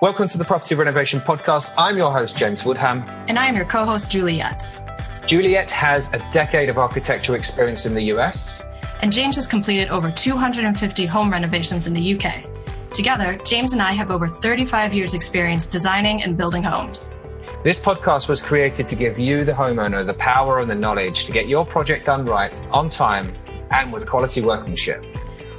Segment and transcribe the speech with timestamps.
[0.00, 1.74] Welcome to the Property Renovation Podcast.
[1.76, 3.02] I'm your host, James Woodham.
[3.26, 4.62] And I'm your co host, Juliet.
[5.26, 8.62] Juliet has a decade of architectural experience in the US.
[9.02, 12.44] And James has completed over 250 home renovations in the UK.
[12.94, 17.12] Together, James and I have over 35 years' experience designing and building homes.
[17.64, 21.32] This podcast was created to give you, the homeowner, the power and the knowledge to
[21.32, 23.34] get your project done right, on time,
[23.72, 25.04] and with quality workmanship.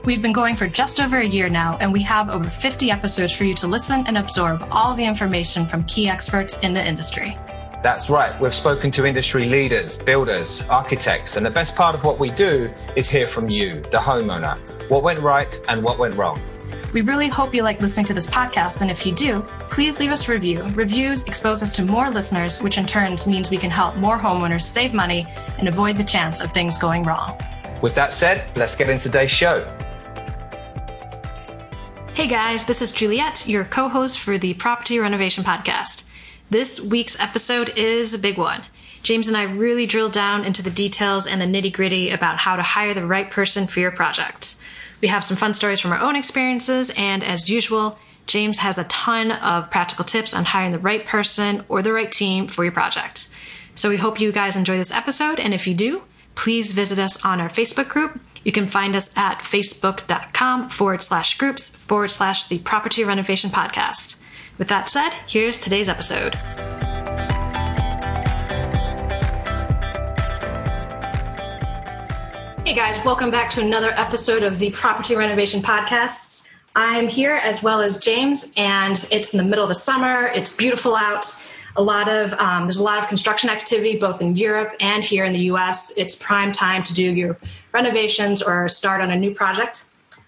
[0.10, 3.32] We've been going for just over a year now, and we have over 50 episodes
[3.32, 7.38] for you to listen and absorb all the information from key experts in the industry.
[7.83, 8.33] That's right.
[8.42, 12.74] We've spoken to industry leaders, builders, architects, and the best part of what we do
[12.96, 14.57] is hear from you, the homeowner,
[14.89, 16.41] what went right and what went wrong.
[16.91, 20.11] We really hope you like listening to this podcast, and if you do, please leave
[20.11, 20.64] us a review.
[20.69, 24.64] Reviews expose us to more listeners, which in turn means we can help more homeowners
[24.64, 25.28] save money
[25.60, 27.39] and avoid the chance of things going wrong.
[27.83, 29.79] With that said, let's get into today's show.
[32.19, 36.05] Hey guys, this is Juliet, your co host for the Property Renovation Podcast.
[36.49, 38.63] This week's episode is a big one.
[39.03, 42.57] James and I really drilled down into the details and the nitty gritty about how
[42.57, 44.61] to hire the right person for your project.
[44.99, 48.83] We have some fun stories from our own experiences, and as usual, James has a
[48.83, 52.73] ton of practical tips on hiring the right person or the right team for your
[52.73, 53.29] project.
[53.75, 56.01] So we hope you guys enjoy this episode, and if you do,
[56.35, 61.37] please visit us on our Facebook group you can find us at facebook.com forward slash
[61.37, 64.21] groups forward slash the property renovation podcast.
[64.57, 66.35] With that said, here's today's episode.
[72.65, 76.45] Hey guys, welcome back to another episode of the Property Renovation Podcast.
[76.75, 80.27] I'm here as well as James, and it's in the middle of the summer.
[80.35, 81.25] It's beautiful out.
[81.77, 85.23] A lot of um, there's a lot of construction activity both in Europe and here
[85.23, 85.97] in the U.S.
[85.97, 87.37] It's prime time to do your
[87.72, 89.86] renovations or start on a new project.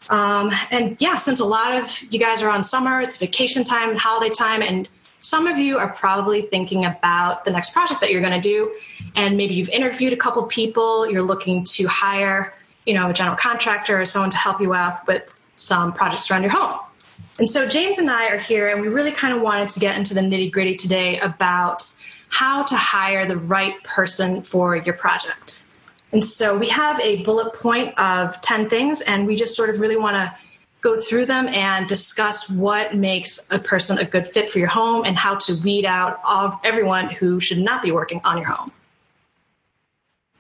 [0.10, 3.90] Um, and yeah, since a lot of you guys are on summer, it's vacation time
[3.90, 4.88] and holiday time, and
[5.22, 8.76] some of you are probably thinking about the next project that you're going to do,
[9.16, 11.10] and maybe you've interviewed a couple people.
[11.10, 12.54] You're looking to hire,
[12.86, 15.24] you know, a general contractor or someone to help you out with
[15.56, 16.80] some projects around your home.
[17.38, 19.96] And so James and I are here, and we really kind of wanted to get
[19.96, 21.84] into the nitty gritty today about
[22.30, 25.71] how to hire the right person for your project.
[26.12, 29.80] And so we have a bullet point of 10 things, and we just sort of
[29.80, 30.36] really want to
[30.82, 35.04] go through them and discuss what makes a person a good fit for your home
[35.06, 38.72] and how to weed out all, everyone who should not be working on your home.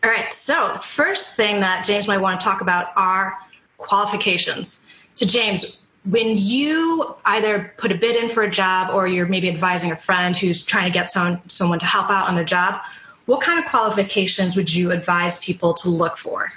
[0.04, 3.38] All right, so the first thing that James might want to talk about are
[3.78, 4.86] qualifications.
[5.14, 9.48] So, James, when you either put a bid in for a job or you're maybe
[9.48, 12.82] advising a friend who's trying to get someone, someone to help out on their job,
[13.32, 16.52] what kind of qualifications would you advise people to look for?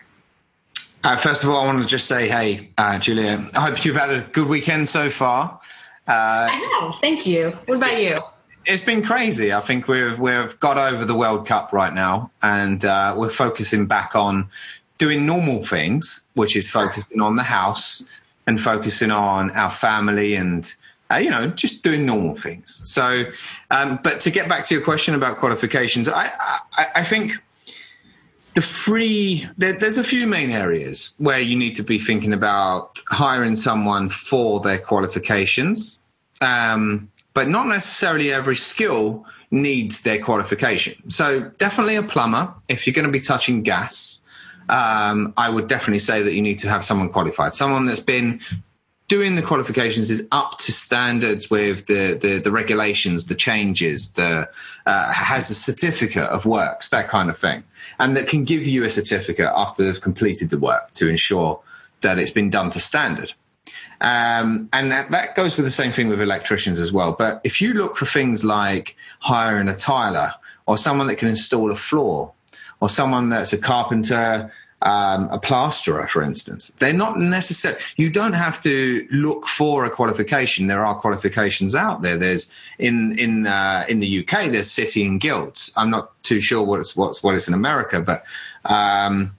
[1.04, 3.94] Uh, first of all, I want to just say, hey, uh, Julia, I hope you've
[3.94, 5.60] had a good weekend so far.
[6.08, 6.96] Uh, I have.
[7.00, 7.50] Thank you.
[7.66, 8.20] What about been, you?
[8.66, 9.52] It's been crazy.
[9.52, 13.86] I think we've we've got over the World Cup right now, and uh, we're focusing
[13.86, 14.48] back on
[14.98, 18.04] doing normal things, which is focusing on the house
[18.48, 20.74] and focusing on our family and
[21.14, 22.82] uh, you know, just doing normal things.
[22.84, 23.16] So,
[23.70, 26.30] um, but to get back to your question about qualifications, I,
[26.76, 27.34] I, I think
[28.54, 32.98] the free there, there's a few main areas where you need to be thinking about
[33.08, 36.02] hiring someone for their qualifications,
[36.40, 41.10] um, but not necessarily every skill needs their qualification.
[41.10, 44.20] So, definitely a plumber if you're going to be touching gas.
[44.66, 48.40] Um, I would definitely say that you need to have someone qualified, someone that's been
[49.14, 54.48] doing the qualifications is up to standards with the the, the regulations, the changes, the
[54.86, 57.62] uh, has a certificate of works, that kind of thing,
[58.00, 61.60] and that can give you a certificate after they've completed the work to ensure
[62.00, 63.30] that it's been done to standard.
[64.00, 67.12] Um, and that, that goes with the same thing with electricians as well.
[67.12, 70.32] But if you look for things like hiring a tiler
[70.66, 72.32] or someone that can install a floor
[72.80, 74.52] or someone that's a carpenter
[74.84, 76.68] um, a plasterer, for instance.
[76.78, 77.76] They're not necessary.
[77.96, 80.66] You don't have to look for a qualification.
[80.66, 82.16] There are qualifications out there.
[82.16, 84.50] There's in in uh, in the UK.
[84.50, 85.72] There's City and Guilds.
[85.76, 88.24] I'm not too sure what it's what's what it's in America, but.
[88.66, 89.36] Um,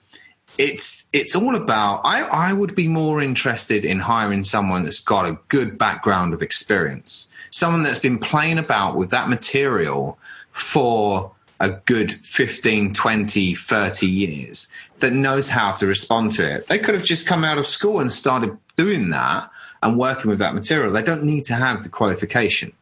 [0.58, 5.26] it's it's all about I, I would be more interested in hiring someone that's got
[5.26, 10.18] a good background of experience someone that's been playing about with that material
[10.52, 16.68] for a good 15 20 30 years that knows how to respond to it.
[16.68, 19.50] They could have just come out of school and started doing that
[19.84, 20.92] and working with that material.
[20.92, 22.74] They don't need to have the qualification.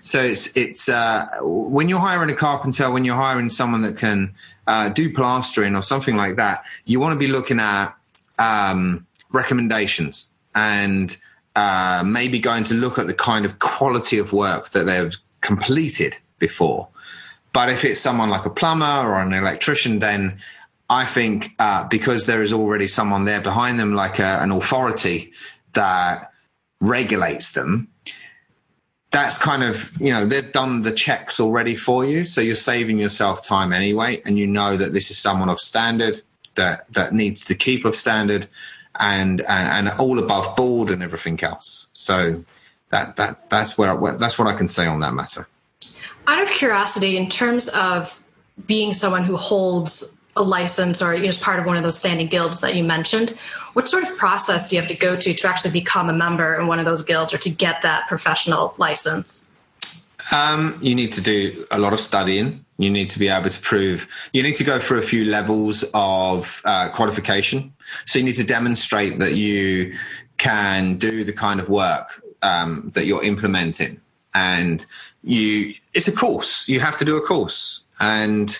[0.00, 4.34] So it's it's uh, when you're hiring a carpenter, when you're hiring someone that can
[4.66, 7.94] uh, do plastering or something like that, you want to be looking at
[8.38, 11.16] um, recommendations and
[11.56, 16.16] uh, maybe going to look at the kind of quality of work that they've completed
[16.38, 16.88] before.
[17.52, 20.38] But if it's someone like a plumber or an electrician, then
[20.88, 25.32] I think uh, because there is already someone there behind them, like a, an authority
[25.72, 26.32] that
[26.80, 27.88] regulates them,
[29.10, 32.98] that's kind of you know they've done the checks already for you, so you're saving
[32.98, 36.20] yourself time anyway, and you know that this is someone of standard
[36.54, 38.46] that that needs to keep of standard,
[39.00, 41.88] and and, and all above board and everything else.
[41.94, 42.28] So
[42.90, 45.48] that that that's where that's what I can say on that matter.
[46.28, 48.22] Out of curiosity, in terms of
[48.66, 52.26] being someone who holds a license or you is part of one of those standing
[52.26, 53.30] guilds that you mentioned,
[53.72, 56.54] what sort of process do you have to go to to actually become a member
[56.54, 59.52] in one of those guilds or to get that professional license?
[60.32, 62.64] Um, you need to do a lot of studying.
[62.78, 64.08] You need to be able to prove.
[64.32, 67.72] You need to go through a few levels of uh, qualification.
[68.04, 69.94] So you need to demonstrate that you
[70.36, 74.00] can do the kind of work um, that you're implementing,
[74.34, 74.84] and
[75.22, 75.74] you.
[75.94, 76.68] It's a course.
[76.68, 78.58] You have to do a course, and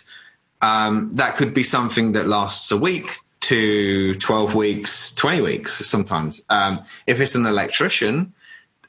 [0.62, 6.42] um, that could be something that lasts a week to 12 weeks, 20 weeks sometimes.
[6.48, 8.32] Um, if it's an electrician,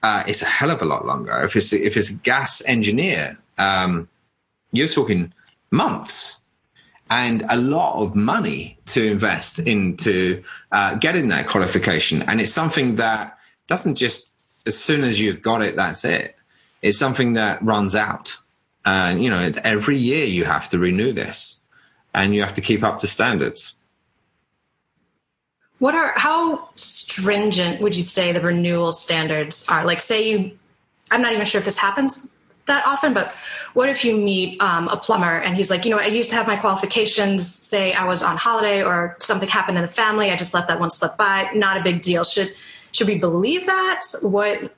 [0.02, 1.44] uh, it's a hell of a lot longer.
[1.44, 4.10] If it's, if it's a gas engineer, um,
[4.72, 5.34] you're talking
[5.72, 6.42] months
[7.10, 12.22] and a lot of money to invest into uh, getting that qualification.
[12.24, 13.38] And it's something that
[13.68, 14.36] doesn't just,
[14.66, 16.36] as soon as you've got it, that's it.
[16.82, 18.38] It's something that runs out.
[18.88, 21.60] And, you know, every year you have to renew this
[22.14, 23.76] and you have to keep up to standards.
[25.80, 29.84] What are how stringent would you say the renewal standards are?
[29.84, 30.58] Like, say you,
[31.12, 32.38] I'm not even sure if this happens
[32.68, 33.34] that often, but
[33.74, 36.38] what if you meet um, a plumber and he's like, you know, I used to
[36.38, 37.46] have my qualifications.
[37.46, 40.80] Say I was on holiday or something happened in the family, I just let that
[40.80, 41.50] one slip by.
[41.54, 42.24] Not a big deal.
[42.24, 42.56] Should
[42.94, 44.02] should we believe that?
[44.24, 44.74] What?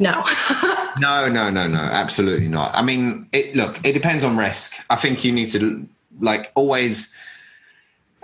[0.00, 0.24] No.
[0.98, 1.78] no, no, no, no.
[1.78, 2.74] Absolutely not.
[2.74, 4.74] I mean, it, look, it depends on risk.
[4.90, 5.88] I think you need to
[6.20, 7.14] like always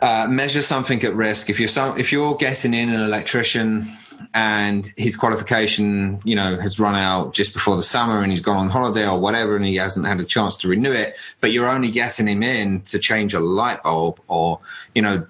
[0.01, 1.51] uh, measure something at risk.
[1.51, 3.91] If you're some, if you're getting in an electrician
[4.35, 8.57] and his qualification, you know, has run out just before the summer and he's gone
[8.57, 11.69] on holiday or whatever and he hasn't had a chance to renew it, but you're
[11.69, 14.61] only getting him in to change a light bulb or,
[14.95, 15.27] you know,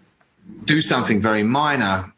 [0.65, 2.13] do something very minor,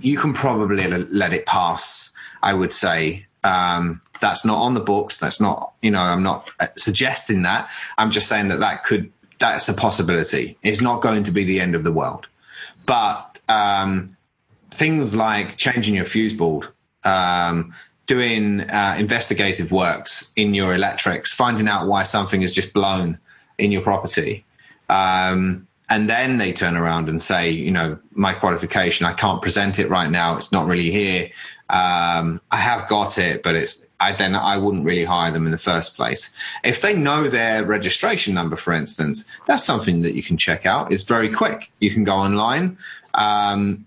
[0.00, 2.13] you can probably let it pass,
[2.44, 3.26] I would say.
[3.42, 5.18] Um, that's not on the books.
[5.18, 7.68] That's not, you know, I'm not uh, suggesting that.
[7.98, 10.56] I'm just saying that that could that's a possibility.
[10.62, 12.26] It's not going to be the end of the world.
[12.86, 14.16] But um,
[14.70, 16.68] things like changing your fuse board,
[17.04, 17.74] um,
[18.06, 23.18] doing uh, investigative works in your electrics, finding out why something is just blown
[23.58, 24.44] in your property.
[24.88, 29.78] Um, and then they turn around and say, you know, my qualification, I can't present
[29.78, 30.36] it right now.
[30.36, 31.30] It's not really here.
[31.70, 35.52] Um, I have got it, but it's I, then I wouldn't really hire them in
[35.52, 36.32] the first place.
[36.62, 40.92] If they know their registration number, for instance, that's something that you can check out.
[40.92, 41.72] It's very quick.
[41.80, 42.76] You can go online.
[43.14, 43.86] Um,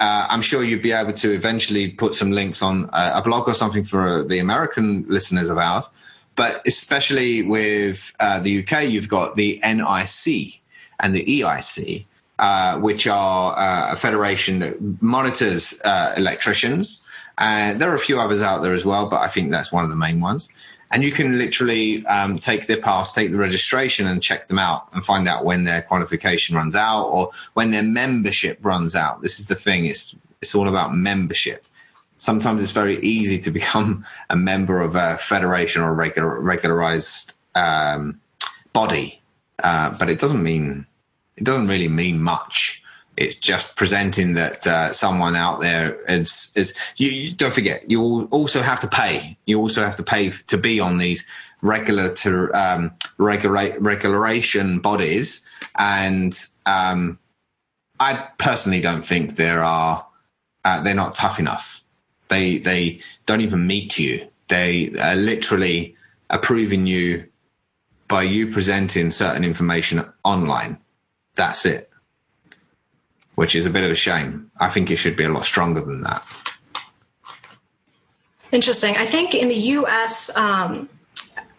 [0.00, 3.48] uh, I'm sure you'd be able to eventually put some links on a, a blog
[3.48, 5.90] or something for the American listeners of ours.
[6.34, 10.60] But especially with uh, the UK, you've got the NIC
[11.00, 12.06] and the EIC,
[12.38, 17.04] uh, which are uh, a federation that monitors uh, electricians
[17.38, 19.84] uh, there are a few others out there as well, but I think that's one
[19.84, 20.52] of the main ones.
[20.90, 24.88] And you can literally um, take their pass, take the registration, and check them out
[24.92, 29.22] and find out when their qualification runs out or when their membership runs out.
[29.22, 31.64] This is the thing; it's it's all about membership.
[32.16, 37.38] Sometimes it's very easy to become a member of a federation or a regular, regularized
[37.54, 38.20] um,
[38.72, 39.20] body,
[39.62, 40.86] uh, but it doesn't mean
[41.36, 42.77] it doesn't really mean much
[43.18, 48.28] it's just presenting that uh, someone out there is is you, you, don't forget you
[48.30, 49.36] also have to pay.
[49.44, 51.26] You also have to pay to be on these
[51.60, 55.44] regular to um, regulate regulation bodies.
[55.76, 57.18] And um,
[57.98, 60.06] I personally don't think there are
[60.64, 61.82] uh, they're not tough enough.
[62.28, 64.28] They they don't even meet you.
[64.46, 65.96] They are literally
[66.30, 67.26] approving you
[68.06, 70.78] by you presenting certain information online.
[71.34, 71.87] That's it
[73.38, 74.50] which is a bit of a shame.
[74.58, 76.26] I think it should be a lot stronger than that.
[78.50, 78.96] Interesting.
[78.96, 80.88] I think in the U.S., um,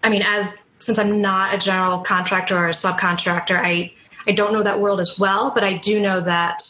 [0.04, 3.94] I mean, as since I'm not a general contractor or a subcontractor, I
[4.28, 6.62] I don't know that world as well, but I do know that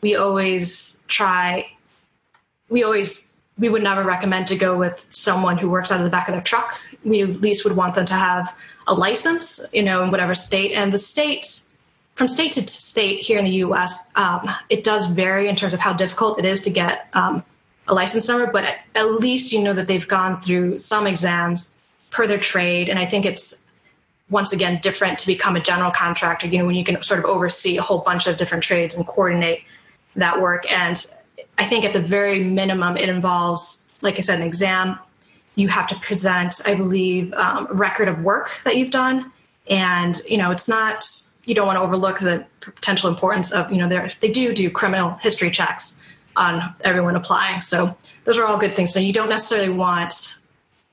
[0.00, 1.70] we always try.
[2.68, 6.10] We always we would never recommend to go with someone who works out of the
[6.10, 6.80] back of their truck.
[7.04, 8.52] We at least would want them to have
[8.88, 11.69] a license, you know, in whatever state, and the state
[12.20, 15.80] from state to state here in the U.S., um, it does vary in terms of
[15.80, 17.42] how difficult it is to get um,
[17.88, 21.78] a license number, but at, at least you know that they've gone through some exams
[22.10, 22.90] per their trade.
[22.90, 23.70] And I think it's
[24.28, 27.24] once again different to become a general contractor, you know, when you can sort of
[27.24, 29.62] oversee a whole bunch of different trades and coordinate
[30.14, 30.70] that work.
[30.70, 31.02] And
[31.56, 34.98] I think at the very minimum, it involves, like I said, an exam.
[35.54, 39.32] You have to present, I believe, um, a record of work that you've done.
[39.70, 41.02] And, you know, it's not,
[41.44, 43.88] you don't want to overlook the potential importance of, you know,
[44.20, 46.06] they do do criminal history checks
[46.36, 47.60] on everyone applying.
[47.60, 48.92] So those are all good things.
[48.92, 50.38] So you don't necessarily want,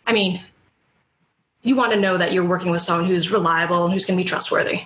[0.06, 0.44] I mean,
[1.64, 4.24] you want to know that you're working with someone who's reliable and who's going to
[4.24, 4.82] be trustworthy.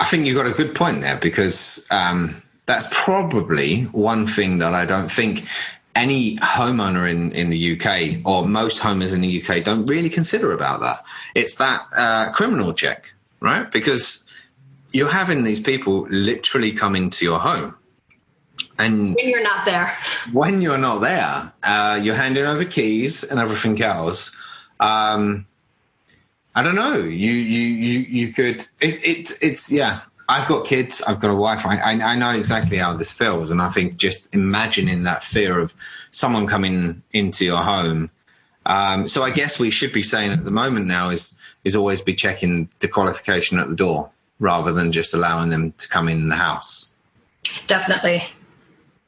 [0.00, 4.74] I think you've got a good point there because um, that's probably one thing that
[4.74, 5.44] I don't think
[5.94, 10.52] any homeowner in, in the UK or most homeowners in the UK don't really consider
[10.52, 11.04] about that.
[11.34, 13.11] It's that uh, criminal check,
[13.42, 13.70] right?
[13.70, 14.24] Because
[14.92, 17.74] you're having these people literally come into your home.
[18.78, 19.96] And when you're not there,
[20.32, 24.36] when you're not there, uh, you're handing over keys and everything else.
[24.80, 25.46] Um,
[26.54, 26.96] I don't know.
[26.96, 28.66] You you you you could.
[28.80, 30.00] It, it's it's yeah.
[30.28, 31.02] I've got kids.
[31.02, 31.66] I've got a wife.
[31.66, 35.58] I, I, I know exactly how this feels, and I think just imagining that fear
[35.58, 35.74] of
[36.10, 38.10] someone coming into your home.
[38.64, 42.00] Um, so I guess we should be saying at the moment now is is always
[42.00, 46.28] be checking the qualification at the door rather than just allowing them to come in
[46.28, 46.92] the house.
[47.66, 48.24] Definitely.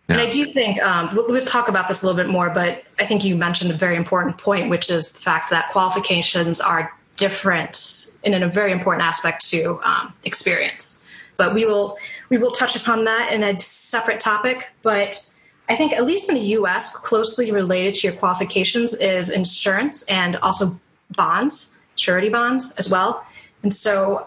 [0.09, 0.17] Yeah.
[0.17, 2.85] And I do think um, we'll, we'll, talk about this a little bit more, but
[2.99, 6.93] I think you mentioned a very important point, which is the fact that qualifications are
[7.17, 11.09] different and in a very important aspect to um, experience.
[11.37, 14.71] But we will we will touch upon that in a separate topic.
[14.83, 15.33] But
[15.69, 20.37] I think at least in the U.S., closely related to your qualifications is insurance and
[20.37, 20.79] also
[21.17, 23.25] bonds, surety bonds as well.
[23.63, 24.27] And so,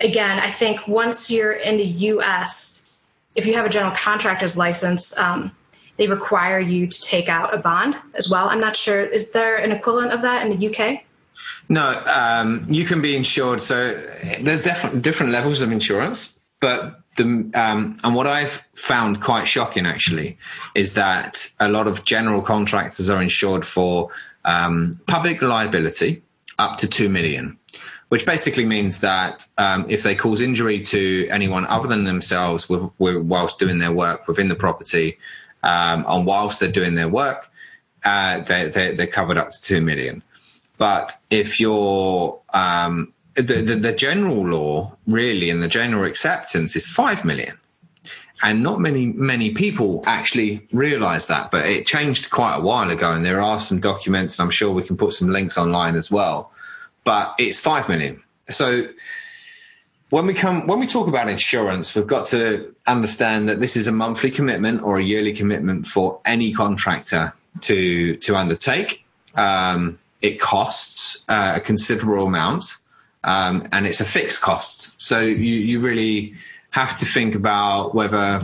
[0.00, 2.86] again, I think once you're in the U.S
[3.36, 5.52] if you have a general contractor's license, um,
[5.98, 8.48] they require you to take out a bond as well.
[8.48, 9.00] I'm not sure.
[9.00, 11.02] Is there an equivalent of that in the UK?
[11.68, 13.60] No, um, you can be insured.
[13.60, 13.94] So
[14.40, 19.86] there's different different levels of insurance, but the um, and what I've found quite shocking
[19.86, 20.38] actually
[20.74, 24.10] is that a lot of general contractors are insured for
[24.46, 26.22] um, public liability
[26.58, 27.58] up to two million
[28.08, 32.90] which basically means that um, if they cause injury to anyone other than themselves with,
[32.98, 35.18] with, whilst doing their work within the property,
[35.62, 37.50] um, and whilst they're doing their work,
[38.04, 40.22] uh, they, they, they're covered up to two million.
[40.78, 46.86] But if you're um, the, the, the general law, really, and the general acceptance is
[46.86, 47.58] five million
[48.42, 53.12] and not many many people actually realize that but it changed quite a while ago
[53.12, 56.10] and there are some documents and i'm sure we can put some links online as
[56.10, 56.52] well
[57.06, 58.20] but it's five million.
[58.50, 58.88] So
[60.10, 63.86] when we come when we talk about insurance, we've got to understand that this is
[63.86, 69.04] a monthly commitment or a yearly commitment for any contractor to to undertake.
[69.36, 72.64] Um, it costs uh, a considerable amount,
[73.22, 75.00] um, and it's a fixed cost.
[75.00, 76.34] So you you really
[76.76, 78.40] have to think about whether.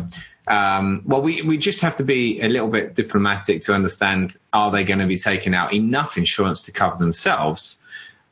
[0.48, 4.72] Um, well, we, we just have to be a little bit diplomatic to understand are
[4.72, 7.80] they going to be taking out enough insurance to cover themselves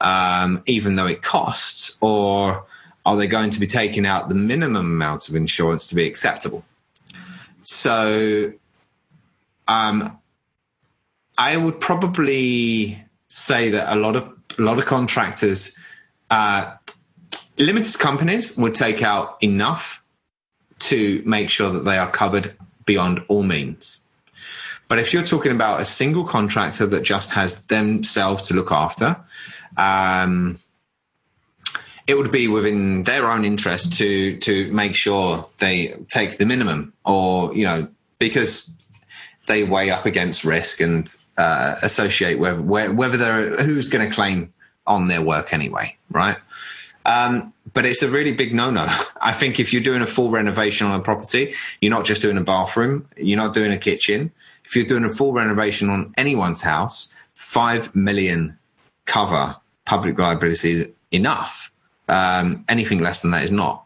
[0.01, 2.65] um, even though it costs, or
[3.05, 6.65] are they going to be taking out the minimum amount of insurance to be acceptable?
[7.63, 8.53] So,
[9.69, 10.19] um,
[11.37, 14.29] I would probably say that a lot of
[14.59, 15.77] a lot of contractors,
[16.31, 16.75] uh,
[17.61, 20.03] limited companies, would take out enough
[20.81, 22.55] to make sure that they are covered
[22.87, 24.03] beyond all means.
[24.89, 29.17] But if you're talking about a single contractor that just has themselves to look after,
[29.77, 30.59] um,
[32.09, 36.93] it would be within their own interest to to make sure they take the minimum,
[37.05, 37.87] or you know,
[38.19, 38.73] because
[39.47, 42.61] they weigh up against risk and uh, associate whether
[42.93, 44.53] whether they're who's going to claim
[44.89, 46.39] on their work anyway, right?
[47.07, 48.87] Um, but it's a really big no-no.
[49.21, 52.37] I think if you're doing a full renovation on a property, you're not just doing
[52.37, 54.33] a bathroom, you're not doing a kitchen.
[54.65, 58.59] If you're doing a full renovation on anyone's house, five million
[59.07, 61.73] cover public liability is enough.
[62.09, 63.85] Um, anything less than that is not.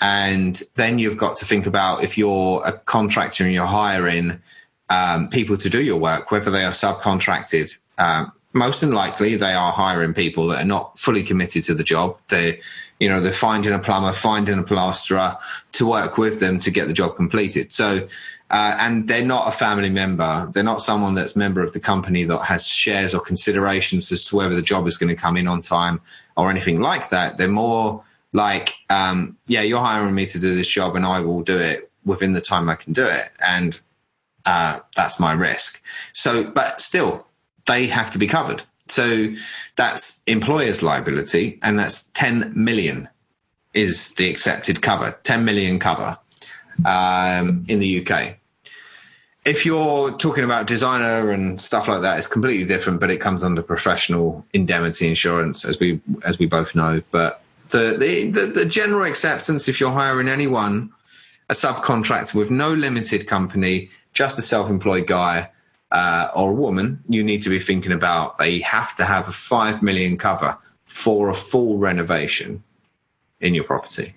[0.00, 4.40] And then you've got to think about if you're a contractor and you're hiring
[4.88, 7.76] um, people to do your work, whether they are subcontracted.
[7.98, 12.18] Um, most unlikely they are hiring people that are not fully committed to the job.
[12.28, 12.60] They,
[12.98, 15.36] you know, they're finding a plumber, finding a plasterer
[15.72, 17.72] to work with them to get the job completed.
[17.72, 18.08] So
[18.50, 20.50] uh, and they're not a family member.
[20.52, 24.36] They're not someone that's member of the company that has shares or considerations as to
[24.36, 26.00] whether the job is going to come in on time
[26.36, 27.36] or anything like that.
[27.36, 28.02] They're more
[28.32, 31.90] like, um, yeah, you're hiring me to do this job and I will do it
[32.04, 33.30] within the time I can do it.
[33.44, 33.80] And
[34.44, 35.80] uh, that's my risk.
[36.12, 37.26] So, but still,
[37.70, 38.64] they have to be covered.
[38.88, 39.32] So
[39.76, 43.08] that's employer's liability, and that's 10 million
[43.72, 46.18] is the accepted cover, 10 million cover
[46.84, 48.36] um, in the UK.
[49.44, 53.44] If you're talking about designer and stuff like that, it's completely different, but it comes
[53.44, 57.00] under professional indemnity insurance, as we as we both know.
[57.10, 60.92] But the the, the, the general acceptance, if you're hiring anyone,
[61.48, 65.48] a subcontractor with no limited company, just a self-employed guy
[65.92, 69.32] uh, or a woman, you need to be thinking about they have to have a
[69.32, 72.62] five million cover for a full renovation
[73.40, 74.14] in your property.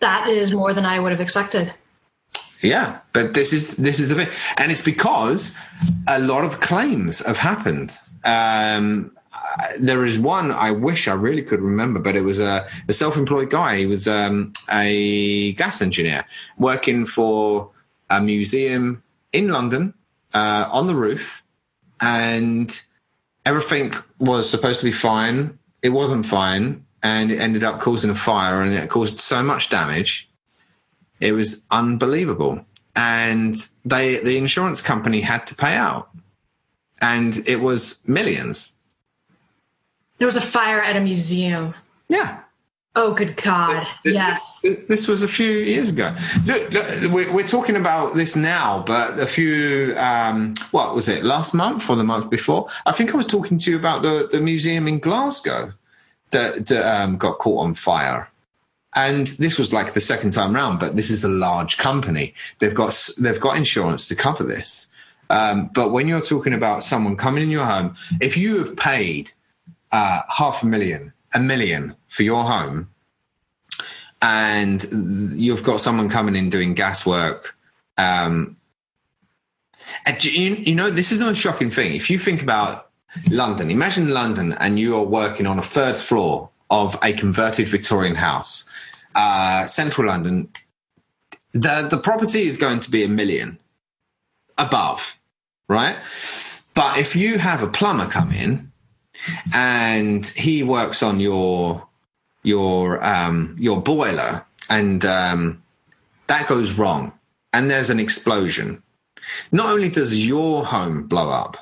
[0.00, 1.72] That is more than I would have expected.
[2.60, 5.56] Yeah, but this is this is the thing, and it's because
[6.08, 7.98] a lot of claims have happened.
[8.24, 9.12] Um,
[9.78, 13.50] there is one I wish I really could remember, but it was a, a self-employed
[13.50, 13.78] guy.
[13.78, 16.24] He was um, a gas engineer
[16.58, 17.70] working for
[18.10, 19.94] a museum in London
[20.32, 21.42] uh, on the roof,
[22.00, 22.80] and
[23.44, 25.58] everything was supposed to be fine.
[25.82, 29.68] It wasn't fine, and it ended up causing a fire, and it caused so much
[29.68, 30.30] damage.
[31.20, 32.64] It was unbelievable,
[32.96, 36.10] and they the insurance company had to pay out,
[37.00, 38.78] and it was millions.
[40.18, 41.74] There was a fire at a museum.
[42.08, 42.40] Yeah,
[42.96, 43.84] Oh, good God!
[44.04, 46.14] This, yes, this, this, was a few years ago.
[46.44, 51.24] Look, look we're, we're, talking about this now, but a few, um, what was it,
[51.24, 52.68] last month or the month before?
[52.86, 55.72] I think I was talking to you about the, the museum in Glasgow
[56.30, 58.30] that, that um, got caught on fire.
[58.94, 62.32] And this was like the second time round, but this is a large company.
[62.60, 64.88] They've got they've got insurance to cover this.
[65.30, 69.32] Um, but when you're talking about someone coming in your home, if you have paid
[69.90, 72.88] uh, half a million a million for your home
[74.22, 74.86] and
[75.34, 77.56] you've got someone coming in doing gas work
[77.98, 78.56] um,
[80.20, 81.92] you, you know this is the most shocking thing.
[81.92, 82.90] If you think about
[83.30, 88.16] London imagine London and you are working on a third floor of a converted Victorian
[88.16, 88.64] house
[89.14, 90.48] uh, central London.
[91.52, 93.58] The the property is going to be a million
[94.58, 95.18] above
[95.68, 95.96] right?
[96.74, 98.72] But if you have a plumber come in
[99.52, 101.86] and he works on your
[102.42, 105.62] your um, your boiler, and um,
[106.26, 107.12] that goes wrong,
[107.52, 108.82] and there's an explosion.
[109.50, 111.56] Not only does your home blow up,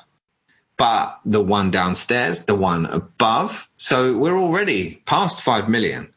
[0.77, 3.71] but the one downstairs, the one above.
[3.77, 6.13] So we're already past five million.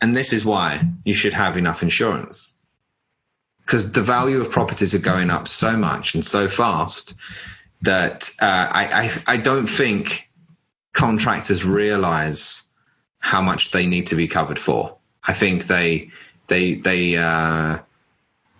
[0.00, 2.56] And this is why you should have enough insurance.
[3.64, 7.14] Because the value of properties are going up so much and so fast
[7.82, 10.28] that uh, I, I, I don't think
[10.92, 12.68] contractors realize
[13.20, 14.96] how much they need to be covered for.
[15.26, 16.10] I think they
[16.48, 17.78] they they uh,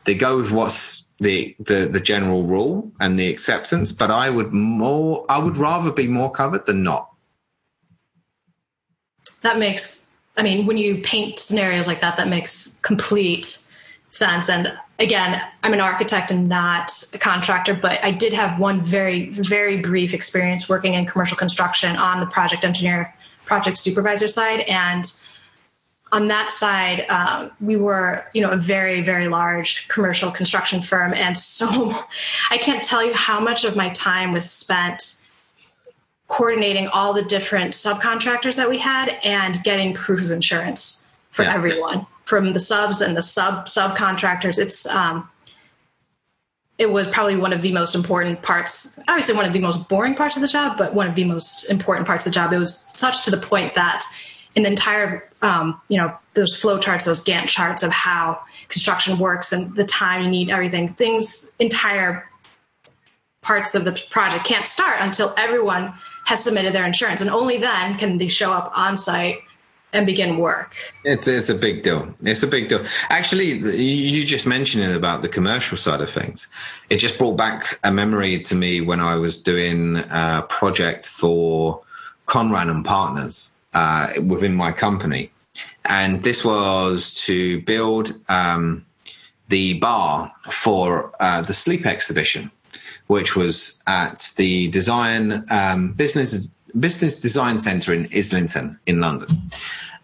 [0.05, 4.53] they go with what's the, the the general rule and the acceptance, but I would
[4.53, 7.11] more I would rather be more covered than not.
[9.43, 13.65] That makes I mean when you paint scenarios like that that makes complete
[14.11, 18.83] sense and again, I'm an architect and not a contractor, but I did have one
[18.83, 24.61] very, very brief experience working in commercial construction on the project engineer, project supervisor side.
[24.61, 25.11] And
[26.11, 31.15] on that side, um, we were, you know, a very, very large commercial construction firm.
[31.15, 31.95] And so
[32.51, 35.15] I can't tell you how much of my time was spent
[36.27, 41.55] coordinating all the different subcontractors that we had and getting proof of insurance for yeah.
[41.55, 44.59] everyone from the subs and the sub subcontractors.
[44.59, 45.31] It's um,
[46.77, 49.01] it was probably one of the most important parts.
[49.09, 51.15] I would say one of the most boring parts of the job, but one of
[51.15, 52.53] the most important parts of the job.
[52.53, 54.05] It was such to the point that
[54.55, 59.19] in the entire, um, you know, those flow charts, those Gantt charts of how construction
[59.19, 62.29] works and the time you need, everything, things, entire
[63.41, 65.95] parts of the project can't start until everyone
[66.27, 69.39] has submitted their insurance, and only then can they show up on site
[69.93, 70.77] and begin work.
[71.05, 72.15] It's it's a big deal.
[72.23, 72.85] It's a big deal.
[73.09, 76.49] Actually, you just mentioned it about the commercial side of things.
[76.91, 81.83] It just brought back a memory to me when I was doing a project for
[82.27, 85.31] Conran and Partners uh, within my company,
[85.85, 88.85] and this was to build um,
[89.49, 92.51] the bar for uh, the sleep exhibition,
[93.07, 99.51] which was at the design um, business business design centre in Islington in London,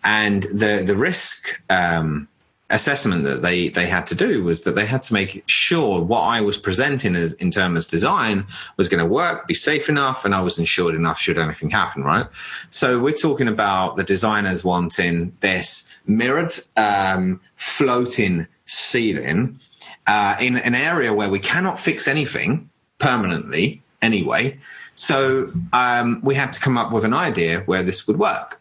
[0.03, 2.29] and the the risk um,
[2.71, 6.23] assessment that they they had to do was that they had to make sure what
[6.23, 10.25] I was presenting as in terms of design was going to work, be safe enough,
[10.25, 12.03] and I was insured enough should anything happen.
[12.03, 12.27] Right.
[12.71, 19.61] So we're talking about the designers wanting this mirrored, um, floating ceiling
[20.07, 24.59] uh, in an area where we cannot fix anything permanently anyway.
[24.97, 28.61] So um, we had to come up with an idea where this would work.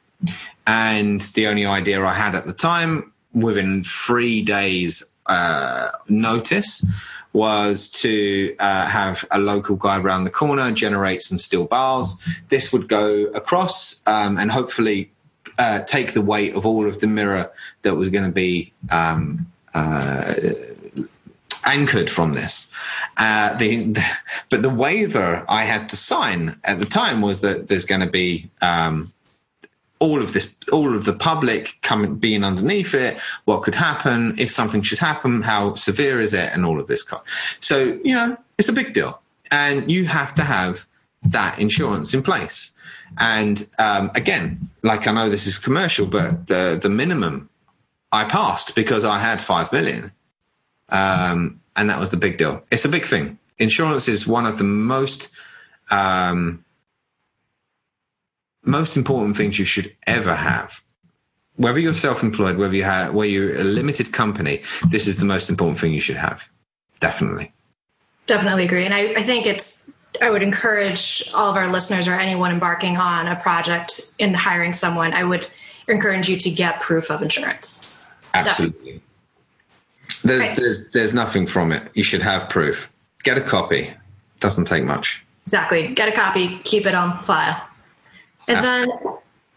[0.66, 6.86] And the only idea I had at the time, within three days' uh, notice,
[7.34, 12.16] was to uh, have a local guy around the corner generate some steel bars.
[12.50, 15.12] This would go across um, and hopefully
[15.58, 19.52] uh, take the weight of all of the mirror that was going to be um,
[19.74, 20.34] uh,
[21.66, 22.70] anchored from this.
[23.18, 23.96] Uh, the,
[24.50, 28.10] but the waiver I had to sign at the time was that there's going to
[28.10, 29.14] be um,
[30.00, 33.18] all of this, all of the public coming, being underneath it.
[33.46, 35.42] What could happen if something should happen?
[35.44, 36.52] How severe is it?
[36.54, 37.06] And all of this.
[37.62, 40.86] So you know, it's a big deal, and you have to have
[41.24, 42.74] that insurance in place.
[43.18, 47.50] And um, again, like I know this is commercial, but the the minimum
[48.12, 50.12] I passed because I had five million.
[50.94, 52.64] Um, and that was the big deal.
[52.72, 53.40] It's a big thing.
[53.58, 55.30] Insurance is one of the most
[55.92, 56.64] um,
[58.64, 60.84] most important things you should ever have.
[61.56, 65.50] Whether you're self-employed, whether you have, whether you're a limited company, this is the most
[65.50, 66.50] important thing you should have.
[67.00, 67.52] Definitely.
[68.26, 69.92] Definitely agree, and I, I think it's.
[70.22, 74.72] I would encourage all of our listeners or anyone embarking on a project in hiring
[74.72, 75.12] someone.
[75.12, 75.48] I would
[75.88, 78.06] encourage you to get proof of insurance.
[78.34, 79.02] Absolutely.
[80.24, 80.58] There's right.
[80.58, 81.90] there's there's nothing from it.
[81.94, 82.90] You should have proof.
[83.24, 83.94] Get a copy.
[84.40, 85.26] Doesn't take much.
[85.46, 85.94] Exactly.
[85.94, 86.60] Get a copy.
[86.64, 87.62] Keep it on file.
[88.48, 88.92] And then,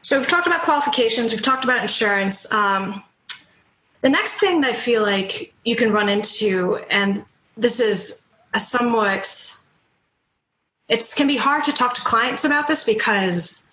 [0.02, 1.32] so we've talked about qualifications.
[1.32, 2.52] We've talked about insurance.
[2.52, 3.02] Um,
[4.00, 7.24] the next thing that I feel like you can run into, and
[7.56, 9.58] this is a somewhat,
[10.88, 13.72] it can be hard to talk to clients about this because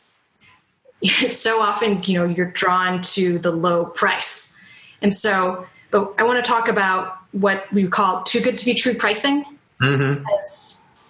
[1.29, 4.59] so often, you know, you're drawn to the low price.
[5.01, 8.73] And so but I want to talk about what we call too good to be
[8.73, 9.45] true pricing.
[9.79, 10.25] Mm-hmm.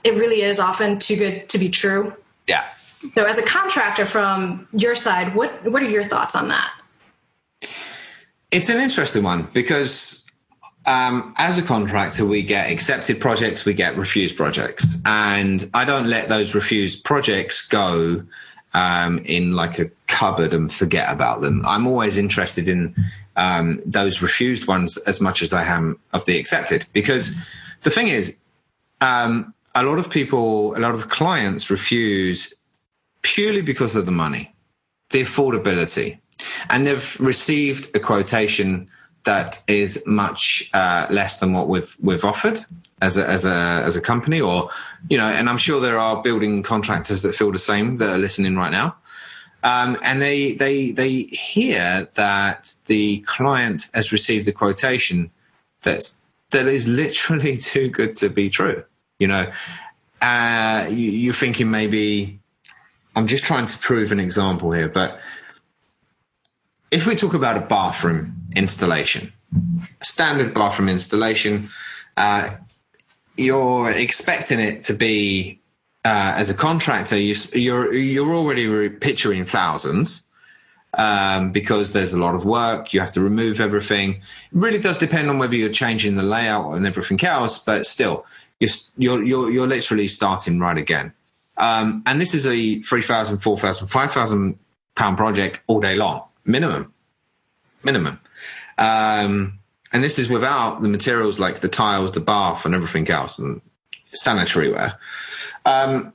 [0.04, 2.14] It really is often too good to be true.
[2.48, 2.66] Yeah.
[3.16, 6.72] So, as a contractor from your side, what what are your thoughts on that?
[8.52, 10.30] It's an interesting one because
[10.86, 16.08] um, as a contractor, we get accepted projects, we get refused projects, and I don't
[16.08, 18.24] let those refused projects go
[18.74, 21.64] um, in like a cupboard and forget about them.
[21.66, 22.96] I'm always interested in
[23.36, 26.86] um, those refused ones as much as I am of the accepted.
[26.94, 27.36] Because
[27.82, 28.38] the thing is,
[29.02, 32.54] um, a lot of people, a lot of clients refuse
[33.22, 34.54] purely because of the money,
[35.10, 36.20] the affordability,
[36.70, 38.90] and they've received a quotation
[39.24, 42.66] that is much uh, less than what we've we've offered
[43.02, 44.70] as a, as a as a company, or
[45.10, 48.18] you know, and I'm sure there are building contractors that feel the same that are
[48.18, 48.96] listening right now.
[49.64, 55.32] Um, and they they they hear that the client has received a quotation
[55.84, 56.22] that's
[56.52, 58.84] that is literally too good to be true.
[59.20, 59.52] You know,
[60.22, 62.40] uh, you, you're thinking maybe
[63.16, 65.20] I'm just trying to prove an example here, but
[66.92, 69.34] if we talk about a bathroom installation,
[70.02, 71.70] standard bathroom installation,
[72.18, 72.52] uh,
[73.36, 75.60] you're expecting it to be
[76.06, 80.26] uh, as a contractor, you, are you're, you're already picturing thousands
[80.98, 82.94] um, because there's a lot of work.
[82.94, 84.16] You have to remove everything.
[84.16, 88.26] It really does depend on whether you're changing the layout and everything else, but still,
[88.60, 91.14] you're you're you're, you're literally starting right again.
[91.58, 94.60] Um, and this is a 3,000, 4,000, 5,000
[94.96, 96.94] pound project all day long, minimum,
[97.84, 98.20] minimum.
[98.78, 99.60] Um,
[99.92, 103.62] and this is without the materials like the tiles, the bath, and everything else, and
[104.08, 104.98] sanitary ware.
[105.66, 106.14] Um,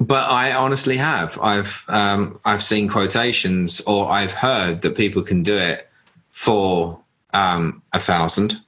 [0.00, 1.38] but I honestly have.
[1.40, 5.88] I've um, I've seen quotations, or I've heard that people can do it
[6.30, 7.02] for
[7.34, 8.60] um, a thousand,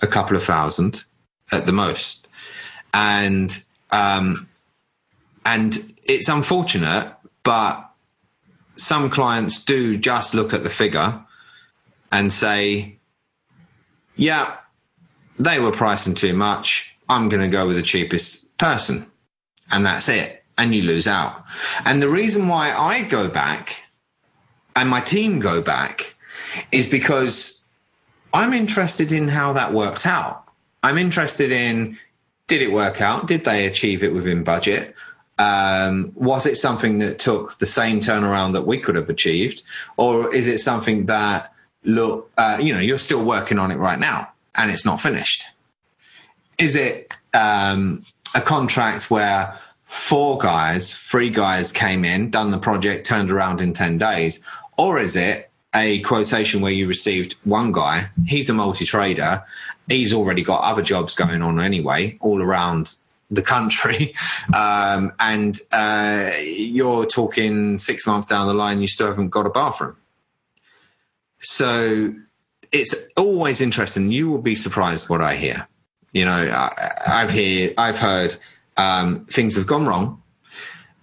[0.00, 1.04] a couple of thousand
[1.50, 2.26] at the most,
[2.94, 4.48] and um,
[5.44, 7.90] and it's unfortunate, but
[8.76, 11.22] some clients do just look at the figure
[12.10, 12.98] and say,
[14.16, 14.56] "Yeah,
[15.38, 16.96] they were pricing too much.
[17.10, 19.11] I'm going to go with the cheapest person."
[19.72, 20.44] And that's it.
[20.58, 21.44] And you lose out.
[21.84, 23.84] And the reason why I go back
[24.76, 26.14] and my team go back
[26.70, 27.64] is because
[28.32, 30.44] I'm interested in how that worked out.
[30.82, 31.98] I'm interested in
[32.48, 33.28] did it work out?
[33.28, 34.94] Did they achieve it within budget?
[35.38, 39.62] Um, was it something that took the same turnaround that we could have achieved,
[39.96, 41.52] or is it something that
[41.84, 45.46] look, uh, you know, you're still working on it right now and it's not finished?
[46.58, 53.06] Is it um, a contract where four guys, three guys came in, done the project,
[53.06, 54.44] turned around in 10 days?
[54.78, 59.44] Or is it a quotation where you received one guy, he's a multi trader,
[59.88, 62.96] he's already got other jobs going on anyway, all around
[63.30, 64.14] the country,
[64.54, 69.50] um, and uh, you're talking six months down the line, you still haven't got a
[69.50, 69.96] bathroom.
[71.40, 72.14] So
[72.70, 74.10] it's always interesting.
[74.10, 75.66] You will be surprised what I hear.
[76.12, 78.36] You know, I, have hear I've heard
[78.76, 80.22] um, things have gone wrong.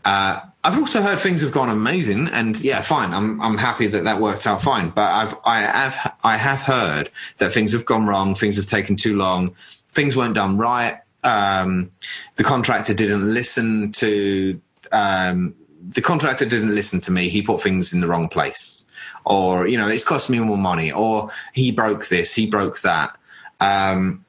[0.05, 3.13] Uh, I've also heard things have gone amazing, and yeah, fine.
[3.13, 4.89] I'm I'm happy that that worked out fine.
[4.89, 8.35] But I've I have I have heard that things have gone wrong.
[8.35, 9.55] Things have taken too long.
[9.91, 10.99] Things weren't done right.
[11.23, 11.91] Um,
[12.35, 17.29] the contractor didn't listen to um, the contractor didn't listen to me.
[17.29, 18.85] He put things in the wrong place,
[19.25, 23.17] or you know, it's cost me more money, or he broke this, he broke that.
[23.59, 24.25] Um,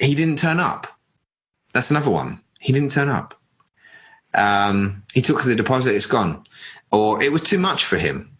[0.00, 0.86] he didn't turn up.
[1.72, 2.40] That's another one.
[2.58, 3.34] He didn't turn up.
[4.34, 6.44] Um, he took the deposit, it's gone.
[6.90, 8.36] Or it was too much for him.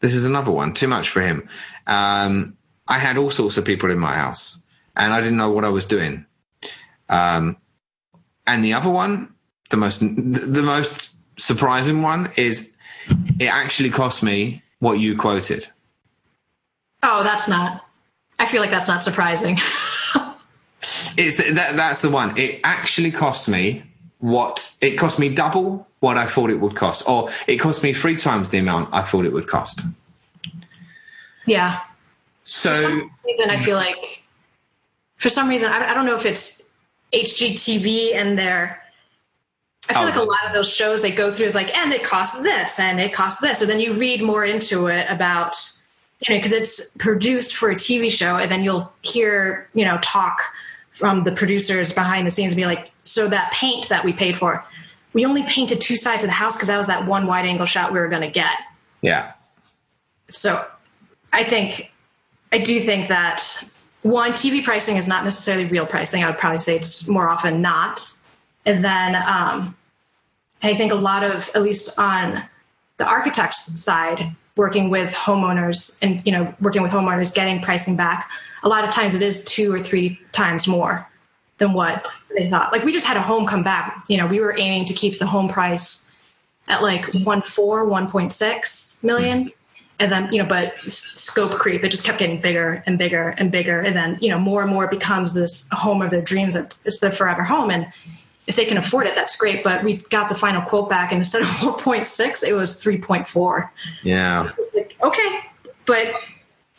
[0.00, 1.48] This is another one, too much for him.
[1.86, 4.62] Um, I had all sorts of people in my house
[4.96, 6.26] and I didn't know what I was doing.
[7.08, 7.56] Um,
[8.46, 9.34] and the other one,
[9.70, 12.74] the most, the most surprising one is
[13.38, 15.68] it actually cost me what you quoted.
[17.02, 17.84] Oh, that's not,
[18.38, 19.58] I feel like that's not surprising.
[21.20, 22.36] it's that, that's the one.
[22.36, 23.82] It actually cost me
[24.18, 27.92] what it cost me double what I thought it would cost, or it cost me
[27.92, 29.84] three times the amount I thought it would cost.
[31.46, 31.80] Yeah.
[32.44, 34.22] So for some reason, I feel like
[35.16, 36.72] for some reason I, I don't know if it's
[37.12, 38.78] HGTV and their.
[39.88, 41.92] I feel oh, like a lot of those shows they go through is like, and
[41.92, 45.56] it costs this, and it costs this, and then you read more into it about,
[46.20, 49.98] you know, because it's produced for a TV show, and then you'll hear, you know,
[50.02, 50.42] talk
[51.00, 54.36] from the producers behind the scenes and be like, so that paint that we paid
[54.36, 54.62] for,
[55.14, 57.64] we only painted two sides of the house because that was that one wide angle
[57.64, 58.54] shot we were going to get.
[59.00, 59.32] Yeah.
[60.28, 60.62] So
[61.32, 61.90] I think,
[62.52, 63.42] I do think that
[64.02, 66.22] one, TV pricing is not necessarily real pricing.
[66.22, 68.02] I would probably say it's more often not.
[68.66, 69.74] And then um,
[70.62, 72.44] I think a lot of, at least on
[72.98, 78.30] the architect's side, working with homeowners and you know working with homeowners getting pricing back
[78.62, 81.08] a lot of times it is two or three times more
[81.58, 82.72] than what they thought.
[82.72, 84.04] Like we just had a home come back.
[84.08, 86.12] You know we were aiming to keep the home price
[86.68, 89.52] at like 1.4 1.6 million.
[89.98, 93.52] And then you know but scope creep it just kept getting bigger and bigger and
[93.52, 93.80] bigger.
[93.80, 97.12] And then you know more and more becomes this home of their dreams it's their
[97.12, 97.70] forever home.
[97.70, 97.86] And
[98.46, 99.62] if they can afford it, that's great.
[99.62, 103.70] But we got the final quote back, and instead of 1.6, it was 3.4.
[104.02, 104.46] Yeah.
[104.74, 105.40] Like, okay,
[105.86, 106.14] but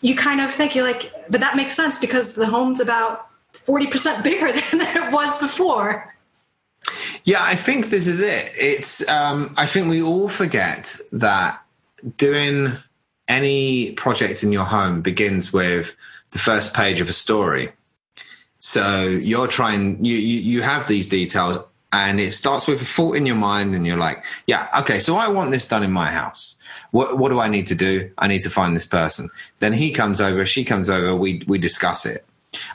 [0.01, 4.23] you kind of think you're like, but that makes sense because the home's about 40%
[4.23, 6.13] bigger than it was before.
[7.23, 8.51] Yeah, I think this is it.
[8.57, 11.61] It's um, I think we all forget that
[12.17, 12.73] doing
[13.27, 15.95] any project in your home begins with
[16.31, 17.71] the first page of a story.
[18.61, 21.57] So you're trying, you, you, you have these details
[21.91, 25.17] and it starts with a thought in your mind and you're like, yeah, okay, so
[25.17, 26.57] I want this done in my house.
[26.91, 28.11] What, what do I need to do?
[28.19, 29.29] I need to find this person.
[29.59, 32.23] Then he comes over, she comes over, we, we discuss it.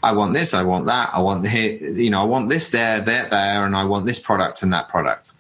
[0.03, 3.01] I want this, I want that, I want the, you know, I want this there,
[3.01, 5.35] there, there, and I want this product and that product.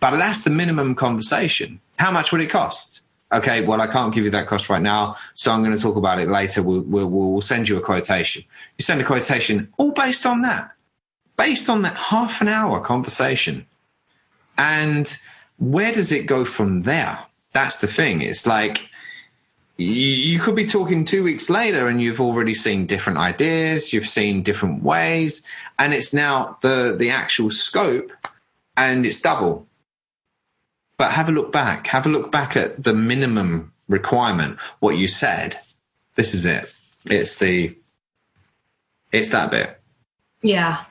[0.00, 1.80] But that's the minimum conversation.
[2.00, 3.01] How much would it cost?
[3.32, 5.96] Okay, well, I can't give you that cost right now, so I'm going to talk
[5.96, 6.62] about it later.
[6.62, 8.44] We'll, we'll, we'll send you a quotation.
[8.78, 10.72] You send a quotation all based on that,
[11.36, 13.66] based on that half an hour conversation.
[14.58, 15.16] And
[15.58, 17.18] where does it go from there?
[17.52, 18.22] That's the thing.
[18.22, 18.88] It's like
[19.76, 24.42] you, could be talking two weeks later and you've already seen different ideas, you've seen
[24.42, 25.46] different ways,
[25.78, 28.12] and it's now the, the actual scope
[28.76, 29.66] and it's double
[31.02, 31.88] but have a look back.
[31.88, 34.56] Have a look back at the minimum requirement.
[34.78, 35.58] What you said.
[36.14, 36.72] This is it.
[37.06, 37.76] It's the.
[39.10, 39.80] It's that bit.
[40.42, 40.84] Yeah,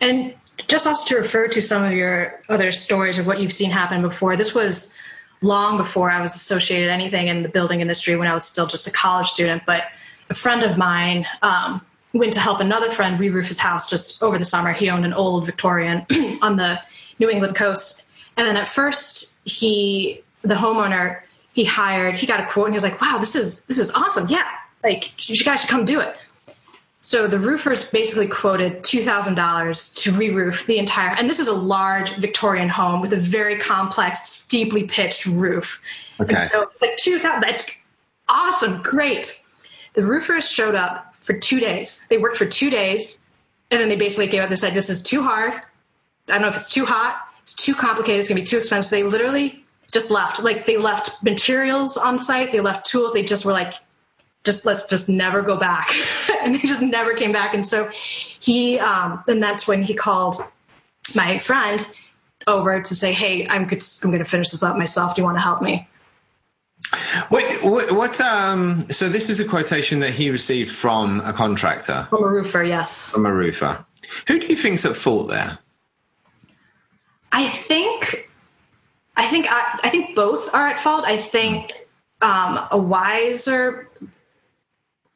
[0.00, 0.32] and
[0.68, 4.00] just also to refer to some of your other stories of what you've seen happen
[4.00, 4.36] before.
[4.36, 4.96] This was
[5.42, 8.88] long before I was associated anything in the building industry when I was still just
[8.88, 9.64] a college student.
[9.66, 9.84] But
[10.30, 14.38] a friend of mine um, went to help another friend re-roof his house just over
[14.38, 14.72] the summer.
[14.72, 16.06] He owned an old Victorian
[16.40, 16.80] on the
[17.18, 18.06] New England coast,
[18.38, 22.76] and then at first, he, the homeowner, he hired, he got a quote and he
[22.76, 24.26] was like, wow, this is, this is awesome.
[24.28, 24.48] Yeah.
[24.84, 26.14] Like you guys should come do it.
[27.00, 32.14] So the roofers basically quoted $2,000 to re-roof the entire, and this is a large
[32.16, 35.80] Victorian home with a very complex, steeply pitched roof.
[36.20, 36.34] Okay.
[36.34, 37.70] And so it's like 2000 that's
[38.28, 39.40] awesome, great.
[39.94, 42.04] The roofers showed up for two days.
[42.10, 43.26] They worked for two days,
[43.70, 44.50] and then they basically gave up.
[44.50, 45.52] They said, this is too hard.
[45.52, 47.27] I don't know if it's too hot
[47.58, 48.20] too complicated.
[48.20, 48.90] It's going to be too expensive.
[48.90, 50.42] They literally just left.
[50.42, 53.12] Like they left materials on site, they left tools.
[53.12, 53.74] They just were like,
[54.44, 55.92] just let's just never go back,
[56.42, 57.54] and they just never came back.
[57.54, 60.40] And so he, um, and that's when he called
[61.14, 61.86] my friend
[62.46, 65.14] over to say, "Hey, I'm I'm going to finish this up myself.
[65.14, 65.88] Do you want to help me?"
[67.28, 72.06] What, what, what, um, so this is a quotation that he received from a contractor.
[72.08, 73.10] From a roofer, yes.
[73.10, 73.84] From a roofer.
[74.26, 75.58] Who do you think's at fault there?
[77.32, 78.28] I think,
[79.16, 81.04] I think, I, I think both are at fault.
[81.06, 81.72] I think
[82.22, 83.88] um, a wiser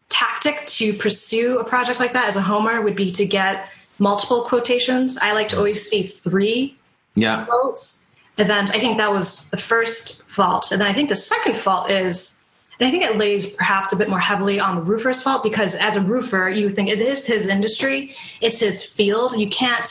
[0.09, 4.42] tactic to pursue a project like that as a homeowner would be to get multiple
[4.42, 5.18] quotations.
[5.18, 6.77] I like to always see three
[7.14, 7.44] yeah.
[7.44, 8.09] quotes.
[8.38, 10.72] And then I think that was the first fault.
[10.72, 12.44] And then I think the second fault is,
[12.79, 15.75] and I think it lays perhaps a bit more heavily on the roofer's fault because
[15.75, 19.37] as a roofer, you think it is his industry, it's his field.
[19.37, 19.88] You can't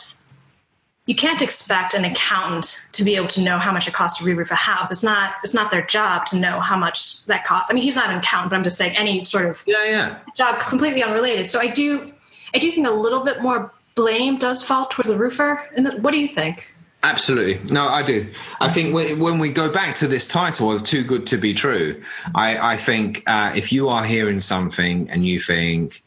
[1.08, 4.26] you can't expect an accountant to be able to know how much it costs to
[4.26, 4.92] re-roof a house.
[4.92, 7.72] It's not it's not their job to know how much that costs.
[7.72, 10.20] I mean, he's not an accountant, but I'm just saying any sort of yeah, yeah.
[10.36, 11.48] job completely unrelated.
[11.48, 12.14] So I do
[12.54, 15.64] I do think a little bit more blame does fall towards the roofer.
[15.76, 16.74] And what do you think?
[17.04, 17.60] Absolutely.
[17.72, 18.30] No, I do.
[18.60, 22.00] I think when we go back to this title of Too Good to Be True,
[22.36, 26.04] I, I think uh, if you are hearing something and you think,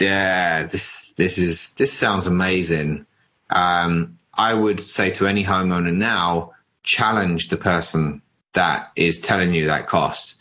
[0.00, 3.04] yeah, this, this is, this sounds amazing.
[3.50, 8.22] Um, I would say to any homeowner now, challenge the person
[8.54, 10.36] that is telling you that cost.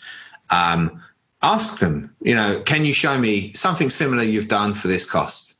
[0.50, 1.02] Um,
[1.42, 5.56] ask them, you know, can you show me something similar you've done for this cost?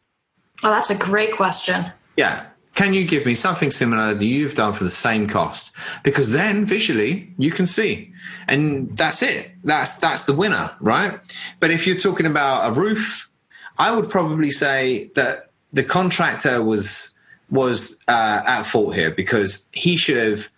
[0.64, 1.92] Oh, that's a great question.
[2.18, 2.46] Yeah.
[2.74, 5.72] Can you give me something similar that you've done for the same cost?
[6.04, 8.14] Because then visually you can see.
[8.48, 9.52] And that's it.
[9.64, 11.20] That's that's the winner, right?
[11.60, 13.30] But if you're talking about a roof,
[13.78, 17.18] I would probably say that the contractor was
[17.52, 20.50] was uh, at fault here because he should have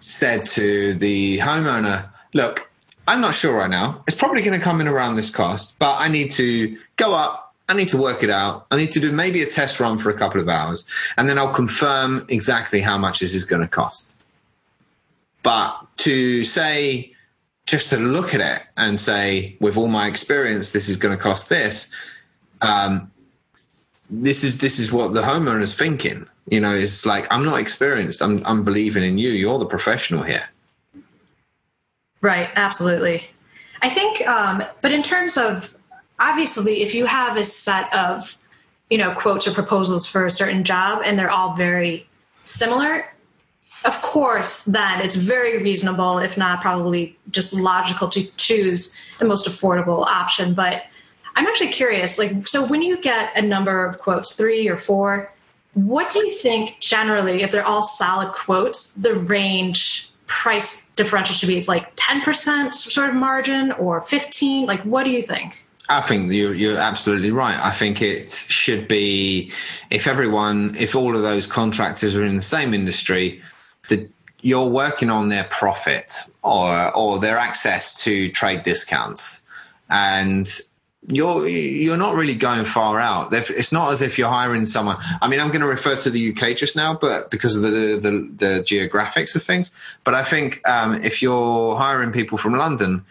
[0.00, 2.70] said to the homeowner, "Look,
[3.08, 4.04] I'm not sure right now.
[4.06, 7.46] It's probably going to come in around this cost, but I need to go up
[7.68, 8.66] I need to work it out.
[8.70, 11.38] I need to do maybe a test run for a couple of hours, and then
[11.38, 14.16] I'll confirm exactly how much this is going to cost.
[15.42, 17.12] But to say,
[17.66, 21.22] just to look at it and say, with all my experience, this is going to
[21.22, 21.90] cost this.
[22.62, 23.10] Um,
[24.10, 26.26] this is this is what the homeowner is thinking.
[26.48, 28.22] You know, it's like I'm not experienced.
[28.22, 29.30] I'm I'm believing in you.
[29.30, 30.48] You're the professional here.
[32.20, 32.50] Right.
[32.54, 33.24] Absolutely.
[33.82, 35.76] I think, um, but in terms of
[36.18, 38.36] obviously if you have a set of
[38.90, 42.06] you know quotes or proposals for a certain job and they're all very
[42.44, 42.98] similar
[43.84, 49.46] of course then it's very reasonable if not probably just logical to choose the most
[49.46, 50.86] affordable option but
[51.36, 55.32] i'm actually curious like so when you get a number of quotes three or four
[55.74, 61.48] what do you think generally if they're all solid quotes the range price differential should
[61.48, 61.62] be?
[61.62, 65.64] Like 10% sort of margin or 15 like what do you think?
[65.88, 67.58] I think you're, you're absolutely right.
[67.60, 69.52] I think it should be
[69.90, 73.40] if everyone, if all of those contractors are in the same industry,
[73.88, 74.08] the,
[74.40, 79.44] you're working on their profit or or their access to trade discounts,
[79.88, 80.60] and
[81.08, 83.32] you're you're not really going far out.
[83.32, 84.96] It's not as if you're hiring someone.
[85.22, 87.98] I mean, I'm going to refer to the UK just now, but because of the
[88.00, 89.70] the, the geographics of things.
[90.04, 93.04] But I think um, if you're hiring people from London,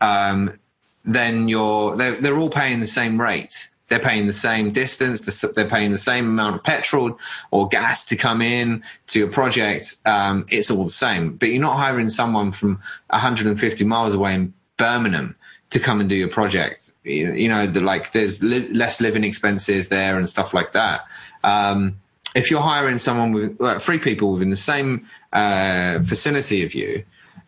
[0.00, 0.58] um,
[1.04, 3.68] then you're they're, they're all paying the same rate.
[3.88, 5.22] They're paying the same distance.
[5.40, 7.18] They're paying the same amount of petrol
[7.50, 9.96] or gas to come in to your project.
[10.06, 11.32] Um, it's all the same.
[11.32, 15.34] But you're not hiring someone from 150 miles away in Birmingham
[15.70, 16.89] to come and do your project.
[17.10, 21.06] You, know, the, like there's li- less living expenses there and stuff like that.
[21.44, 21.96] Um,
[22.34, 27.04] if you're hiring someone with well, three people within the same uh, vicinity of you,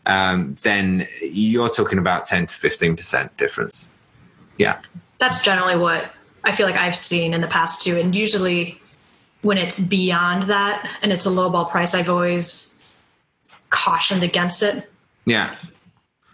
[0.07, 3.91] um, then you're talking about 10 to 15% difference.
[4.59, 4.81] Yeah.
[5.19, 6.13] That's generally what
[6.45, 7.97] I feel like I've seen in the past too.
[7.97, 8.81] And usually
[9.43, 12.83] when it's beyond that and it's a lowball price, I've always
[13.71, 14.91] cautioned against it.
[15.25, 15.57] Yeah.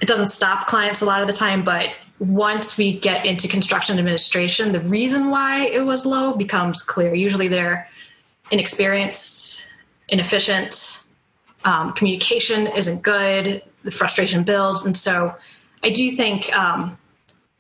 [0.01, 3.99] It doesn't stop clients a lot of the time, but once we get into construction
[3.99, 7.15] administration, the reason why it was low becomes clear.
[7.15, 7.89] Usually they're
[8.51, 9.69] inexperienced,
[10.09, 11.05] inefficient,
[11.65, 14.87] um, communication isn't good, the frustration builds.
[14.87, 15.35] And so
[15.83, 16.99] I do think, um,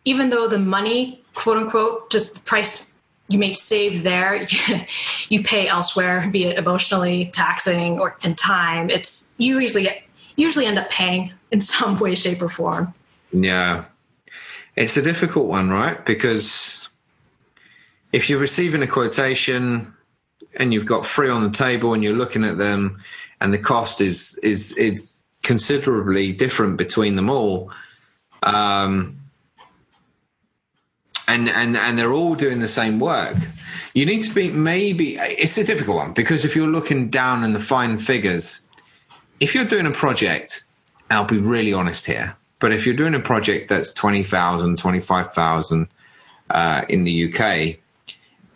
[0.04, 2.94] even though the money, quote unquote, just the price
[3.28, 4.46] you may save there,
[5.28, 8.90] you pay elsewhere, be it emotionally taxing or in time.
[8.90, 9.88] It's you usually
[10.36, 12.94] usually end up paying in some way, shape, or form.
[13.32, 13.84] Yeah,
[14.78, 16.04] it's a difficult one, right?
[16.06, 16.88] Because
[18.12, 19.92] if you're receiving a quotation
[20.54, 23.02] and you've got three on the table and you're looking at them
[23.40, 25.12] and the cost is is is
[25.42, 27.72] considerably different between them all.
[28.42, 29.16] Um,
[31.26, 33.36] and, and, and they're all doing the same work.
[33.92, 37.52] You need to be maybe, it's a difficult one because if you're looking down in
[37.52, 38.62] the fine figures,
[39.38, 40.64] if you're doing a project,
[41.10, 45.88] I'll be really honest here, but if you're doing a project that's 20,000, 25,000
[46.50, 47.78] uh, in the UK,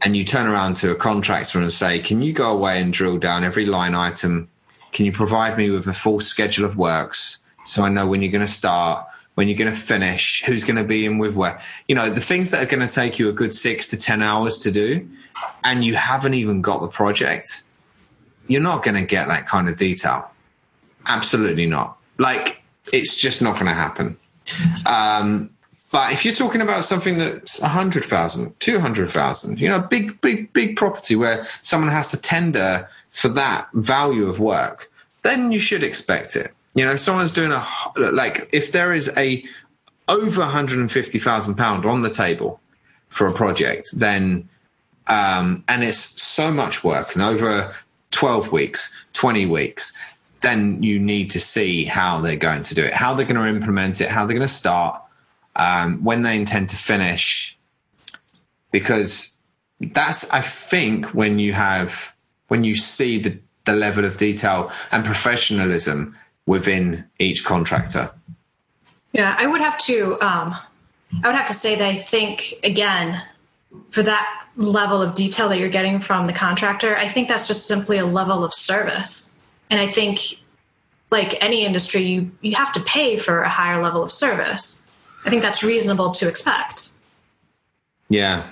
[0.04, 3.18] and you turn around to a contractor and say, Can you go away and drill
[3.18, 4.48] down every line item?
[4.92, 8.32] Can you provide me with a full schedule of works so I know when you're
[8.32, 11.60] going to start, when you're going to finish, who's going to be in with where?
[11.88, 14.22] You know, the things that are going to take you a good six to 10
[14.22, 15.08] hours to do,
[15.64, 17.62] and you haven't even got the project,
[18.48, 20.30] you're not going to get that kind of detail.
[21.06, 21.96] Absolutely not.
[22.18, 22.61] Like,
[22.92, 24.16] it's just not going to happen.
[24.86, 25.50] Um,
[25.92, 30.76] but if you're talking about something that's 100,000, 200,000, you know, a big, big, big
[30.76, 36.34] property where someone has to tender for that value of work, then you should expect
[36.34, 36.52] it.
[36.74, 37.66] You know, if someone's doing a,
[37.96, 39.44] like, if there is a
[40.08, 42.58] over 150,000 pound on the table
[43.10, 44.48] for a project, then,
[45.08, 47.74] um, and it's so much work and over
[48.12, 49.92] 12 weeks, 20 weeks,
[50.42, 53.48] then you need to see how they're going to do it, how they're going to
[53.48, 55.00] implement it, how they're going to start,
[55.56, 57.58] um, when they intend to finish,
[58.70, 59.38] because
[59.80, 62.14] that's I think when you have
[62.48, 66.16] when you see the the level of detail and professionalism
[66.46, 68.10] within each contractor.
[69.12, 70.54] Yeah, I would have to um,
[71.22, 73.22] I would have to say that I think again
[73.90, 74.26] for that
[74.56, 78.06] level of detail that you're getting from the contractor, I think that's just simply a
[78.06, 79.31] level of service.
[79.72, 80.38] And I think
[81.10, 84.86] like any industry, you you have to pay for a higher level of service.
[85.24, 86.90] I think that's reasonable to expect.
[88.10, 88.50] Yeah.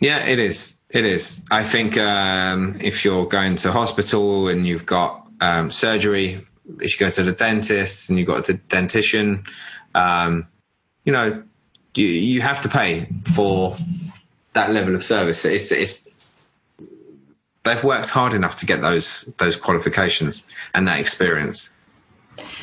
[0.00, 0.78] Yeah, it is.
[0.90, 1.44] It is.
[1.52, 6.44] I think um, if you're going to hospital and you've got um, surgery,
[6.80, 9.44] if you go to the dentist and you've got a dentition,
[9.94, 10.48] um,
[11.04, 11.44] you know,
[11.94, 13.76] you, you have to pay for
[14.54, 15.44] that level of service.
[15.44, 16.11] It's, it's,
[17.64, 20.44] they've worked hard enough to get those, those qualifications
[20.74, 21.70] and that experience.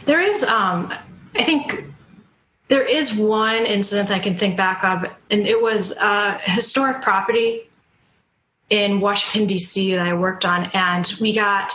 [0.05, 0.93] There is, um,
[1.35, 1.85] I think
[2.67, 7.67] there is one incident I can think back of, and it was a historic property
[8.69, 9.95] in Washington, D.C.
[9.95, 10.69] that I worked on.
[10.73, 11.73] And we got,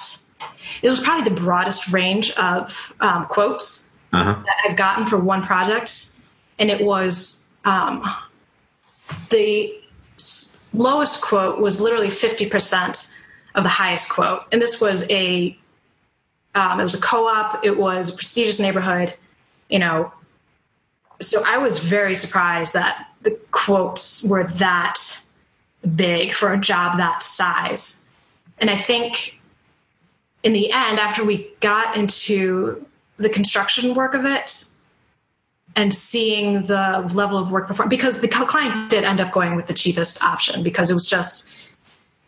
[0.83, 4.43] it was probably the broadest range of um, quotes uh-huh.
[4.45, 6.21] that I've gotten for one project.
[6.59, 8.05] And it was um,
[9.31, 9.75] the
[10.73, 13.14] lowest quote was literally 50%
[13.55, 14.43] of the highest quote.
[14.53, 15.57] And this was a,
[16.55, 17.65] um, it was a co-op.
[17.65, 19.15] It was a prestigious neighborhood,
[19.69, 20.13] you know,
[21.21, 25.01] so I was very surprised that the quotes were that
[25.95, 28.09] big for a job that size.
[28.59, 29.41] And I think
[30.43, 32.85] in the end, after we got into
[33.17, 34.67] the construction work of it
[35.77, 39.67] and seeing the level of work performed, because the client did end up going with
[39.67, 41.55] the cheapest option because it was just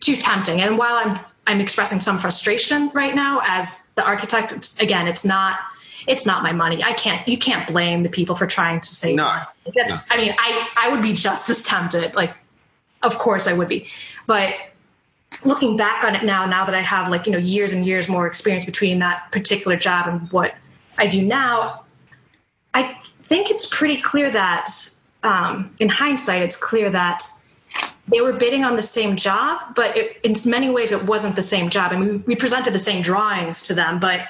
[0.07, 0.61] too tempting.
[0.61, 5.25] And while I'm I'm expressing some frustration right now as the architect, it's, again, it's
[5.25, 5.59] not
[6.07, 6.83] it's not my money.
[6.85, 7.27] I can't.
[7.27, 9.17] You can't blame the people for trying to save.
[9.17, 9.41] No,
[9.75, 10.09] that's.
[10.09, 10.17] No.
[10.17, 12.15] I mean, I I would be just as tempted.
[12.15, 12.35] Like,
[13.03, 13.89] of course I would be,
[14.27, 14.55] but
[15.45, 18.09] looking back on it now, now that I have like you know years and years
[18.09, 20.55] more experience between that particular job and what
[20.97, 21.83] I do now,
[22.73, 24.71] I think it's pretty clear that
[25.25, 27.25] um, in hindsight, it's clear that
[28.09, 31.43] they were bidding on the same job, but it, in many ways, it wasn't the
[31.43, 31.93] same job.
[31.93, 34.29] I mean, we presented the same drawings to them, but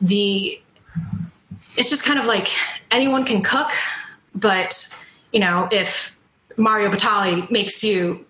[0.00, 0.60] the
[1.76, 2.48] it's just kind of like
[2.90, 3.70] anyone can cook,
[4.34, 4.94] but
[5.32, 6.18] you know, if
[6.56, 8.24] Mario Batali makes you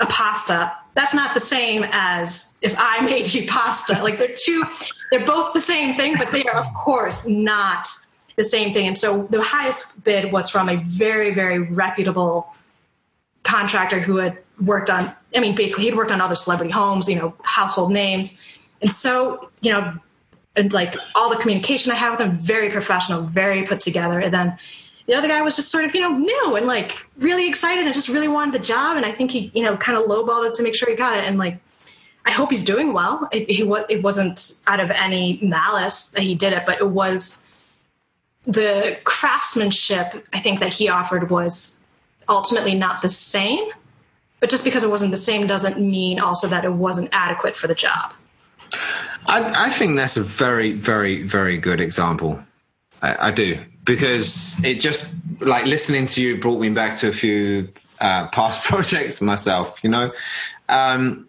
[0.00, 4.02] a pasta, that's not the same as if I made you pasta.
[4.02, 4.64] Like they're two,
[5.10, 7.88] they're both the same thing, but they are of course not
[8.36, 8.88] the same thing.
[8.88, 12.53] And so the highest bid was from a very, very reputable
[13.44, 17.16] contractor who had worked on, I mean, basically he'd worked on other celebrity homes, you
[17.16, 18.44] know, household names.
[18.82, 19.94] And so, you know,
[20.56, 24.20] and like all the communication I had with him, very professional, very put together.
[24.20, 24.58] And then
[25.06, 27.94] the other guy was just sort of, you know, new and like really excited and
[27.94, 28.96] just really wanted the job.
[28.96, 31.18] And I think he, you know, kind of lowballed it to make sure he got
[31.18, 31.24] it.
[31.24, 31.58] And like,
[32.24, 33.28] I hope he's doing well.
[33.32, 37.46] It, he, it wasn't out of any malice that he did it, but it was
[38.46, 41.82] the craftsmanship I think that he offered was
[42.28, 43.68] ultimately not the same.
[44.40, 47.66] But just because it wasn't the same doesn't mean also that it wasn't adequate for
[47.66, 48.12] the job.
[49.26, 52.42] I, I think that's a very, very, very good example.
[53.00, 57.12] I, I, do because it just like listening to you brought me back to a
[57.12, 57.68] few
[58.00, 59.80] uh, past projects myself.
[59.82, 60.12] You know,
[60.68, 61.28] um,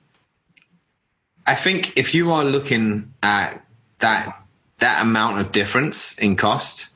[1.48, 3.66] I think if you are looking at
[4.00, 4.42] that
[4.80, 6.90] that amount of difference in cost,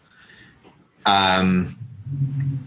[1.06, 1.79] um,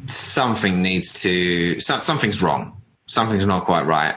[0.06, 2.76] something needs to so, something's wrong.
[3.06, 4.14] Something's not quite right,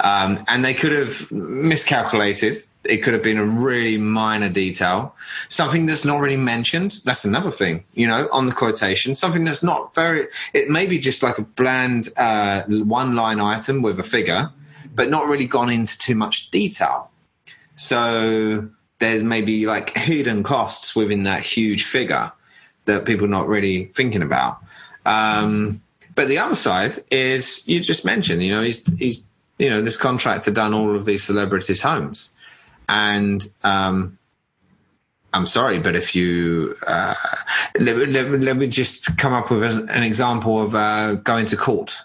[0.00, 2.56] um, and they could have miscalculated.
[2.84, 5.14] It could have been a really minor detail,
[5.48, 7.00] something that's not really mentioned.
[7.04, 10.28] That's another thing, you know, on the quotation, something that's not very.
[10.54, 14.50] It may be just like a bland uh, one-line item with a figure,
[14.94, 17.10] but not really gone into too much detail.
[17.76, 22.32] So there's maybe like hidden costs within that huge figure
[22.88, 24.58] that people are not really thinking about.
[25.06, 25.80] Um,
[26.14, 29.96] but the other side is you just mentioned, you know, he's he's you know this
[29.96, 32.32] contractor done all of these celebrities' homes,
[32.88, 34.18] and um,
[35.32, 37.14] I'm sorry, but if you uh,
[37.78, 41.98] let, let, let, me just come up with an example of uh, going to court,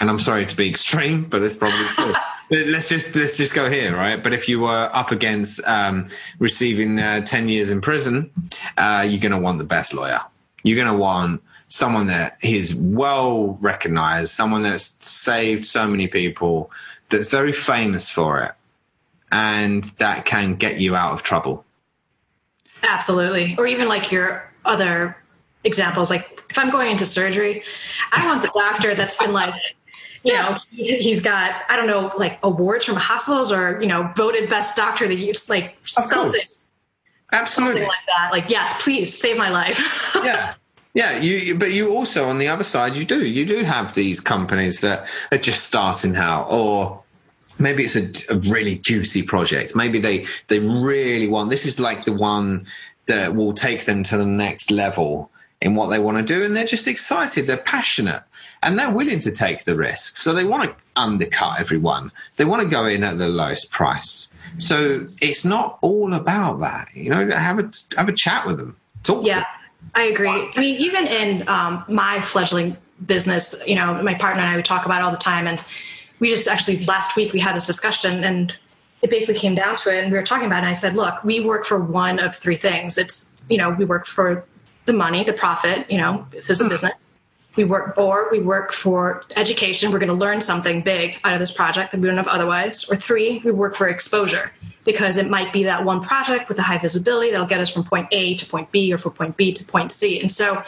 [0.00, 2.14] and I'm sorry to be extreme, but it's probably true.
[2.50, 4.22] let's just let's just go here, right?
[4.22, 8.30] But if you were up against um, receiving uh, ten years in prison,
[8.76, 10.20] uh, you're going to want the best lawyer.
[10.62, 16.70] You're going to want someone that is well recognized, someone that's saved so many people,
[17.08, 18.52] that's very famous for it,
[19.32, 21.64] and that can get you out of trouble.
[22.82, 25.16] Absolutely, or even like your other
[25.64, 27.64] examples, like if I'm going into surgery,
[28.12, 29.54] I want the doctor that's been like
[30.24, 34.48] you know, he's got, I don't know, like awards from hospitals or, you know, voted
[34.48, 36.40] best doctor that you like something.
[37.30, 37.74] Absolutely.
[37.74, 38.30] Something like that.
[38.32, 39.78] Like, yes, please save my life.
[40.16, 40.54] yeah.
[40.94, 44.20] Yeah, you, but you also on the other side, you do, you do have these
[44.20, 47.02] companies that are just starting out, or
[47.58, 49.74] maybe it's a, a really juicy project.
[49.74, 51.50] Maybe they they really want.
[51.50, 52.66] This is like the one
[53.06, 55.32] that will take them to the next level
[55.64, 57.46] in what they want to do, and they're just excited.
[57.46, 58.22] They're passionate,
[58.62, 60.18] and they're willing to take the risk.
[60.18, 62.12] So they want to undercut everyone.
[62.36, 64.28] They want to go in at the lowest price.
[64.58, 66.94] So it's not all about that.
[66.94, 68.76] You know, have a have a chat with them.
[69.02, 69.24] Talk.
[69.24, 69.44] Yeah,
[69.94, 70.50] I agree.
[70.54, 74.66] I mean, even in um, my fledgling business, you know, my partner and I would
[74.66, 75.58] talk about it all the time, and
[76.20, 78.54] we just actually last week we had this discussion, and
[79.00, 80.66] it basically came down to it, and we were talking about it.
[80.66, 82.98] And I said, look, we work for one of three things.
[82.98, 84.44] It's you know, we work for
[84.84, 85.90] the money, the profit.
[85.90, 86.70] You know, this is a hmm.
[86.70, 86.92] business.
[87.56, 89.92] We work or we work for education.
[89.92, 92.88] We're going to learn something big out of this project that we don't have otherwise.
[92.90, 94.52] Or three we work for exposure
[94.84, 97.84] because it might be that one project with a high visibility that'll get us from
[97.84, 100.20] point a to point b or from point b to point c.
[100.20, 100.64] And so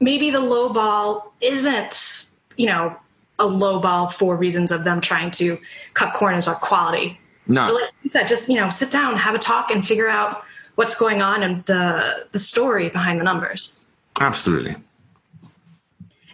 [0.00, 2.96] maybe the low ball isn't you know
[3.38, 5.58] a low ball for reasons of them trying to
[5.94, 7.18] cut corners on quality.
[7.46, 7.66] No.
[7.66, 10.44] But like you said just you know sit down have a talk and figure out
[10.80, 13.86] what's going on and the the story behind the numbers
[14.18, 14.74] absolutely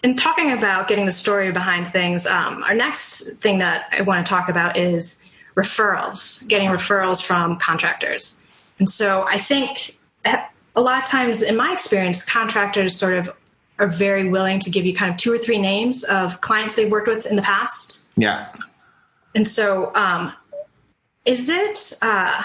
[0.06, 4.24] and talking about getting the story behind things, um, our next thing that I want
[4.24, 8.48] to talk about is referrals, getting referrals from contractors.
[8.78, 13.30] And so I think a lot of times, in my experience, contractors sort of
[13.80, 16.90] are very willing to give you kind of two or three names of clients they've
[16.90, 18.08] worked with in the past.
[18.16, 18.48] Yeah.
[19.34, 20.32] And so, um,
[21.24, 21.94] is it?
[22.00, 22.42] Uh,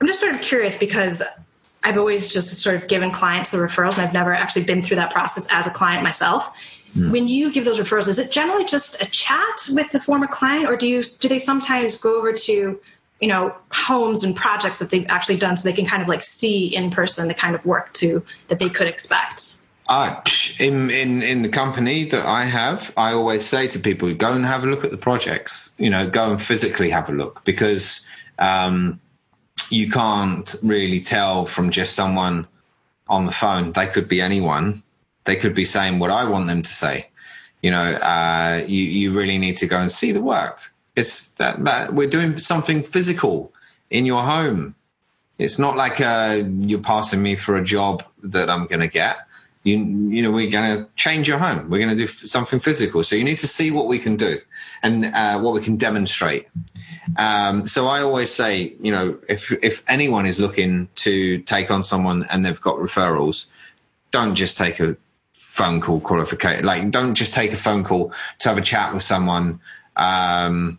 [0.00, 1.22] I'm just sort of curious because
[1.84, 4.96] I've always just sort of given clients the referrals, and I've never actually been through
[4.96, 6.50] that process as a client myself.
[6.96, 7.10] Mm.
[7.10, 10.66] When you give those referrals, is it generally just a chat with the former client,
[10.66, 12.80] or do you do they sometimes go over to
[13.20, 16.22] you know homes and projects that they've actually done, so they can kind of like
[16.22, 19.58] see in person the kind of work to that they could expect?
[19.86, 20.18] Uh,
[20.58, 24.46] in, in in the company that I have, I always say to people, go and
[24.46, 25.74] have a look at the projects.
[25.76, 28.02] You know, go and physically have a look because
[28.38, 29.00] um,
[29.70, 32.46] you can't really tell from just someone
[33.08, 33.72] on the phone.
[33.72, 34.82] They could be anyone.
[35.24, 37.08] They could be saying what I want them to say.
[37.62, 40.72] You know, uh, you you really need to go and see the work.
[40.96, 43.52] It's that that we're doing something physical
[43.90, 44.74] in your home.
[45.38, 49.16] It's not like uh, you're passing me for a job that I'm going to get
[49.64, 51.70] you, you know, we're going to change your home.
[51.70, 53.02] We're going to do something physical.
[53.02, 54.38] So you need to see what we can do
[54.82, 56.48] and uh, what we can demonstrate.
[57.16, 61.82] Um, so I always say, you know, if if anyone is looking to take on
[61.82, 63.46] someone and they've got referrals,
[64.10, 64.96] don't just take a
[65.32, 66.64] phone call qualification.
[66.64, 69.60] Like, don't just take a phone call to have a chat with someone.
[69.96, 70.78] Um,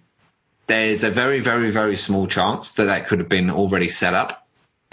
[0.68, 4.45] there's a very, very, very small chance that that could have been already set up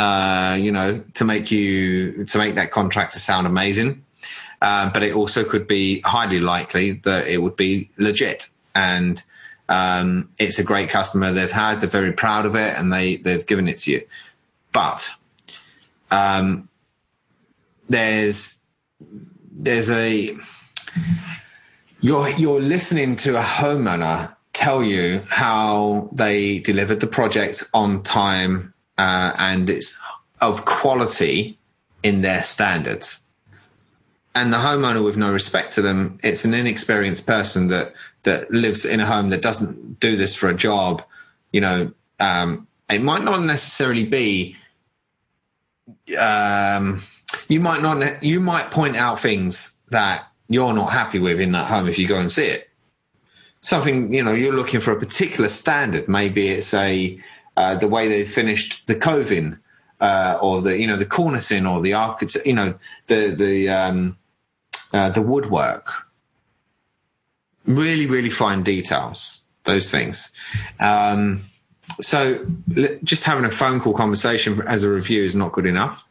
[0.02, 4.04] uh, you know, to make you to make that contract to sound amazing.
[4.60, 9.22] Uh, but it also could be highly likely that it would be legit and
[9.68, 11.80] um, it's a great customer they've had.
[11.80, 14.02] They're very proud of it and they they've given it to you.
[14.72, 15.08] But
[16.10, 16.68] um,
[17.88, 18.60] there's
[19.52, 20.36] there's a
[22.00, 28.72] you're you're listening to a homeowner tell you how they delivered the project on time
[29.02, 29.98] uh, and it's
[30.40, 31.58] of quality
[32.04, 33.20] in their standards.
[34.34, 38.86] And the homeowner with no respect to them, it's an inexperienced person that that lives
[38.86, 41.02] in a home that doesn't do this for a job.
[41.50, 44.56] You know, um, it might not necessarily be.
[46.16, 47.02] Um,
[47.48, 48.22] you might not.
[48.22, 52.06] You might point out things that you're not happy with in that home if you
[52.06, 52.70] go and see it.
[53.62, 56.08] Something you know you're looking for a particular standard.
[56.08, 57.20] Maybe it's a
[57.56, 59.58] uh, the way they finished the coving,
[60.00, 62.74] uh, or the you know the cornicing, or the architect, you know
[63.06, 64.16] the the um,
[64.92, 65.92] uh, the woodwork.
[67.64, 69.44] Really, really fine details.
[69.64, 70.32] Those things.
[70.80, 71.44] Um,
[72.00, 72.44] so
[73.04, 76.04] just having a phone call conversation as a review is not good enough.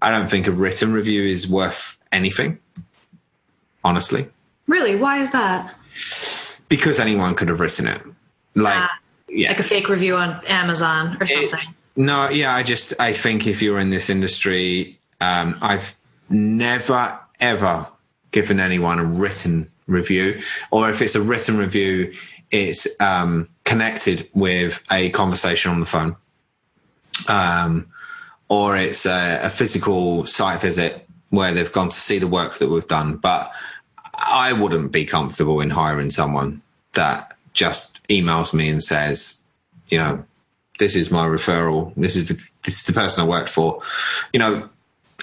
[0.00, 2.58] I don't think a written review is worth anything.
[3.84, 4.28] Honestly.
[4.66, 4.96] Really?
[4.96, 5.74] Why is that?
[6.68, 8.00] Because anyone could have written it.
[8.54, 8.98] Like Ah,
[9.30, 9.48] yeah.
[9.48, 11.58] Like a fake review on Amazon or something.
[11.58, 15.94] It- no, yeah, I just I think if you're in this industry, um, I've
[16.28, 17.86] never ever
[18.32, 22.12] given anyone a written review, or if it's a written review,
[22.50, 26.16] it's um, connected with a conversation on the phone,
[27.26, 27.86] um,
[28.48, 32.68] or it's a, a physical site visit where they've gone to see the work that
[32.68, 33.16] we've done.
[33.16, 33.52] But
[34.14, 36.62] I wouldn't be comfortable in hiring someone
[36.94, 39.44] that just emails me and says,
[39.88, 40.24] you know,
[40.78, 41.92] this is my referral.
[41.94, 42.34] This is the
[42.64, 43.82] this is the person I worked for,
[44.32, 44.70] you know,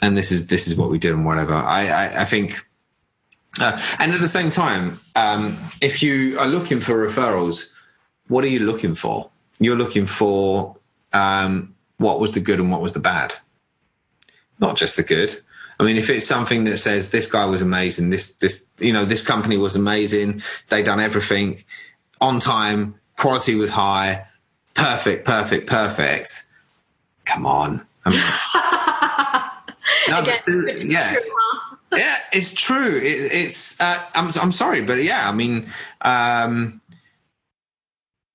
[0.04, 1.56] and this is this is what we did and whatever.
[1.56, 2.64] I I, I think,
[3.60, 7.72] uh, and at the same time, um, if you are looking for referrals,
[8.28, 9.32] what are you looking for?
[9.60, 10.78] You're looking for
[11.14, 13.34] um, what was the good and what was the bad,
[14.60, 15.42] not just the good.
[15.80, 19.06] I mean, if it's something that says this guy was amazing, this this you know
[19.06, 21.64] this company was amazing, they done everything
[22.22, 24.26] on time, quality was high,
[24.74, 26.46] perfect, perfect, perfect.
[27.26, 28.20] Come on, I mean,
[30.16, 31.76] no, Again, it's yeah, true, huh?
[31.98, 32.98] yeah, it's true.
[32.98, 35.70] It, it's uh, I'm I'm sorry, but yeah, I mean,
[36.02, 36.82] um,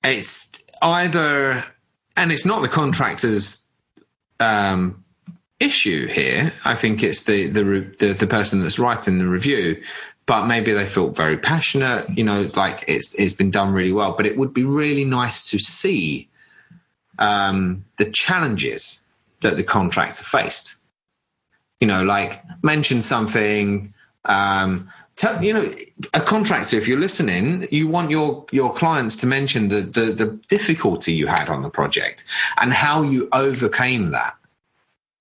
[0.05, 1.64] it's either,
[2.16, 3.66] and it's not the contractor's
[4.41, 5.05] um,
[5.61, 6.53] issue here.
[6.64, 9.83] I think it's the the re- the, the person that's writing the review.
[10.27, 14.12] But maybe they felt very passionate, you know, like it's it's been done really well.
[14.12, 16.29] But it would be really nice to see
[17.18, 19.03] um, the challenges
[19.41, 20.77] that the contractor faced
[21.83, 23.93] you know, like mention something.
[24.27, 25.75] Um, tell, you know,
[26.14, 30.27] a contractor, if you're listening, you want your your clients to mention the, the the
[30.47, 32.25] difficulty you had on the project
[32.61, 34.37] and how you overcame that,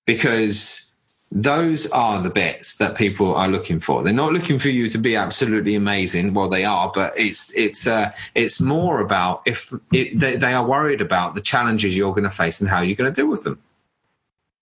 [0.06, 0.91] because
[1.34, 4.02] those are the bits that people are looking for.
[4.02, 6.34] They're not looking for you to be absolutely amazing.
[6.34, 10.64] Well, they are, but it's it's uh, it's more about if it, they, they are
[10.64, 13.44] worried about the challenges you're going to face and how you're going to deal with
[13.44, 13.58] them.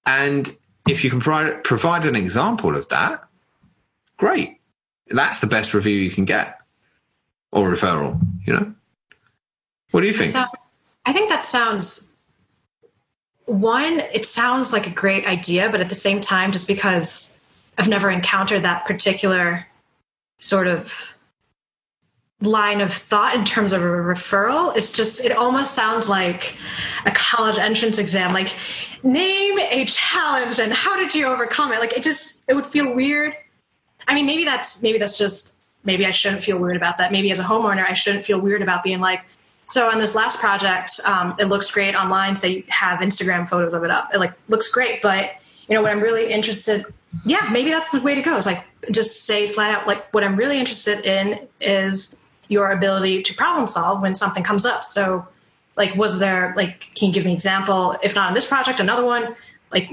[0.06, 0.56] And
[0.86, 3.24] if you can provide, provide an example of that,
[4.16, 4.60] great.
[5.08, 6.58] That's the best review you can get
[7.50, 8.74] or referral, you know?
[9.90, 10.34] What do you think?
[11.04, 12.09] I think that sounds
[13.50, 17.40] one, it sounds like a great idea, but at the same time, just because
[17.78, 19.66] I've never encountered that particular
[20.38, 21.14] sort of
[22.40, 26.56] line of thought in terms of a referral, it's just it almost sounds like
[27.04, 28.32] a college entrance exam.
[28.32, 28.54] Like
[29.02, 31.80] name a challenge and how did you overcome it?
[31.80, 33.36] Like it just it would feel weird.
[34.06, 37.12] I mean, maybe that's maybe that's just maybe I shouldn't feel weird about that.
[37.12, 39.24] Maybe as a homeowner, I shouldn't feel weird about being like,
[39.70, 42.34] so on this last project, um, it looks great online.
[42.34, 44.12] So you have Instagram photos of it up.
[44.12, 45.30] It like looks great, but
[45.68, 46.84] you know what I'm really interested.
[47.24, 48.36] Yeah, maybe that's the way to go.
[48.36, 53.22] Is like just say flat out like what I'm really interested in is your ability
[53.22, 54.84] to problem solve when something comes up.
[54.84, 55.28] So
[55.76, 57.96] like was there like can you give me an example?
[58.02, 59.36] If not on this project, another one.
[59.70, 59.88] Like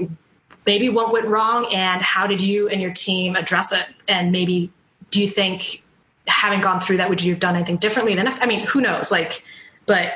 [0.66, 3.86] maybe what went wrong and how did you and your team address it?
[4.08, 4.72] And maybe
[5.12, 5.84] do you think
[6.26, 9.12] having gone through that would you have done anything differently than I mean who knows
[9.12, 9.44] like
[9.88, 10.14] but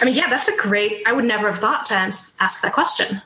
[0.00, 3.20] I mean yeah that's a great I would never have thought to ask that question.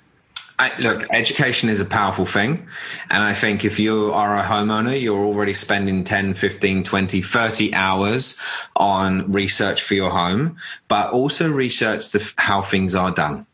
[0.58, 2.66] I, look, education is a powerful thing.
[3.10, 7.74] And I think if you are a homeowner, you're already spending 10, 15, 20, 30
[7.74, 8.38] hours
[8.74, 10.56] on research for your home,
[10.88, 13.46] but also research the, how things are done.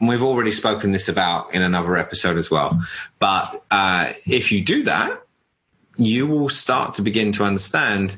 [0.00, 2.82] We've already spoken this about in another episode as well.
[3.18, 5.22] But uh, if you do that,
[5.96, 8.16] you will start to begin to understand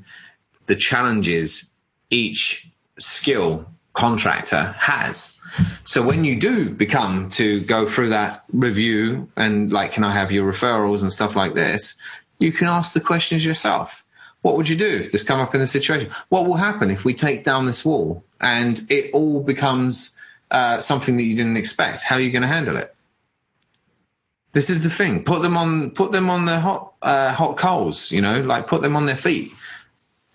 [0.67, 1.71] the challenges
[2.11, 2.68] each
[2.99, 5.37] skill contractor has.
[5.85, 10.31] So when you do become to go through that review and like, can I have
[10.31, 11.97] your referrals and stuff like this?
[12.39, 14.05] You can ask the questions yourself.
[14.43, 16.11] What would you do if this come up in a situation?
[16.29, 20.17] What will happen if we take down this wall and it all becomes
[20.51, 22.05] uh, something that you didn't expect?
[22.05, 22.95] How are you going to handle it?
[24.53, 25.25] This is the thing.
[25.25, 25.91] Put them on.
[25.91, 28.11] Put them on the hot uh, hot coals.
[28.11, 29.53] You know, like put them on their feet,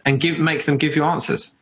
[0.06, 1.58] and give make them give you answers.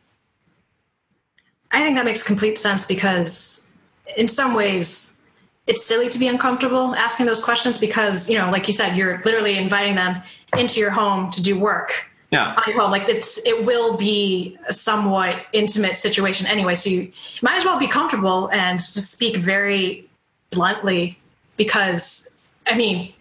[1.72, 3.70] I think that makes complete sense because,
[4.16, 5.20] in some ways,
[5.66, 9.22] it's silly to be uncomfortable asking those questions because you know, like you said, you're
[9.24, 10.22] literally inviting them
[10.56, 12.54] into your home to do work Yeah.
[12.56, 12.90] on your home.
[12.90, 16.74] Like it's it will be a somewhat intimate situation anyway.
[16.74, 17.12] So you
[17.42, 20.08] might as well be comfortable and just speak very
[20.50, 21.18] bluntly
[21.56, 23.12] because I mean,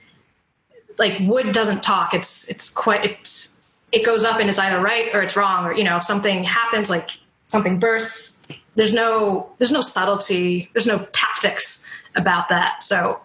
[0.97, 2.13] like wood doesn't talk.
[2.13, 5.73] It's it's quite it's it goes up and it's either right or it's wrong or
[5.73, 7.11] you know if something happens like
[7.49, 8.40] something bursts.
[8.76, 10.69] There's no there's no subtlety.
[10.74, 12.84] There's no tactics about that.
[12.84, 13.19] So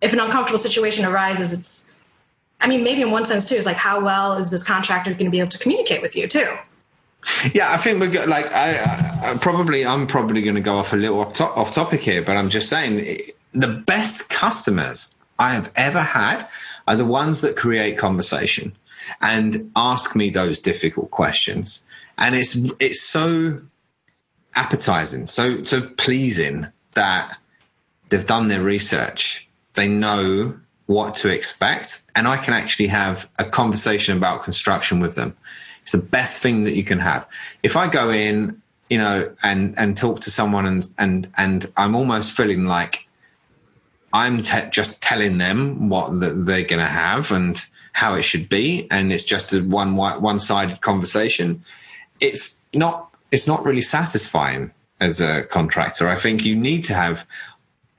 [0.00, 1.96] if an uncomfortable situation arises, it's
[2.60, 5.26] I mean, maybe in one sense too, it's like how well is this contractor going
[5.26, 6.56] to be able to communicate with you too?
[7.52, 10.92] Yeah, I think we're go- like I, I, probably I'm probably going to go off
[10.92, 13.18] a little off, off topic here, but I'm just saying eh,
[13.52, 16.48] the best customers I have ever had
[16.86, 18.74] are the ones that create conversation
[19.20, 21.84] and ask me those difficult questions,
[22.16, 23.60] and it's it's so
[24.58, 27.38] appetizing, so so pleasing that
[28.08, 33.44] they've done their research, they know what to expect, and I can actually have a
[33.44, 35.36] conversation about construction with them.
[35.82, 37.26] It's the best thing that you can have.
[37.62, 41.94] If I go in, you know, and and talk to someone and and and I'm
[41.94, 43.06] almost feeling like
[44.12, 47.56] I'm te- just telling them what the, they're going to have and
[47.92, 51.62] how it should be, and it's just a one one sided conversation.
[52.18, 56.08] It's not it's not really satisfying as a contractor.
[56.08, 57.26] I think you need to have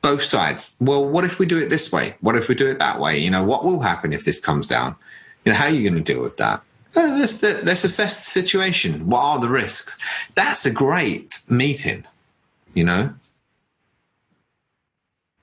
[0.02, 0.78] both sides.
[0.80, 2.16] Well, what if we do it this way?
[2.22, 3.18] What if we do it that way?
[3.18, 4.96] You know, what will happen if this comes down?
[5.46, 6.62] You know, how are you going to deal with that?
[6.96, 9.08] Uh, let's, let's assess the situation.
[9.08, 9.98] What are the risks?
[10.36, 12.06] That's a great meeting,
[12.74, 13.14] you know?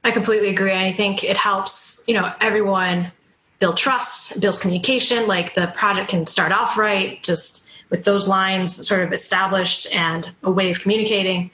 [0.03, 0.73] I completely agree.
[0.73, 3.13] I think it helps, you know, everyone
[3.59, 5.27] build trust, builds communication.
[5.27, 10.31] Like the project can start off right, just with those lines sort of established and
[10.43, 11.51] a way of communicating.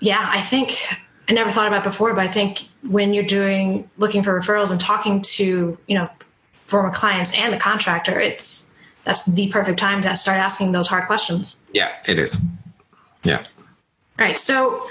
[0.00, 0.86] Yeah, I think
[1.28, 4.70] I never thought about it before, but I think when you're doing looking for referrals
[4.70, 6.08] and talking to, you know,
[6.52, 8.72] former clients and the contractor, it's
[9.04, 11.62] that's the perfect time to start asking those hard questions.
[11.72, 12.38] Yeah, it is.
[13.22, 13.38] Yeah.
[13.38, 13.44] All
[14.26, 14.38] right.
[14.38, 14.86] So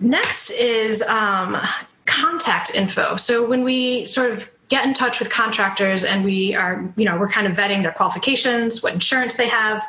[0.00, 1.56] next is um,
[2.04, 3.16] contact info.
[3.16, 7.18] So when we sort of get in touch with contractors and we are, you know,
[7.18, 9.84] we're kind of vetting their qualifications, what insurance they have.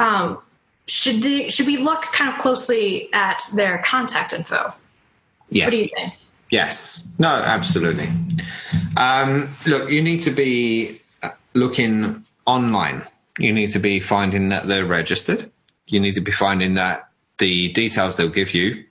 [0.00, 0.38] Um,
[0.88, 4.74] should they should we look kind of closely at their contact info?
[5.50, 5.66] Yes.
[5.66, 6.12] What do you think?
[6.50, 7.06] Yes.
[7.20, 8.08] No, absolutely.
[8.96, 13.04] Um, look, you need to be uh, looking online.
[13.38, 15.48] You need to be finding that they're registered.
[15.86, 17.08] You need to be finding that
[17.38, 18.84] the details they'll give you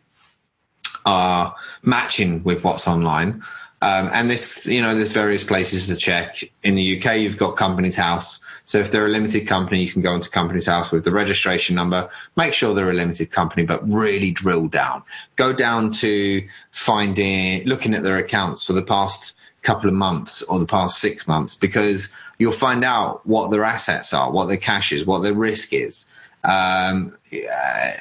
[1.06, 1.54] are
[1.84, 3.44] matching with what's online.
[3.82, 6.40] Um, and this, you know, there's various places to check.
[6.64, 8.40] In the UK, you've got Companies House.
[8.66, 11.76] So if they're a limited company, you can go into Companies House with the registration
[11.76, 12.10] number.
[12.36, 15.04] Make sure they're a limited company, but really drill down.
[15.36, 20.58] Go down to finding, looking at their accounts for the past couple of months or
[20.58, 24.92] the past six months, because you'll find out what their assets are, what their cash
[24.92, 26.10] is, what their risk is,
[26.44, 27.16] um,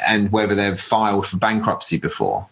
[0.06, 2.46] and whether they've filed for bankruptcy before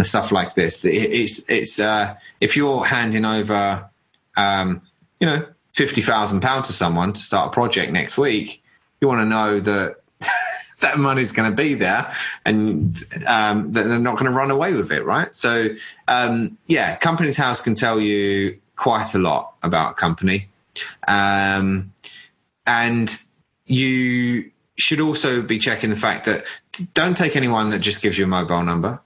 [0.00, 0.82] and stuff like this.
[0.82, 3.86] It's it's uh, if you're handing over,
[4.34, 4.80] um,
[5.20, 8.62] you know, fifty thousand pounds to someone to start a project next week,
[9.02, 9.96] you want to know that
[10.80, 12.10] that money's going to be there
[12.46, 12.96] and
[13.26, 15.34] um, that they're not going to run away with it, right?
[15.34, 15.68] So
[16.08, 20.48] um, yeah, Companies House can tell you quite a lot about a company,
[21.08, 21.92] um,
[22.66, 23.14] and
[23.66, 26.46] you should also be checking the fact that
[26.94, 28.98] don't take anyone that just gives you a mobile number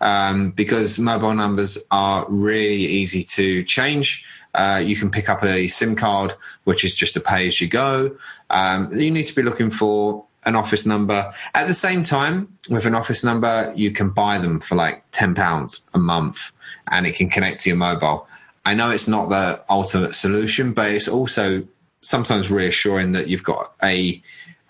[0.00, 4.26] um, because mobile numbers are really easy to change.
[4.54, 6.34] Uh, you can pick up a SIM card,
[6.64, 8.16] which is just a pay as you go.
[8.50, 11.32] Um, you need to be looking for an office number.
[11.54, 15.80] At the same time, with an office number, you can buy them for like £10
[15.92, 16.52] a month
[16.90, 18.26] and it can connect to your mobile.
[18.64, 21.64] I know it's not the ultimate solution, but it's also
[22.00, 24.22] sometimes reassuring that you've got a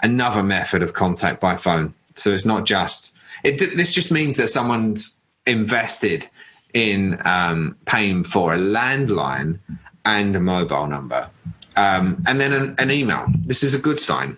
[0.02, 1.94] another method of contact by phone.
[2.14, 3.15] So it's not just
[3.46, 6.26] it, this just means that someone's invested
[6.74, 9.60] in um, paying for a landline
[10.04, 11.30] and a mobile number,
[11.76, 13.26] um, and then an, an, email.
[13.38, 14.36] This is a good sign.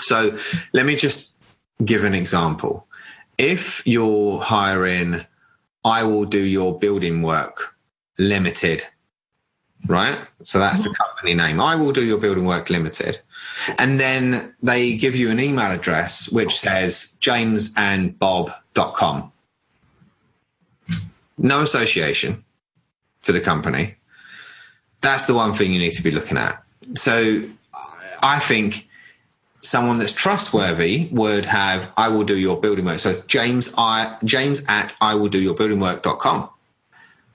[0.00, 0.36] So
[0.72, 1.34] let me just
[1.84, 2.86] give an example.
[3.38, 5.24] If you're hiring,
[5.84, 7.76] I will do your building work
[8.18, 8.82] limited,
[9.86, 10.18] right?
[10.42, 11.60] So that's the company name.
[11.60, 13.20] I will do your building work limited.
[13.78, 19.32] And then they give you an email address which says jamesandbob.com.
[21.38, 22.44] No association.
[23.28, 23.94] to the company,
[25.00, 26.62] that's the one thing you need to be looking at.
[26.94, 27.44] So
[28.22, 28.88] I think
[29.60, 33.00] someone that's trustworthy would have I will do your building work.
[33.00, 36.48] So James I James at I will do your building work.com.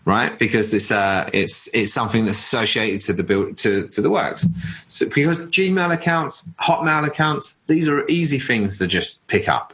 [0.05, 0.37] Right?
[0.37, 4.45] Because it's uh it's it's something that's associated to the build to, to the works.
[4.89, 9.73] So because Gmail accounts, Hotmail accounts, these are easy things to just pick up.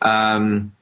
[0.00, 0.72] Um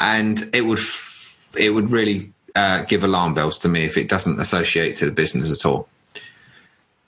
[0.00, 4.08] and it would f- it would really uh, give alarm bells to me if it
[4.08, 5.88] doesn't associate to the business at all.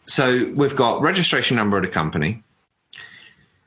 [0.06, 2.42] So we've got registration number of the company,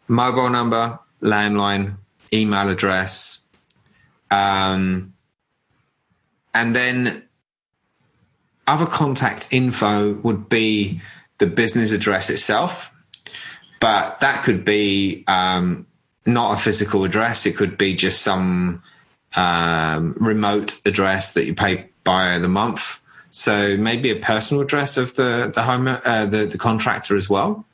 [0.07, 1.97] mobile number, landline,
[2.31, 3.45] email address,
[4.29, 5.13] um,
[6.53, 7.23] and then
[8.67, 11.01] other contact info would be
[11.37, 12.93] the business address itself,
[13.79, 15.85] but that could be um,
[16.25, 17.45] not a physical address.
[17.45, 18.83] It could be just some
[19.35, 22.99] um, remote address that you pay by the month.
[23.29, 27.65] So maybe a personal address of the the home uh, the the contractor as well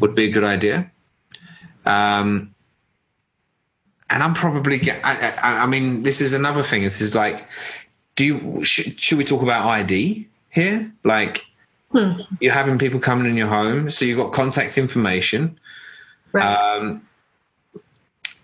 [0.00, 0.90] would be a good idea.
[1.86, 2.54] Um,
[4.10, 6.82] and I'm probably I, I, I mean this is another thing.
[6.82, 7.46] This is like,
[8.16, 10.92] do you sh- should we talk about ID here?
[11.02, 11.46] Like,
[11.90, 12.20] hmm.
[12.40, 15.58] you're having people coming in your home, so you've got contact information.
[16.32, 16.44] Right.
[16.44, 17.06] Um,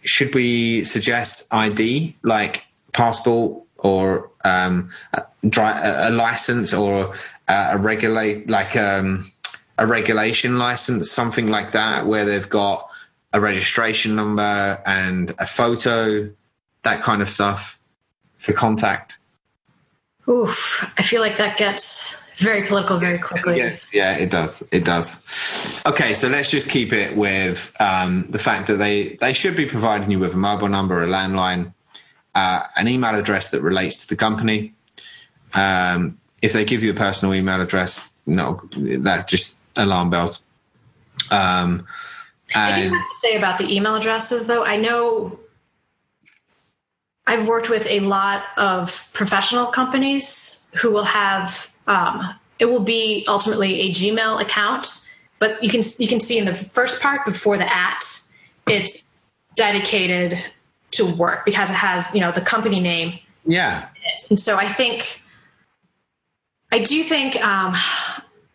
[0.02, 7.14] should we suggest ID like passport or um, a, a, license or
[7.48, 9.30] a regulate like um,
[9.78, 12.88] a regulation license, something like that, where they've got
[13.32, 16.30] a registration number and a photo,
[16.82, 17.78] that kind of stuff
[18.38, 19.18] for contact.
[20.30, 23.56] Oof, I feel like that gets very political very quickly.
[23.56, 24.62] Yes, yeah, it does.
[24.70, 25.82] It does.
[25.84, 29.66] Okay, so let's just keep it with um, the fact that they they should be
[29.66, 31.72] providing you with a mobile number, a landline,
[32.34, 34.72] uh, an email address that relates to the company.
[35.52, 40.40] Um, if they give you a personal email address, no, that just alarm bells.
[41.30, 41.86] Um,
[42.54, 44.64] and I do have to say about the email addresses, though.
[44.64, 45.38] I know
[47.30, 53.24] I've worked with a lot of professional companies who will have um, it will be
[53.28, 55.06] ultimately a Gmail account,
[55.38, 58.00] but you can you can see in the first part before the at,
[58.66, 59.06] it's
[59.54, 60.38] dedicated
[60.90, 63.20] to work because it has you know the company name.
[63.44, 63.86] Yeah,
[64.28, 65.22] and so I think
[66.72, 67.76] I do think um,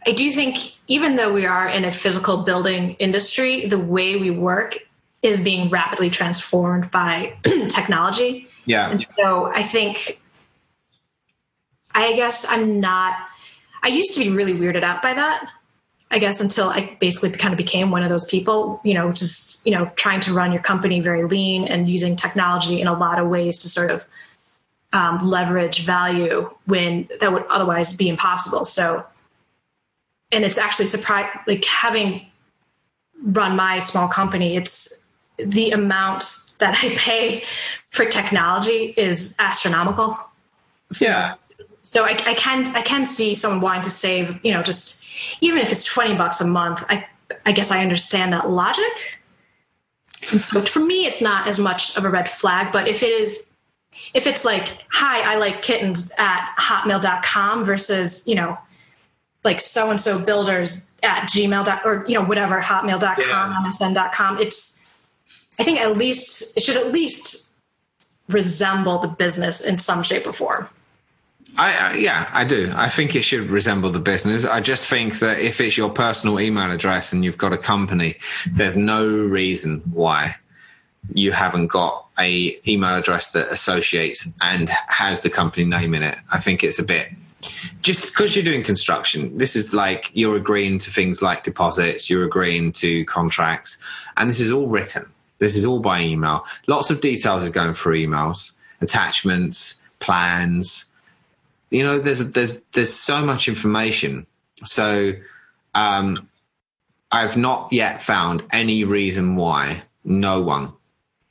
[0.05, 4.31] I do think even though we are in a physical building industry, the way we
[4.31, 4.84] work
[5.25, 7.35] is being rapidly transformed by
[7.69, 8.47] technology.
[8.65, 10.21] Yeah, and so I think
[11.93, 13.15] I guess I'm not.
[13.81, 15.49] I used to be really weirded out by that.
[16.11, 19.65] I guess until I basically kind of became one of those people, you know, just,
[19.65, 23.19] you know, trying to run your company very lean and using technology in a lot
[23.19, 24.05] of ways to sort of
[24.93, 28.65] um, leverage value when that would otherwise be impossible.
[28.65, 29.05] So,
[30.31, 32.25] and it's actually surprise like having
[33.21, 35.04] run my small company, it's
[35.37, 37.43] the amount that I pay
[37.91, 40.17] for technology is astronomical.
[40.99, 41.35] Yeah.
[41.81, 45.07] So I, I can I can see someone wanting to save, you know, just
[45.41, 46.83] even if it's twenty bucks a month.
[46.89, 47.05] I
[47.45, 49.21] I guess I understand that logic.
[50.31, 52.71] And so for me, it's not as much of a red flag.
[52.71, 53.47] But if it is,
[54.13, 58.57] if it's like, "Hi, I like kittens" at hotmail.com versus you know,
[59.43, 63.63] like so and so builders at gmail or you know whatever hotmail.com yeah.
[63.65, 64.84] msn.com it's
[65.59, 67.53] i think at least it should at least
[68.29, 70.67] resemble the business in some shape or form
[71.57, 72.73] I, I, yeah, I do.
[72.75, 74.43] I think it should resemble the business.
[74.43, 78.17] I just think that if it's your personal email address and you've got a company,
[78.45, 80.35] there's no reason why
[81.13, 86.17] you haven't got a email address that associates and has the company name in it.
[86.33, 87.09] I think it's a bit
[87.81, 89.37] just because you're doing construction.
[89.37, 93.77] This is like you're agreeing to things like deposits, you're agreeing to contracts,
[94.17, 95.05] and this is all written.
[95.39, 96.45] This is all by email.
[96.67, 100.89] Lots of details are going through emails, attachments, plans
[101.75, 104.27] you know, there's there's there's so much information.
[104.63, 105.13] So
[105.73, 106.29] um,
[107.11, 110.71] I've not yet found any reason why no one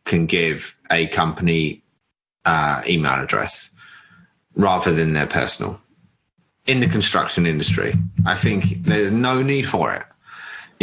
[0.05, 1.83] can give a company
[2.45, 3.71] uh, email address
[4.55, 5.81] rather than their personal
[6.67, 7.95] in the construction industry.
[8.27, 10.05] I think there's no need for it.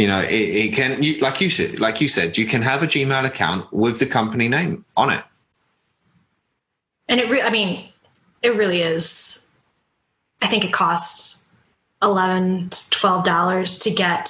[0.02, 2.82] You know, it, it can, you, like you said, like you said, you can have
[2.82, 5.22] a Gmail account with the company name on it.
[7.08, 7.88] And it, re- I mean,
[8.42, 9.42] it really is
[10.42, 11.48] I think it costs
[12.02, 14.28] eleven to twelve dollars to get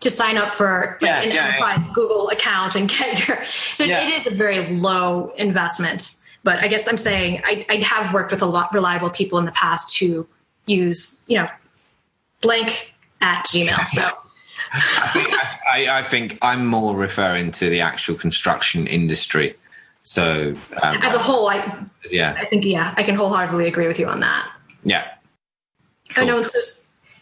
[0.00, 1.92] to sign up for like, yeah, an yeah, enterprise yeah.
[1.94, 3.44] Google account and get your.
[3.74, 6.16] So it is a very low investment.
[6.42, 9.44] But I guess I'm saying I, I have worked with a lot reliable people in
[9.44, 10.26] the past who
[10.64, 11.48] use, you know,
[12.40, 13.86] blank at Gmail.
[13.88, 14.08] So
[14.72, 19.56] I think, I, I think I'm more referring to the actual construction industry.
[20.02, 20.30] So
[20.82, 24.06] um, as a whole, I yeah, I think yeah, I can wholeheartedly agree with you
[24.06, 24.50] on that.
[24.82, 25.08] yeah,
[26.16, 26.42] I know.
[26.42, 26.58] So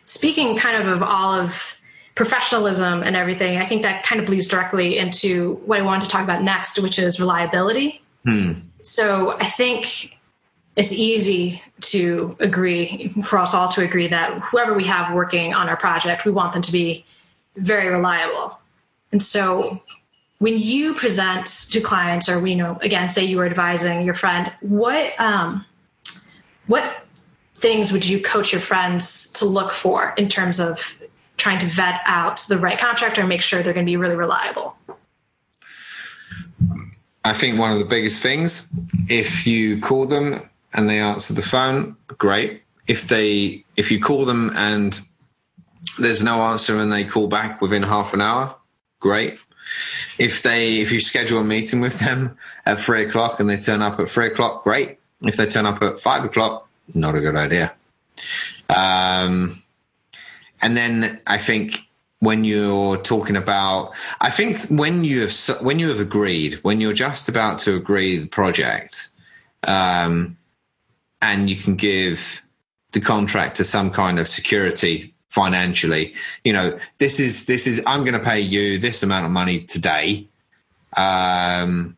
[0.05, 1.81] speaking kind of of all of
[2.15, 6.11] professionalism and everything, I think that kind of bleeds directly into what I wanted to
[6.11, 8.03] talk about next, which is reliability.
[8.83, 10.19] So I think
[10.77, 15.69] it's easy to agree for us all to agree that whoever we have working on
[15.69, 17.05] our project, we want them to be
[17.59, 18.59] very reliable.
[19.13, 19.79] And so
[20.39, 24.15] when you present to clients or we you know again say you were advising your
[24.15, 25.65] friend, what um,
[26.67, 27.05] what
[27.55, 31.01] things would you coach your friends to look for in terms of
[31.37, 34.17] trying to vet out the right contractor and make sure they're going to be really
[34.17, 34.77] reliable?
[37.25, 38.73] I think one of the biggest things,
[39.09, 42.63] if you call them and they answer the phone, great.
[42.87, 44.99] If they, if you call them and
[45.99, 48.55] there's no answer and they call back within half an hour,
[49.01, 49.39] great.
[50.19, 53.83] If they, if you schedule a meeting with them at three o'clock and they turn
[53.83, 54.99] up at three o'clock, great.
[55.23, 57.73] If they turn up at five o'clock, not a good idea.
[58.69, 59.63] Um,
[60.61, 61.85] and then I think
[62.21, 66.93] when you're talking about, I think when you have when you have agreed, when you're
[66.93, 69.09] just about to agree the project,
[69.65, 70.37] um,
[71.23, 72.43] and you can give
[72.93, 76.15] the contractor some kind of security financially,
[76.45, 79.61] you know, this is this is I'm going to pay you this amount of money
[79.61, 80.27] today,
[80.97, 81.97] um,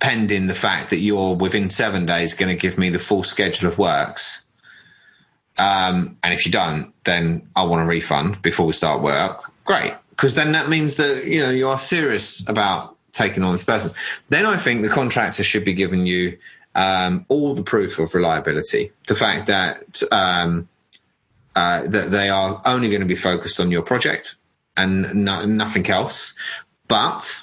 [0.00, 3.68] pending the fact that you're within seven days going to give me the full schedule
[3.68, 4.44] of works.
[5.58, 9.52] Um, and if you don't, then I want a refund before we start work.
[9.64, 9.94] Great.
[10.10, 13.92] Because then that means that, you know, you are serious about taking on this person.
[14.28, 16.36] Then I think the contractor should be giving you
[16.74, 18.92] um, all the proof of reliability.
[19.06, 20.68] The fact that, um,
[21.56, 24.36] uh, that they are only going to be focused on your project
[24.76, 26.34] and no, nothing else.
[26.88, 27.42] But,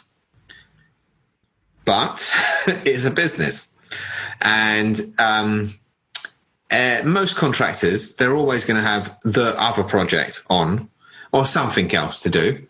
[1.86, 2.30] but
[2.68, 3.70] it's a business.
[4.42, 5.80] And, um,
[6.72, 10.90] uh, most contractors, they're always going to have the other project on
[11.34, 12.66] or something else to do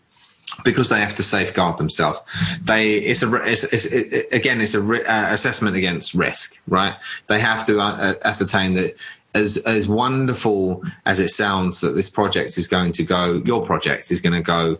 [0.64, 2.20] because they have to safeguard themselves.
[2.62, 6.96] They, it's a, it's, it's, it, again, it's a uh, assessment against risk, right?
[7.28, 8.96] They have to uh, ascertain that
[9.34, 14.10] as, as wonderful as it sounds that this project is going to go, your project
[14.10, 14.78] is going to go,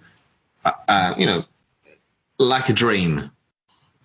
[0.65, 1.45] uh, uh, you know,
[2.39, 3.31] like a dream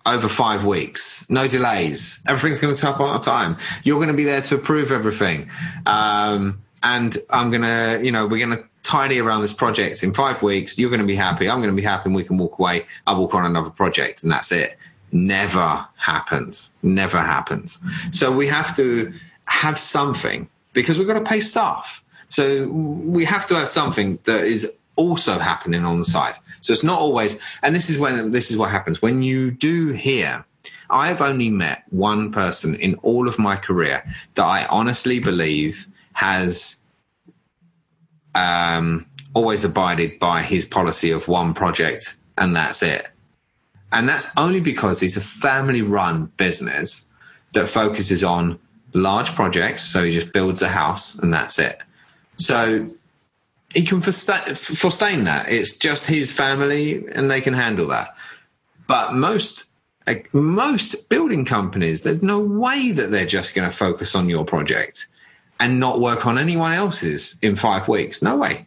[0.06, 2.22] over five weeks, no delays.
[2.26, 3.56] Everything's going to up on time.
[3.84, 5.50] You're going to be there to approve everything.
[5.84, 10.14] Um, and I'm going to, you know, we're going to tidy around this project in
[10.14, 10.78] five weeks.
[10.78, 11.50] You're going to be happy.
[11.50, 12.86] I'm going to be happy and we can walk away.
[13.06, 14.76] I'll walk on another project and that's it.
[15.12, 16.72] Never happens.
[16.82, 17.78] Never happens.
[18.12, 19.12] So we have to
[19.48, 22.04] have something because we've got to pay staff.
[22.28, 26.34] So we have to have something that is also happening on the side.
[26.60, 29.92] So it's not always, and this is when this is what happens when you do
[29.92, 30.44] hear.
[30.90, 36.78] I've only met one person in all of my career that I honestly believe has
[38.34, 43.08] um, always abided by his policy of one project and that's it.
[43.92, 47.06] And that's only because he's a family run business
[47.52, 48.58] that focuses on
[48.92, 49.84] large projects.
[49.84, 51.80] So he just builds a house and that's it.
[52.36, 52.84] So
[53.74, 55.48] he can sustain, that.
[55.48, 58.14] It's just his family and they can handle that.
[58.86, 59.72] But most,
[60.06, 64.44] like most building companies, there's no way that they're just going to focus on your
[64.44, 65.06] project
[65.60, 68.22] and not work on anyone else's in five weeks.
[68.22, 68.66] No way.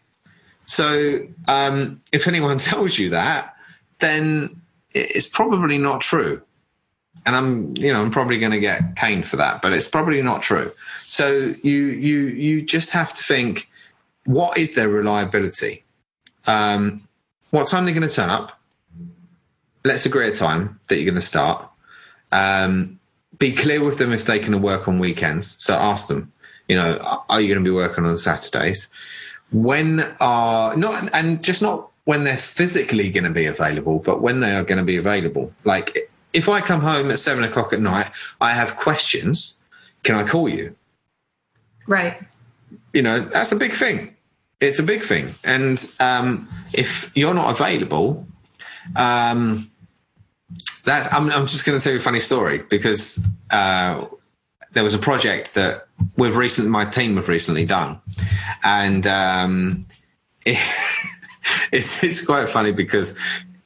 [0.66, 1.18] So
[1.48, 3.56] um, if anyone tells you that,
[4.00, 4.62] then
[4.94, 6.42] it's probably not true.
[7.26, 10.22] And I'm, you know, I'm probably going to get caned for that, but it's probably
[10.22, 10.72] not true.
[11.04, 13.70] So you, you, you just have to think,
[14.26, 15.84] what is their reliability?
[16.48, 17.08] Um,
[17.52, 18.60] what time they're going to turn up?
[19.84, 21.68] Let's agree a time that you're going to start.
[22.32, 23.00] Um,
[23.38, 25.58] be clear with them if they can work on weekends.
[25.60, 26.32] So ask them,
[26.68, 26.98] you know,
[27.30, 28.90] are you going to be working on Saturdays?
[29.52, 34.40] When are not, and just not when they're physically going to be available, but when
[34.40, 35.54] they are going to be available.
[35.64, 38.10] Like if I come home at seven o'clock at night,
[38.40, 39.58] I have questions.
[40.04, 40.76] Can I call you?
[41.88, 42.22] Right.
[42.94, 44.16] You know, that's a big thing.
[44.60, 45.34] It's a big thing.
[45.44, 48.26] And um, if you're not available,
[48.96, 49.72] um,
[50.86, 54.06] that's, I'm, I'm just going to tell you a funny story because uh,
[54.74, 58.00] there was a project that we've recently, my team have recently done.
[58.64, 59.86] And um,
[60.46, 60.58] it,
[61.72, 63.16] it's, it's quite funny because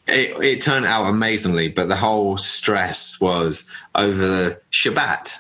[0.07, 5.39] it, it turned out amazingly, but the whole stress was over the Shabbat,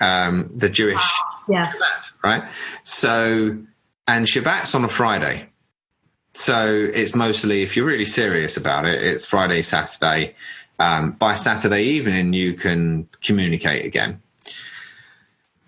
[0.00, 1.02] um, the Jewish
[1.48, 1.82] Yes.
[1.82, 2.42] Shabbat, right?
[2.84, 3.58] So,
[4.06, 5.48] and Shabbat's on a Friday.
[6.34, 10.34] So it's mostly, if you're really serious about it, it's Friday, Saturday.
[10.78, 14.22] Um, by Saturday evening, you can communicate again.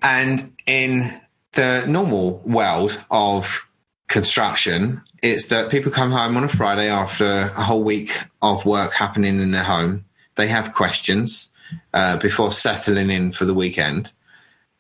[0.01, 1.21] And in
[1.53, 3.69] the normal world of
[4.11, 8.93] construction, it's that people come home on a Friday after a whole week of work
[8.93, 10.05] happening in their home.
[10.35, 11.51] They have questions
[11.95, 14.13] uh, before settling in for the weekend.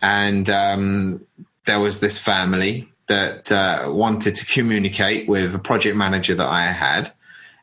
[0.02, 1.24] And um,
[1.64, 6.64] there was this family that uh, wanted to communicate with a project manager that I
[6.66, 7.12] had,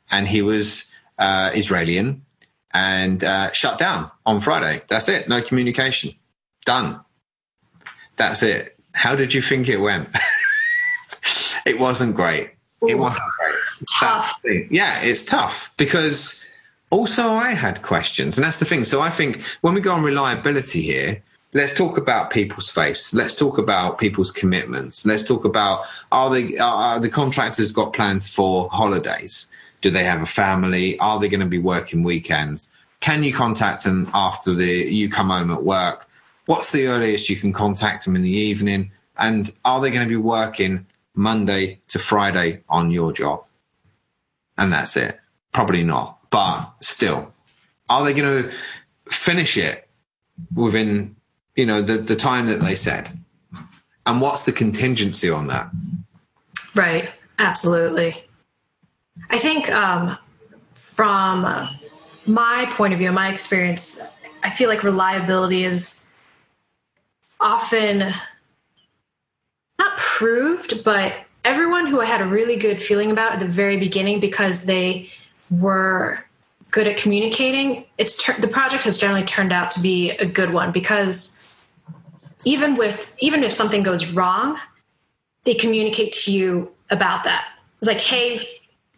[0.10, 2.22] and he was uh, Israeli
[2.74, 4.82] and uh, shut down on Friday.
[4.88, 5.28] That's it.
[5.28, 6.12] No communication.
[6.66, 7.02] Done.
[8.16, 8.78] That's it.
[8.94, 10.10] How did you think it went?
[11.68, 12.50] it wasn't great.
[12.84, 13.56] Ooh, it wasn't great.
[14.00, 14.42] Tough.
[14.72, 16.44] Yeah, it's tough because
[16.90, 18.86] also I had questions, and that's the thing.
[18.86, 21.22] So I think when we go on reliability here,
[21.54, 23.14] let's talk about people's faiths.
[23.14, 25.06] Let's talk about people's commitments.
[25.06, 29.48] Let's talk about are the are the contractors got plans for holidays?
[29.82, 30.98] Do they have a family?
[31.00, 32.74] Are they going to be working weekends?
[33.00, 36.08] Can you contact them after the you come home at work?
[36.46, 38.92] What's the earliest you can contact them in the evening?
[39.18, 40.86] And are they going to be working
[41.18, 43.44] Monday to Friday on your job?
[44.58, 45.20] And that's it.
[45.52, 47.34] Probably not, but still,
[47.90, 48.52] are they going to
[49.10, 49.88] finish it
[50.54, 51.16] within
[51.56, 53.10] you know the the time that they said?
[54.06, 55.70] And what's the contingency on that?
[56.76, 57.10] Right.
[57.40, 58.24] Absolutely.
[59.30, 60.18] I think um,
[60.98, 61.42] from
[62.28, 64.06] my point of view my experience
[64.44, 66.10] i feel like reliability is
[67.40, 68.12] often
[69.80, 71.14] not proved but
[71.46, 75.10] everyone who i had a really good feeling about at the very beginning because they
[75.50, 76.24] were
[76.72, 80.52] good at communicating it's ter- the project has generally turned out to be a good
[80.52, 81.46] one because
[82.48, 84.58] even with even if something goes wrong,
[85.44, 87.48] they communicate to you about that.
[87.80, 88.40] It's like, hey,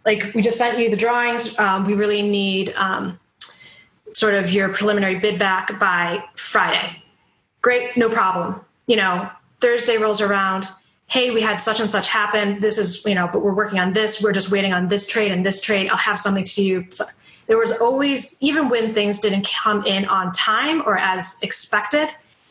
[0.05, 1.57] like we just sent you the drawings.
[1.57, 3.19] Um, we really need um,
[4.13, 7.01] sort of your preliminary bid back by Friday.
[7.61, 8.61] Great, no problem.
[8.88, 9.30] You know,
[9.60, 10.68] Thursday rolls around.
[11.07, 12.60] Hey, we had such and such happen.
[12.62, 14.22] This is, you know, but we're working on this.
[14.22, 15.89] We're just waiting on this trade and this trade.
[15.89, 16.86] I'll have something to you.
[16.91, 17.05] So
[17.47, 22.10] there was always, even when things didn't come in on time or as expected,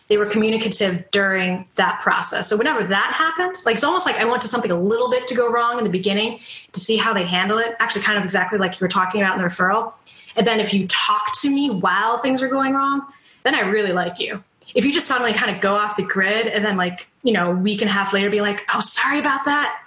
[0.09, 2.49] they were communicative during that process.
[2.49, 5.29] So whenever that happens, like it's almost like I want to something a little bit
[5.29, 6.41] to go wrong in the beginning
[6.73, 7.77] to see how they handle it.
[7.79, 9.93] Actually, kind of exactly like you were talking about in the referral.
[10.35, 13.03] And then if you talk to me while things are going wrong,
[13.45, 14.43] then I really like you.
[14.75, 17.53] If you just suddenly kind of go off the grid and then like, you know,
[17.53, 19.81] a week and a half later be like, oh, sorry about that.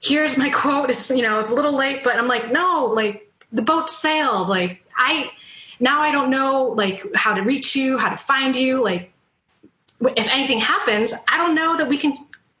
[0.00, 0.90] Here's my quote.
[0.90, 4.48] It's, you know, it's a little late, but I'm like, no, like the boat sailed.
[4.48, 5.30] Like I,
[5.80, 8.82] now I don't know like how to reach you, how to find you.
[8.82, 9.12] Like
[10.00, 12.16] if anything happens, I don't know that we can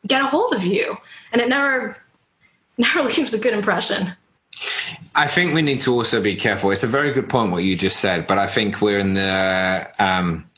[0.06, 0.96] get a hold of you.
[1.32, 1.96] And it never
[2.78, 4.12] never leaves a good impression.
[5.16, 6.70] I think we need to also be careful.
[6.70, 9.90] It's a very good point what you just said, but I think we're in the
[9.98, 10.48] um,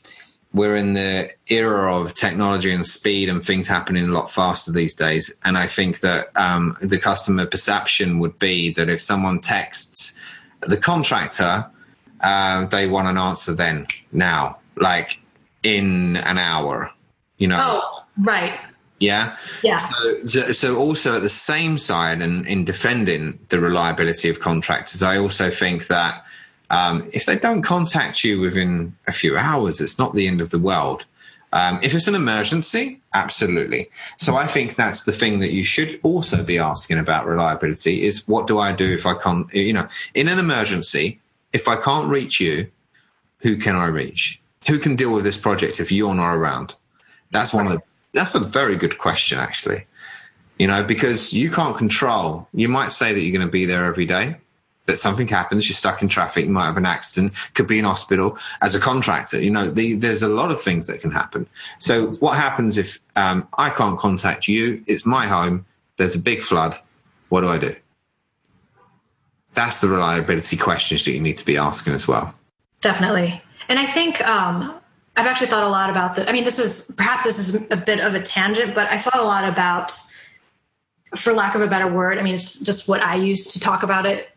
[0.53, 4.95] we're in the era of technology and speed and things happening a lot faster these
[4.95, 5.33] days.
[5.43, 10.17] And I think that um, the customer perception would be that if someone texts
[10.61, 11.69] the contractor,
[12.21, 14.57] uh, they want an answer then, now.
[14.75, 15.19] Like
[15.63, 16.91] in an hour,
[17.37, 17.81] you know?
[17.83, 18.59] Oh, right.
[18.99, 19.37] Yeah.
[19.63, 19.77] Yeah.
[20.27, 25.17] So, so, also at the same side, and in defending the reliability of contractors, I
[25.17, 26.23] also think that
[26.69, 30.49] um, if they don't contact you within a few hours, it's not the end of
[30.49, 31.05] the world.
[31.53, 33.89] Um, if it's an emergency, absolutely.
[34.17, 38.27] So I think that's the thing that you should also be asking about reliability is
[38.27, 41.19] what do I do if I can't, you know, in an emergency,
[41.53, 42.69] if I can't reach you,
[43.39, 44.41] who can I reach?
[44.67, 46.75] who can deal with this project if you're not around?
[47.31, 47.81] That's one of the,
[48.13, 49.85] that's a very good question, actually.
[50.59, 53.85] You know, because you can't control, you might say that you're going to be there
[53.85, 54.35] every day,
[54.87, 57.85] but something happens, you're stuck in traffic, you might have an accident, could be in
[57.85, 58.37] hospital.
[58.61, 61.45] As a contractor, you know, the, there's a lot of things that can happen.
[61.77, 64.83] So what happens if um, I can't contact you?
[64.87, 65.65] It's my home.
[65.97, 66.79] There's a big flood.
[67.29, 67.75] What do I do?
[69.53, 72.33] That's the reliability questions that you need to be asking as well.
[72.79, 73.41] Definitely.
[73.69, 74.73] And I think um,
[75.17, 76.29] I've actually thought a lot about this.
[76.29, 79.19] I mean, this is perhaps this is a bit of a tangent, but I thought
[79.19, 79.91] a lot about,
[81.15, 83.83] for lack of a better word, I mean, it's just what I use to talk
[83.83, 84.29] about it.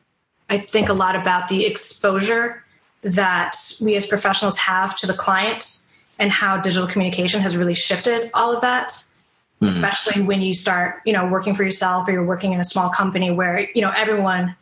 [0.51, 2.64] I think a lot about the exposure
[3.02, 5.86] that we as professionals have to the client
[6.18, 8.89] and how digital communication has really shifted all of that.
[8.89, 9.66] Mm-hmm.
[9.66, 12.90] Especially when you start, you know, working for yourself or you're working in a small
[12.90, 14.56] company where, you know, everyone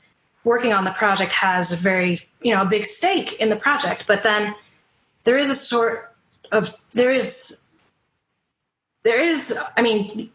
[0.44, 4.04] working on the project has a very you know a big stake in the project
[4.06, 4.54] but then
[5.24, 6.14] there is a sort
[6.52, 7.68] of there is
[9.08, 10.30] there is, I mean,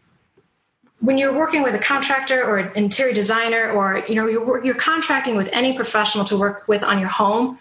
[1.04, 4.74] when you're working with a contractor or an interior designer, or you know, you're you're
[4.74, 7.58] contracting with any professional to work with on your home.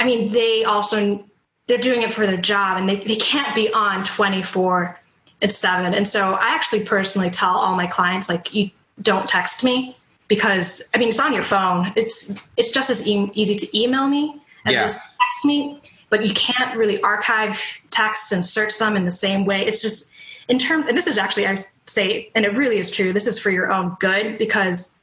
[0.00, 1.24] I mean, they also
[1.66, 4.98] they're doing it for their job, and they, they can't be on 24
[5.42, 5.92] and seven.
[5.92, 8.70] And so I actually personally tell all my clients like, you
[9.02, 9.96] don't text me
[10.28, 11.92] because I mean it's on your phone.
[11.94, 14.82] It's it's just as e- easy to email me as yeah.
[14.82, 19.04] it is to text me, but you can't really archive texts and search them in
[19.04, 19.66] the same way.
[19.66, 20.15] It's just
[20.48, 23.12] in terms, and this is actually I say, and it really is true.
[23.12, 24.98] This is for your own good because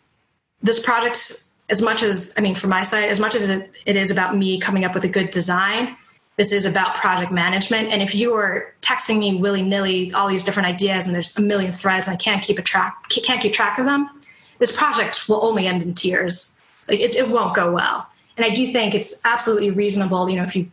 [0.61, 3.95] this project, as much as I mean, from my side, as much as it, it
[3.95, 5.95] is about me coming up with a good design,
[6.37, 7.89] this is about project management.
[7.89, 11.41] And if you are texting me willy nilly all these different ideas and there's a
[11.41, 14.09] million threads and I can't keep a track, can't keep track of them,
[14.59, 16.59] this project will only end in tears.
[16.87, 18.07] Like it, it won't go well.
[18.35, 20.71] And I do think it's absolutely reasonable, you know, if you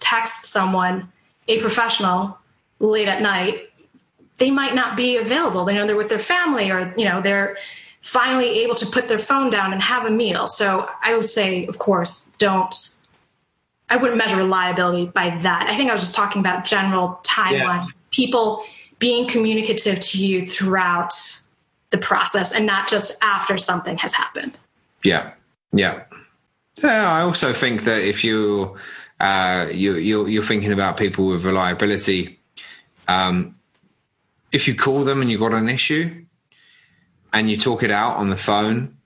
[0.00, 1.12] text someone,
[1.46, 2.38] a professional,
[2.80, 3.70] late at night,
[4.38, 5.64] they might not be available.
[5.64, 7.56] They know they're with their family or, you know, they're
[8.00, 10.46] finally able to put their phone down and have a meal.
[10.46, 12.74] So I would say, of course, don't
[13.92, 15.66] I wouldn't measure reliability by that.
[15.68, 18.00] I think I was just talking about general timelines, yeah.
[18.10, 18.64] people
[18.98, 21.12] being communicative to you throughout
[21.90, 24.58] the process and not just after something has happened.
[25.04, 25.32] Yeah,
[25.72, 26.04] yeah.
[26.82, 28.78] Yeah, I also think that if you
[29.20, 32.40] uh, you you're, you're thinking about people with reliability,
[33.08, 33.56] um,
[34.52, 36.24] if you call them and you've got an issue
[37.32, 38.96] and you talk it out on the phone,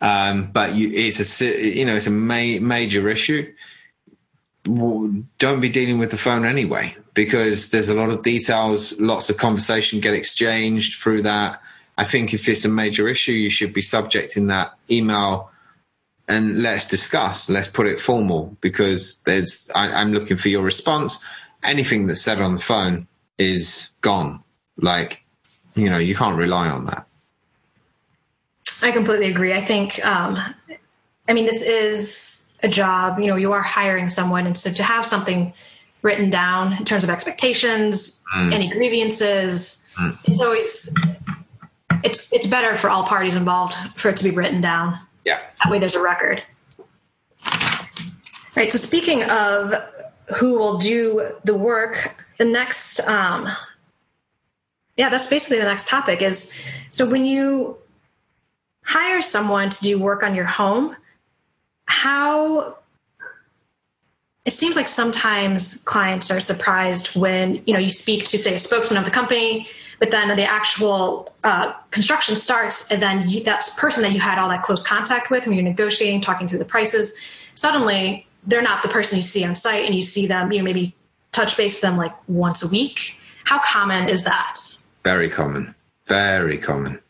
[0.00, 3.52] um, but you, it's a you know it's a ma- major issue
[5.38, 9.36] don't be dealing with the phone anyway because there's a lot of details, lots of
[9.36, 11.60] conversation get exchanged through that.
[11.96, 15.50] I think if it's a major issue, you should be subjecting that email
[16.28, 17.48] and let's discuss.
[17.48, 19.70] Let's put it formal because there's.
[19.74, 21.18] I, I'm looking for your response.
[21.62, 23.08] Anything that's said on the phone
[23.38, 24.44] is gone.
[24.78, 25.24] Like,
[25.74, 27.06] you know, you can't rely on that.
[28.82, 29.52] I completely agree.
[29.52, 30.38] I think, um,
[31.28, 34.46] I mean, this is a job, you know, you are hiring someone.
[34.46, 35.52] And so to have something
[36.02, 38.52] written down in terms of expectations, mm.
[38.52, 40.16] any grievances, mm.
[40.24, 40.94] it's always
[42.04, 44.98] it's it's better for all parties involved for it to be written down.
[45.24, 45.40] Yeah.
[45.62, 46.42] That way there's a record.
[48.56, 48.70] Right.
[48.70, 49.74] So speaking of
[50.36, 53.48] who will do the work, the next um
[54.98, 56.54] yeah, that's basically the next topic is
[56.90, 57.78] so when you
[58.82, 60.94] hire someone to do work on your home,
[61.86, 62.76] how
[64.44, 68.58] it seems like sometimes clients are surprised when you know you speak to say a
[68.58, 69.66] spokesman of the company
[69.98, 74.38] but then the actual uh, construction starts and then you, that person that you had
[74.38, 77.16] all that close contact with when you're negotiating talking through the prices
[77.54, 80.64] suddenly they're not the person you see on site and you see them you know
[80.64, 80.94] maybe
[81.32, 83.18] touch base with them like once a week.
[83.44, 84.58] How common is that
[85.10, 85.74] very common
[86.06, 87.00] very common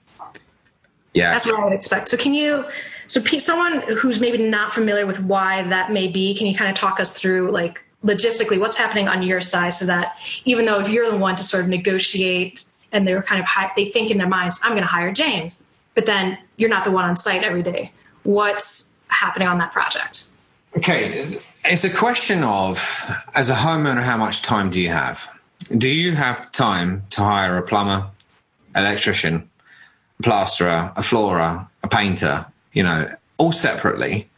[1.15, 2.65] yeah that's what i would expect so can you
[3.09, 6.77] so, someone who's maybe not familiar with why that may be, can you kind of
[6.77, 10.91] talk us through, like, logistically, what's happening on your side so that even though if
[10.91, 14.29] you're the one to sort of negotiate and they're kind of, they think in their
[14.29, 15.65] minds, I'm going to hire James,
[15.95, 17.91] but then you're not the one on site every day.
[18.25, 20.27] What's happening on that project?
[20.77, 21.25] Okay.
[21.65, 25.29] It's a question of, as a homeowner, how much time do you have?
[25.77, 28.07] Do you have time to hire a plumber,
[28.74, 29.51] electrician,
[30.23, 34.28] plasterer, a floorer, a painter, you know, all separately,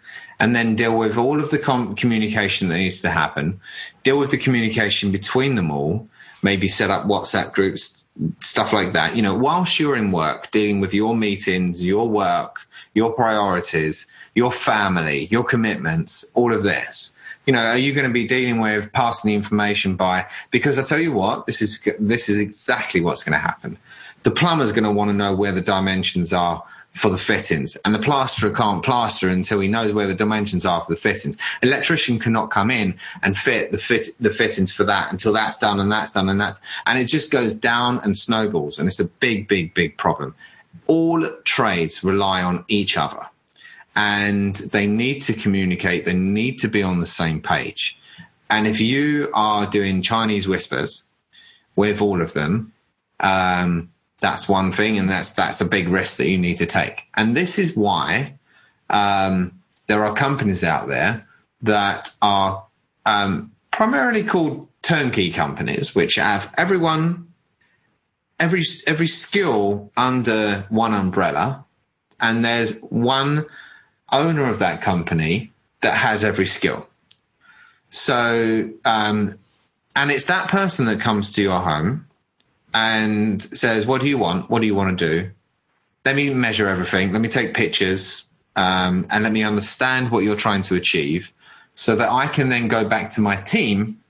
[0.40, 3.60] and then deal with all of the com- communication that needs to happen,
[4.02, 6.08] deal with the communication between them all,
[6.42, 8.06] maybe set up WhatsApp groups,
[8.40, 9.14] stuff like that.
[9.14, 14.50] You know, whilst you're in work, dealing with your meetings, your work, your priorities, your
[14.50, 17.14] family, your commitments, all of this.
[17.46, 20.26] You know, are you going to be dealing with passing the information by?
[20.50, 23.78] Because I tell you what, this is this is exactly what's going to happen.
[24.22, 26.62] The plumber's going to want to know where the dimensions are
[26.92, 30.84] for the fittings, and the plasterer can't plaster until he knows where the dimensions are
[30.84, 31.38] for the fittings.
[31.62, 35.78] Electrician cannot come in and fit the fit the fittings for that until that's done
[35.78, 39.04] and that's done and that's and it just goes down and snowballs, and it's a
[39.04, 40.34] big, big, big problem.
[40.88, 43.29] All trades rely on each other,
[43.96, 46.04] and they need to communicate.
[46.04, 47.98] They need to be on the same page.
[48.48, 51.04] And if you are doing Chinese whispers
[51.76, 52.72] with all of them,
[53.20, 53.90] um,
[54.20, 57.04] that's one thing, and that's that's a big risk that you need to take.
[57.14, 58.38] And this is why
[58.90, 61.26] um, there are companies out there
[61.62, 62.64] that are
[63.06, 67.32] um, primarily called turnkey companies, which have everyone,
[68.38, 71.64] every every skill under one umbrella,
[72.20, 73.46] and there's one
[74.12, 76.88] owner of that company that has every skill.
[77.88, 79.38] So um,
[79.96, 82.06] and it's that person that comes to your home
[82.72, 84.48] and says, "What do you want?
[84.48, 85.30] What do you want to do?
[86.04, 87.12] Let me measure everything.
[87.12, 88.26] Let me take pictures,
[88.56, 91.32] um, and let me understand what you're trying to achieve,
[91.74, 94.00] so that I can then go back to my team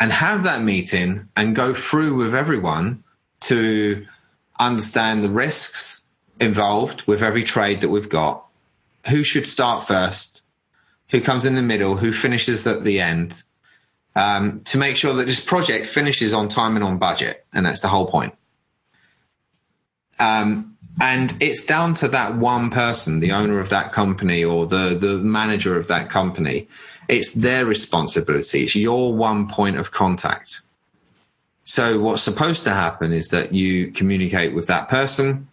[0.00, 3.04] and have that meeting and go through with everyone
[3.40, 4.06] to
[4.58, 6.06] understand the risks
[6.40, 8.46] involved with every trade that we've got,
[9.08, 10.42] who should start first,
[11.08, 13.42] who comes in the middle, who finishes at the end."
[14.16, 17.46] um, to make sure that this project finishes on time and on budget.
[17.52, 18.34] And that's the whole point.
[20.18, 24.96] Um, and it's down to that one person, the owner of that company or the,
[25.00, 26.68] the manager of that company.
[27.08, 28.64] It's their responsibility.
[28.64, 30.62] It's your one point of contact.
[31.62, 35.48] So what's supposed to happen is that you communicate with that person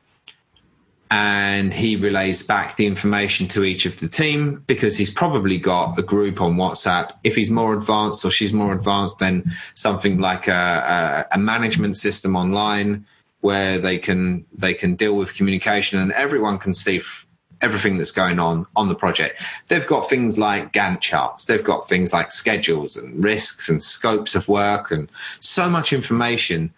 [1.10, 5.98] and he relays back the information to each of the team because he's probably got
[5.98, 7.12] a group on WhatsApp.
[7.24, 11.96] If he's more advanced or she's more advanced, then something like a, a, a management
[11.96, 13.06] system online
[13.42, 17.26] where they can they can deal with communication and everyone can see f-
[17.62, 19.42] everything that's going on on the project.
[19.68, 21.46] They've got things like Gantt charts.
[21.46, 25.10] They've got things like schedules and risks and scopes of work and
[25.40, 26.74] so much information.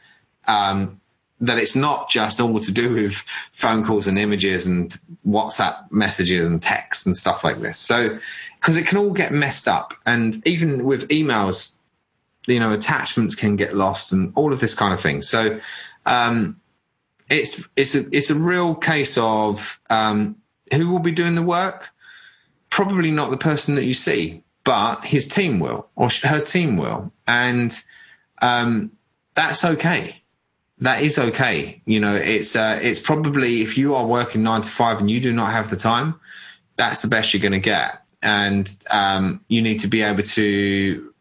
[0.48, 1.00] Um,
[1.42, 6.48] that it's not just all to do with phone calls and images and WhatsApp messages
[6.48, 7.78] and texts and stuff like this.
[7.78, 8.20] So,
[8.60, 9.94] because it can all get messed up.
[10.06, 11.76] And even with emails,
[12.46, 15.22] you know, attachments can get lost and all of this kind of thing.
[15.22, 15.60] So,
[16.06, 16.60] um,
[17.30, 20.36] it's, it's a, it's a real case of, um,
[20.74, 21.90] who will be doing the work?
[22.70, 27.14] Probably not the person that you see, but his team will or her team will.
[27.28, 27.82] And,
[28.42, 28.92] um,
[29.36, 30.19] that's okay
[30.80, 31.82] that is okay.
[31.86, 35.20] You know, it's uh, it's probably if you are working nine to five and you
[35.20, 36.20] do not have the time,
[36.76, 41.14] that's the best you're going to get, and um, you need to be able to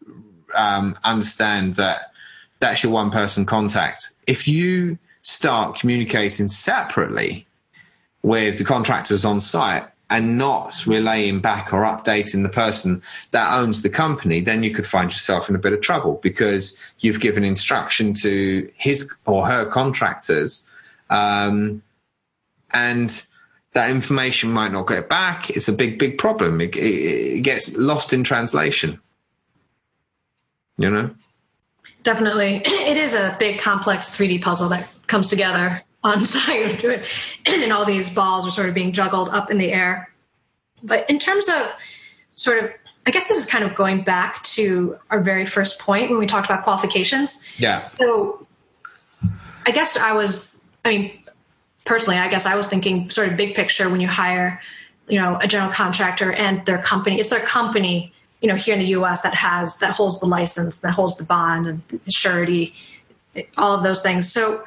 [0.57, 2.13] um, understand that
[2.59, 4.13] that's your one person contact.
[4.27, 7.47] If you start communicating separately
[8.23, 13.03] with the contractors on site, and not relaying back or updating the person
[13.33, 16.81] that owns the company, then you could find yourself in a bit of trouble because
[17.01, 20.69] you've given instruction to his or her contractors,
[21.11, 21.83] um,
[22.73, 23.27] and
[23.73, 25.51] that information might not get back.
[25.51, 26.61] It's a big, big problem.
[26.61, 28.99] It, it, it gets lost in translation.
[30.79, 31.11] You know.
[32.03, 36.85] Definitely, it is a big, complex 3D puzzle that comes together on site
[37.47, 40.11] and all these balls are sort of being juggled up in the air.
[40.83, 41.73] But in terms of
[42.35, 42.73] sort of,
[43.07, 46.27] I guess this is kind of going back to our very first point when we
[46.27, 47.59] talked about qualifications.
[47.59, 47.85] Yeah.
[47.87, 48.47] So
[49.67, 51.19] I guess I was, I mean,
[51.85, 54.61] personally, I guess I was thinking sort of big picture when you hire,
[55.09, 57.19] you know, a general contractor and their company.
[57.19, 59.23] It's their company, you know, here in the U.S.
[59.23, 62.75] that has that holds the license, that holds the bond and the surety,
[63.57, 64.31] all of those things.
[64.31, 64.63] So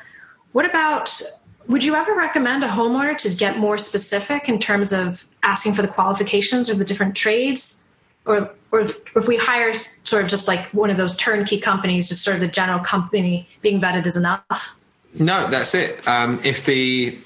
[0.52, 1.22] what about
[1.68, 5.82] would you ever recommend a homeowner to get more specific in terms of asking for
[5.82, 7.88] the qualifications or the different trades?
[8.26, 12.10] Or, or if, if, we hire sort of just like one of those turnkey companies,
[12.10, 14.76] just sort of the general company being vetted is enough?
[15.14, 16.08] No, that's it.
[16.08, 17.18] Um, if the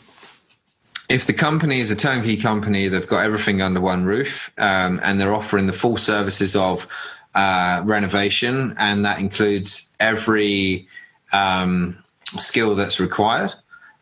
[1.08, 5.20] if the company is a turnkey company, they've got everything under one roof, um, and
[5.20, 6.88] they're offering the full services of
[7.36, 10.88] uh, renovation, and that includes every
[11.32, 12.04] um,
[12.38, 13.54] skill that's required,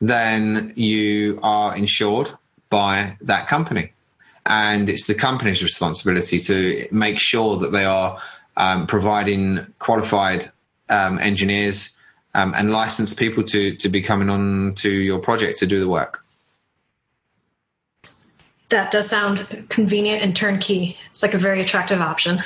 [0.02, 2.32] then you are insured
[2.70, 3.92] by that company.
[4.46, 8.20] And it's the company's responsibility to make sure that they are
[8.58, 10.52] um, providing qualified
[10.90, 11.96] um, engineers
[12.34, 15.88] um, and licensed people to, to be coming on to your project to do the
[15.88, 16.26] work.
[18.70, 20.98] That does sound convenient and turnkey.
[21.12, 22.42] It's like a very attractive option.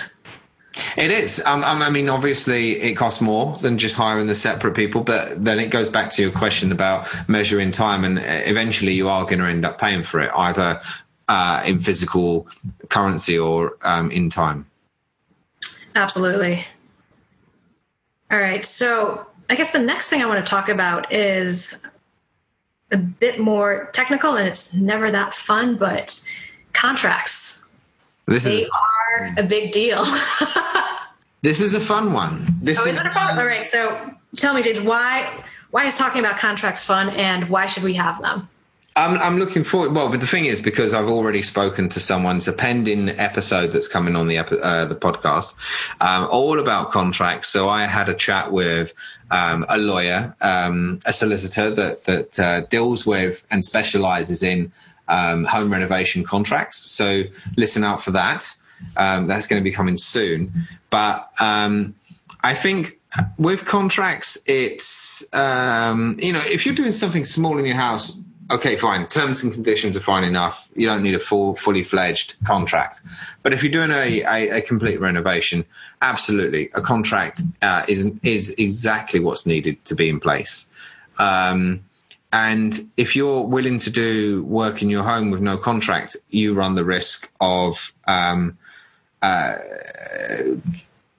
[0.95, 1.41] It is.
[1.45, 5.43] Um, um, I mean, obviously, it costs more than just hiring the separate people, but
[5.43, 9.39] then it goes back to your question about measuring time, and eventually, you are going
[9.39, 10.81] to end up paying for it either
[11.27, 12.47] uh, in physical
[12.89, 14.65] currency or um, in time.
[15.95, 16.65] Absolutely.
[18.29, 18.65] All right.
[18.65, 21.85] So, I guess the next thing I want to talk about is
[22.91, 26.23] a bit more technical, and it's never that fun, but
[26.73, 27.73] contracts.
[28.27, 28.96] This they is- are
[29.37, 30.05] a big deal.
[31.41, 32.47] this is a fun one.
[32.61, 33.37] This oh, is, is it a fun?
[33.37, 33.65] All right.
[33.65, 37.93] So tell me, James, why why is talking about contracts fun, and why should we
[37.95, 38.49] have them?
[38.97, 39.93] I'm, I'm looking forward.
[39.93, 43.71] Well, but the thing is, because I've already spoken to someone, it's a pending episode
[43.71, 45.55] that's coming on the uh, the podcast,
[46.01, 47.49] um, all about contracts.
[47.49, 48.93] So I had a chat with
[49.29, 54.71] um, a lawyer, um, a solicitor that that uh, deals with and specialises in
[55.07, 56.91] um, home renovation contracts.
[56.91, 57.23] So
[57.55, 58.55] listen out for that.
[58.95, 60.51] Um, that's going to be coming soon.
[60.89, 61.95] But um,
[62.43, 62.99] I think
[63.37, 68.19] with contracts, it's um, you know if you're doing something small in your house,
[68.51, 69.07] okay, fine.
[69.07, 70.69] Terms and conditions are fine enough.
[70.75, 73.01] You don't need a full, fully fledged contract.
[73.43, 75.65] But if you're doing a, a, a complete renovation,
[76.01, 80.69] absolutely, a contract uh, is is exactly what's needed to be in place.
[81.17, 81.83] Um,
[82.33, 86.75] and if you're willing to do work in your home with no contract, you run
[86.75, 88.57] the risk of um,
[89.21, 89.55] uh,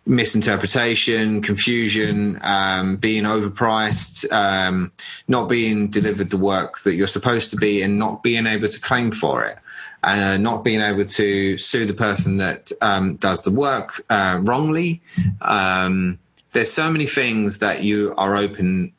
[0.07, 4.91] misinterpretation, confusion, um, being overpriced, um,
[5.29, 8.81] not being delivered the work that you're supposed to be, and not being able to
[8.81, 9.59] claim for it.
[10.05, 15.03] Uh, not being able to sue the person that um, does the work uh, wrongly.
[15.41, 16.21] Um,
[16.53, 18.93] there's so many things that you are open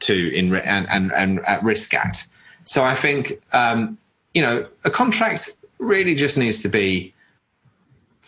[0.00, 2.26] to in and, and, and at risk at.
[2.64, 3.96] So I think um,
[4.34, 7.14] you know a contract really just needs to be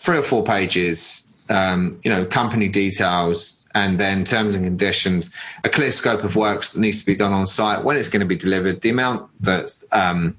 [0.02, 1.26] three or four pages.
[1.48, 5.30] Um, you know, company details, and then terms and conditions,
[5.64, 8.20] a clear scope of works that needs to be done on site, when it's going
[8.20, 10.36] to be delivered, the amount that um,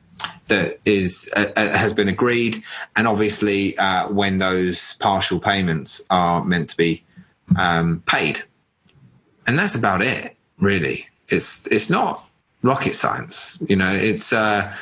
[0.48, 2.64] that is uh, uh, has been agreed,
[2.96, 7.04] and obviously uh, when those partial payments are meant to be
[7.58, 8.42] um, paid,
[9.46, 12.28] and that's about it, really it's it's not
[12.62, 13.62] rocket science.
[13.68, 14.32] You know, it's.
[14.32, 14.74] Uh,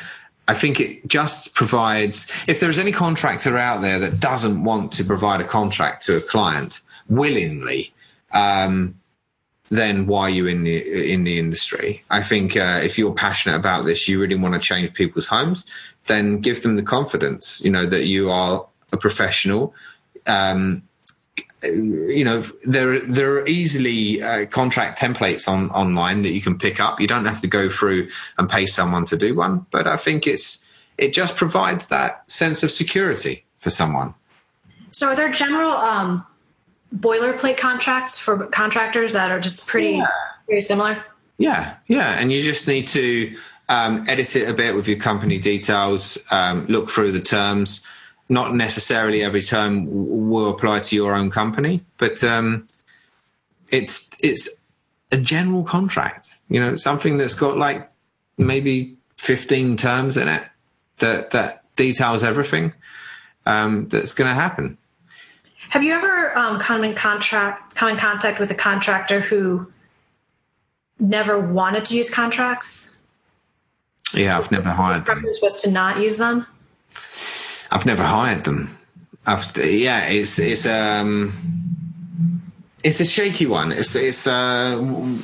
[0.52, 2.30] I think it just provides.
[2.46, 6.20] If there's any contractor out there that doesn't want to provide a contract to a
[6.20, 7.94] client willingly,
[8.34, 9.00] um,
[9.70, 12.04] then why are you in the in the industry?
[12.10, 15.66] I think uh, if you're passionate about this, you really want to change people's homes,
[16.08, 17.62] then give them the confidence.
[17.64, 19.74] You know that you are a professional.
[20.28, 20.84] Um,
[21.64, 26.80] you know there there are easily uh, contract templates on online that you can pick
[26.80, 27.00] up.
[27.00, 30.28] You don't have to go through and pay someone to do one, but I think
[30.28, 30.68] it's
[30.98, 34.14] it just provides that sense of security for someone.
[34.92, 36.26] So, are there general um,
[36.96, 40.08] boilerplate contracts for contractors that are just pretty yeah.
[40.48, 41.04] very similar?
[41.38, 43.38] Yeah, yeah, and you just need to
[43.70, 47.86] um, edit it a bit with your company details, um, look through the terms
[48.32, 49.88] not necessarily every term
[50.30, 52.66] will apply to your own company, but um,
[53.70, 54.50] it's it's
[55.12, 56.42] a general contract.
[56.48, 57.92] You know, something that's got like
[58.38, 60.44] maybe fifteen terms in it
[61.00, 62.74] that that details everything
[63.46, 64.78] um, that's going to happen.
[65.70, 69.70] Have you ever um, come in contract come in contact with a contractor who
[71.00, 73.04] never wanted to use contracts?
[74.14, 74.96] Yeah, I've never hired.
[74.96, 76.48] His preference was to not use them.
[77.72, 78.78] I've never hired them.
[79.26, 81.34] I've, yeah, it's it's um
[82.84, 83.72] it's a shaky one.
[83.72, 85.16] It's it's uh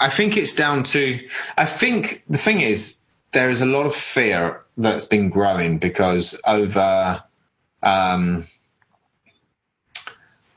[0.00, 1.20] I think it's down to
[1.56, 2.98] I think the thing is
[3.32, 7.22] there is a lot of fear that's been growing because over
[7.82, 8.46] um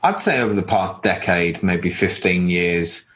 [0.02, 3.06] I'd say over the past decade, maybe 15 years,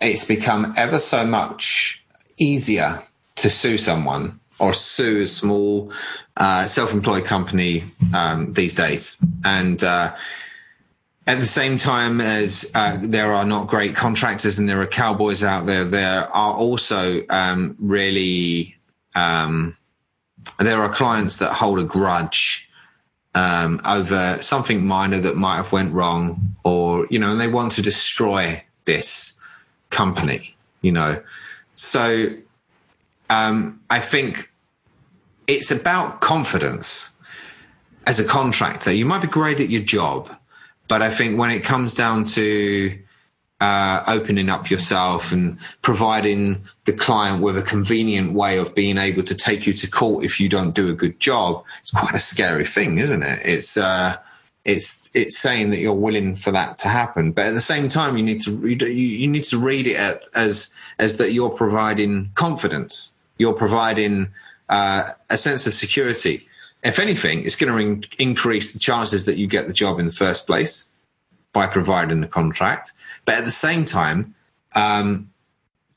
[0.00, 2.04] it's become ever so much
[2.36, 3.00] easier
[3.36, 5.92] to sue someone or sue a small
[6.36, 7.84] uh, self-employed company
[8.14, 10.14] um, these days, and uh,
[11.26, 15.44] at the same time as uh, there are not great contractors and there are cowboys
[15.44, 18.76] out there, there are also um, really
[19.14, 19.76] um,
[20.58, 22.68] there are clients that hold a grudge
[23.34, 27.72] um, over something minor that might have went wrong, or you know, and they want
[27.72, 29.38] to destroy this
[29.90, 30.54] company.
[30.82, 31.22] You know,
[31.74, 32.26] so
[33.30, 34.50] um, I think
[35.46, 37.12] it's about confidence
[38.06, 38.92] as a contractor.
[38.92, 40.34] You might be great at your job,
[40.88, 42.98] but I think when it comes down to
[43.60, 49.22] uh, opening up yourself and providing the client with a convenient way of being able
[49.22, 52.18] to take you to court if you don't do a good job, it's quite a
[52.18, 53.40] scary thing, isn't it?
[53.44, 54.16] It's uh,
[54.64, 58.16] it's it's saying that you're willing for that to happen, but at the same time,
[58.16, 59.96] you need to read you, you need to read it
[60.34, 63.14] as as that you're providing confidence.
[63.38, 64.28] You're providing
[64.72, 66.48] uh, a sense of security.
[66.82, 70.12] If anything, it's going to increase the chances that you get the job in the
[70.12, 70.88] first place
[71.52, 72.92] by providing the contract.
[73.26, 74.34] But at the same time,
[74.74, 75.30] um,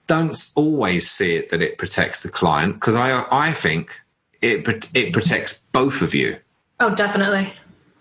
[0.07, 4.01] don't always see it that it protects the client because I I think
[4.41, 6.37] it it protects both of you.
[6.81, 7.53] Oh, definitely.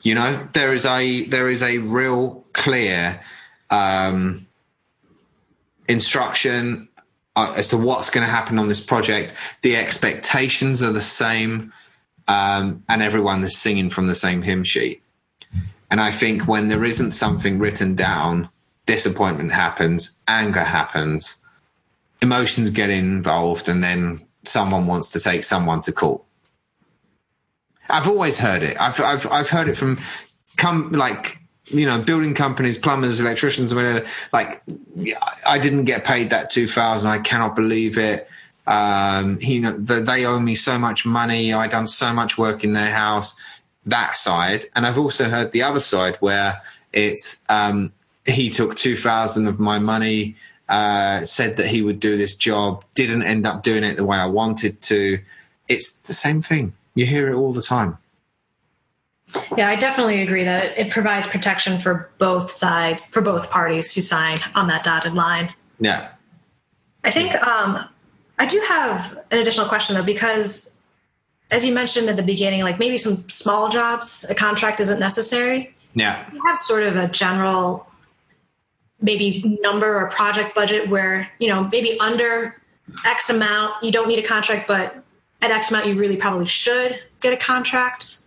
[0.02, 3.20] You know, there is a there is a real clear
[3.70, 4.46] um,
[5.88, 6.88] instruction
[7.36, 9.34] as to what's going to happen on this project.
[9.62, 11.72] The expectations are the same,
[12.28, 15.02] um, and everyone is singing from the same hymn sheet.
[15.90, 18.48] And I think when there isn't something written down,
[18.86, 21.40] disappointment happens, anger happens,
[22.22, 26.22] emotions get involved, and then someone wants to take someone to court.
[27.88, 28.80] I've always heard it.
[28.80, 30.00] I've I've I've heard it from
[30.56, 34.06] come like you know, building companies, plumbers, electricians, whatever.
[34.32, 34.62] Like,
[35.46, 37.10] I didn't get paid that two thousand.
[37.10, 38.28] I cannot believe it.
[38.66, 41.52] Um, he, they owe me so much money.
[41.52, 43.36] I done so much work in their house.
[43.86, 46.62] That side, and I've also heard the other side where
[46.92, 47.92] it's um,
[48.24, 50.36] he took two thousand of my money.
[50.66, 54.16] Uh, said that he would do this job, didn't end up doing it the way
[54.16, 55.18] I wanted to.
[55.68, 56.72] It's the same thing.
[56.94, 57.98] You hear it all the time.
[59.56, 63.94] Yeah, I definitely agree that it, it provides protection for both sides, for both parties
[63.94, 65.52] who sign on that dotted line.
[65.80, 66.08] Yeah.
[67.02, 67.88] I think um,
[68.38, 70.76] I do have an additional question though, because
[71.50, 75.74] as you mentioned at the beginning, like maybe some small jobs, a contract isn't necessary.
[75.94, 76.28] Yeah.
[76.32, 77.86] You have sort of a general
[79.00, 82.56] maybe number or project budget where, you know, maybe under
[83.04, 85.02] X amount, you don't need a contract, but
[85.42, 88.20] at X amount, you really probably should get a contract.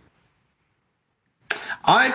[1.88, 2.14] I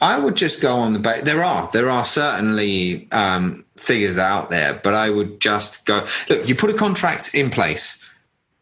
[0.00, 1.22] I would just go on the back.
[1.22, 6.48] There are there are certainly um, figures out there, but I would just go look.
[6.48, 8.02] You put a contract in place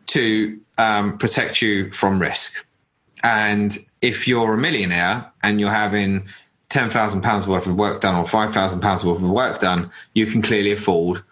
[0.09, 2.67] to um, protect you from risk,
[3.23, 6.27] and if you're a millionaire and you're having
[6.69, 9.91] ten thousand pounds worth of work done or five thousand pounds worth of work done,
[10.15, 11.23] you can clearly afford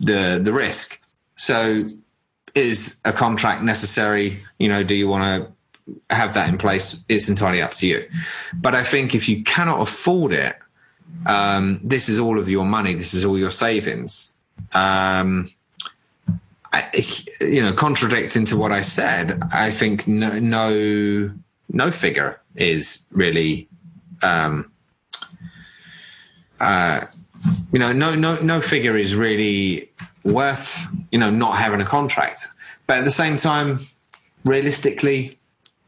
[0.00, 1.00] the the risk.
[1.36, 1.84] So,
[2.56, 4.44] is a contract necessary?
[4.58, 5.52] You know, do you want to
[6.10, 8.08] have that in place, it's entirely up to you.
[8.54, 10.56] But I think if you cannot afford it,
[11.26, 12.94] um, this is all of your money.
[12.94, 14.34] This is all your savings.
[14.72, 15.50] Um,
[16.72, 17.04] I,
[17.40, 21.30] you know, contradicting to what I said, I think no, no,
[21.68, 23.68] no figure is really,
[24.22, 24.70] um,
[26.60, 27.00] uh,
[27.72, 29.90] you know, no, no, no figure is really
[30.24, 32.48] worth, you know, not having a contract.
[32.86, 33.86] But at the same time,
[34.44, 35.36] realistically,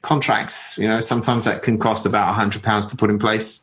[0.04, 0.78] contracts.
[0.78, 3.62] You know, sometimes that can cost about a hundred pounds to put in place.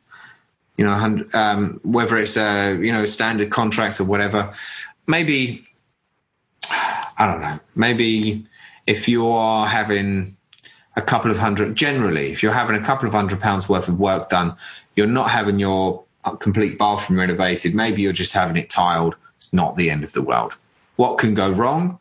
[0.75, 4.51] You know, um, whether it's a you know standard contract or whatever.
[5.07, 5.63] Maybe
[6.69, 7.59] I don't know.
[7.75, 8.45] Maybe
[8.87, 10.35] if you are having
[10.97, 13.99] a couple of hundred, generally, if you're having a couple of hundred pounds worth of
[13.99, 14.55] work done,
[14.95, 16.03] you're not having your
[16.39, 17.73] complete bathroom renovated.
[17.75, 19.15] Maybe you're just having it tiled.
[19.37, 20.55] It's not the end of the world.
[20.95, 21.99] What can go wrong?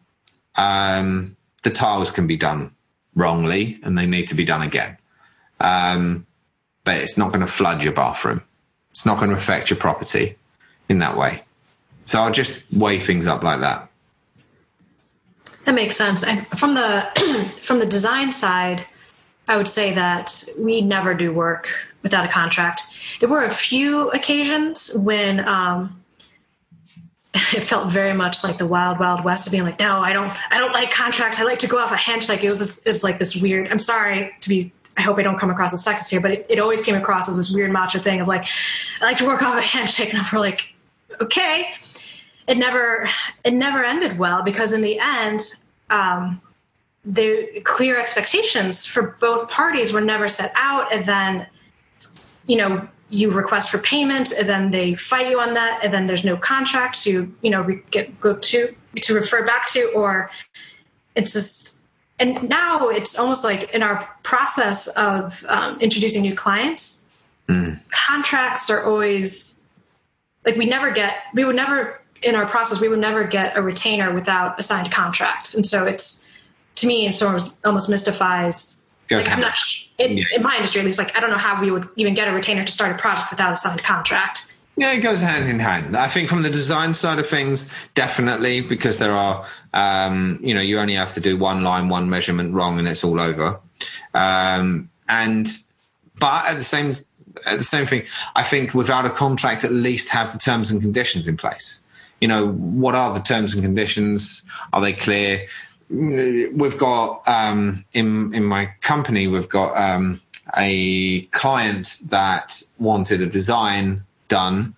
[0.56, 2.72] Um, the tiles can be done
[3.14, 4.96] wrongly and they need to be done again.
[5.60, 6.26] Um,
[6.84, 8.42] but it's not going to flood your bathroom.
[8.90, 10.36] It's not going to affect your property
[10.88, 11.42] in that way.
[12.06, 13.88] So I'll just weigh things up like that.
[15.64, 16.24] That makes sense.
[16.24, 18.86] And from the from the design side,
[19.46, 21.68] I would say that we never do work
[22.02, 22.82] without a contract.
[23.20, 25.99] There were a few occasions when um,
[27.54, 30.32] it felt very much like the wild wild west of being like no i don't
[30.52, 31.38] i don't like contracts.
[31.38, 33.36] I like to go off a hench like it was this, it was like this
[33.36, 36.32] weird i'm sorry to be i hope i don't come across as sexist here but
[36.32, 38.46] it, it always came across as this weird macho thing of like
[39.00, 40.12] i like to work off a handshake.
[40.14, 40.74] And we're like
[41.20, 41.74] okay.
[42.46, 43.08] It never
[43.44, 45.42] it never ended well because in the end
[45.90, 46.40] um,
[47.04, 50.92] the clear expectations for both parties were never set out.
[50.92, 51.46] And then
[52.46, 56.06] you know you request for payment and then they fight you on that and then
[56.06, 60.30] there's no contract to you know get go to to refer back to or
[61.16, 61.78] it's just
[62.18, 67.12] and now it's almost like in our process of um, introducing new clients
[67.48, 67.78] mm.
[67.90, 69.62] contracts are always
[70.44, 73.62] like we never get we would never in our process we would never get a
[73.62, 76.32] retainer without a signed contract and so it's
[76.76, 78.79] to me it sort of almost mystifies
[79.18, 79.54] like, I'm not,
[79.98, 80.24] in, yeah.
[80.34, 82.32] in my industry at least, like I don't know how we would even get a
[82.32, 84.52] retainer to start a project without a signed contract.
[84.76, 85.96] Yeah, it goes hand in hand.
[85.96, 90.60] I think from the design side of things, definitely because there are, um, you know,
[90.60, 93.60] you only have to do one line, one measurement wrong, and it's all over.
[94.14, 95.48] Um, and
[96.18, 96.92] but at the same
[97.46, 98.04] at the same thing,
[98.36, 101.82] I think without a contract, at least have the terms and conditions in place.
[102.20, 104.42] You know, what are the terms and conditions?
[104.72, 105.46] Are they clear?
[105.90, 110.20] We've got um, in in my company we've got um,
[110.56, 114.74] a client that wanted a design done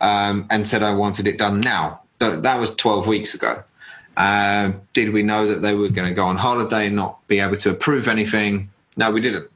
[0.00, 2.00] um, and said I wanted it done now.
[2.18, 3.64] That was 12 weeks ago.
[4.16, 7.40] Uh, did we know that they were going to go on holiday and not be
[7.40, 8.70] able to approve anything?
[8.96, 9.48] No, we didn't.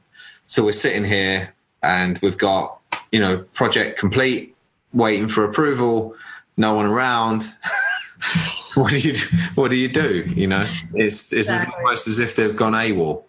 [0.47, 1.53] So we're sitting here
[1.83, 2.79] and we've got
[3.11, 4.55] you know project complete,
[4.93, 6.15] waiting for approval.
[6.57, 7.53] No one around.
[8.81, 9.15] what do you
[9.55, 10.23] what do you do?
[10.35, 11.73] You know, it's it's exactly.
[11.77, 13.23] almost as if they've gone AWOL.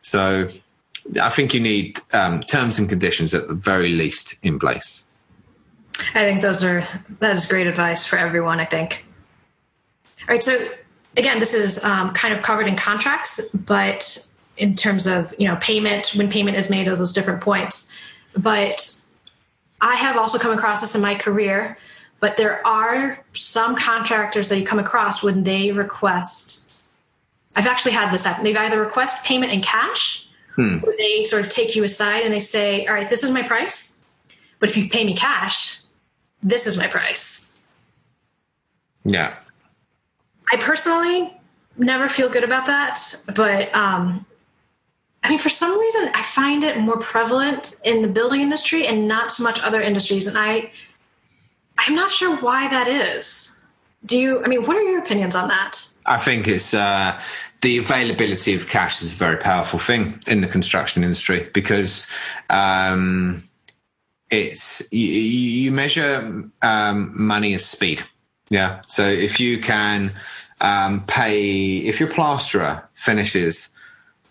[0.00, 0.48] So
[1.20, 5.04] I think you need um, terms and conditions at the very least in place.
[6.14, 6.86] I think those are
[7.18, 8.60] that is great advice for everyone.
[8.60, 9.04] I think.
[10.20, 10.68] All right, so
[11.16, 15.56] again, this is um, kind of covered in contracts, but in terms of you know
[15.56, 17.98] payment when payment is made of those different points,
[18.36, 19.00] but
[19.80, 21.76] I have also come across this in my career,
[22.22, 26.72] but there are some contractors that you come across when they request.
[27.56, 28.44] I've actually had this happen.
[28.44, 30.78] They've either request payment in cash, Hmm.
[30.84, 33.42] or they sort of take you aside and they say, "All right, this is my
[33.42, 34.04] price,
[34.60, 35.80] but if you pay me cash,
[36.44, 37.62] this is my price."
[39.04, 39.34] Yeah.
[40.52, 41.36] I personally
[41.76, 43.00] never feel good about that,
[43.34, 44.24] but um,
[45.24, 49.08] I mean, for some reason, I find it more prevalent in the building industry and
[49.08, 50.70] not so much other industries, and I,
[51.78, 53.64] I'm not sure why that is.
[54.04, 54.44] Do you?
[54.44, 55.80] I mean, what are your opinions on that?
[56.06, 57.20] I think it's uh,
[57.60, 62.10] the availability of cash is a very powerful thing in the construction industry because
[62.50, 63.48] um,
[64.30, 68.02] it's you, you measure um, money as speed.
[68.50, 68.80] Yeah.
[68.88, 70.12] So if you can
[70.60, 73.70] um, pay, if your plasterer finishes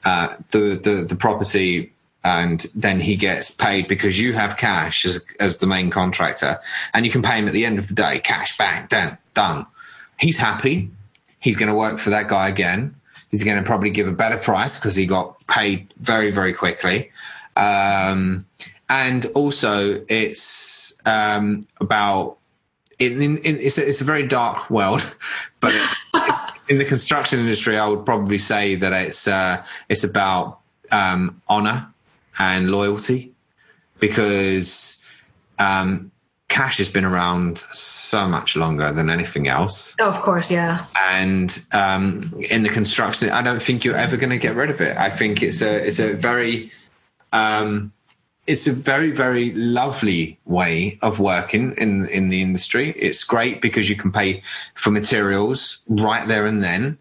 [0.03, 1.93] uh, the, the the property
[2.23, 6.59] and then he gets paid because you have cash as as the main contractor,
[6.93, 9.65] and you can pay him at the end of the day, cash bang, done, done.
[10.19, 10.91] He's happy.
[11.39, 12.95] He's going to work for that guy again.
[13.29, 17.11] He's going to probably give a better price because he got paid very very quickly.
[17.55, 18.45] Um,
[18.87, 22.37] and also, it's um, about
[22.99, 25.17] it's, a, it's a very dark world,
[25.59, 25.73] but
[26.69, 30.59] in the construction industry, I would probably say that it's uh, it's about
[30.91, 31.91] um, honor
[32.39, 33.33] and loyalty
[33.99, 35.05] because
[35.59, 36.11] um,
[36.51, 39.95] cash has been around so much longer than anything else.
[40.01, 40.85] Oh, of course, yeah.
[40.99, 44.81] And um, in the construction, I don't think you're ever going to get rid of
[44.81, 44.97] it.
[44.97, 46.71] I think it's a it's a very
[47.31, 47.93] um,
[48.47, 52.91] it's a very very lovely way of working in in the industry.
[52.97, 54.43] It's great because you can pay
[54.75, 56.97] for materials right there and then.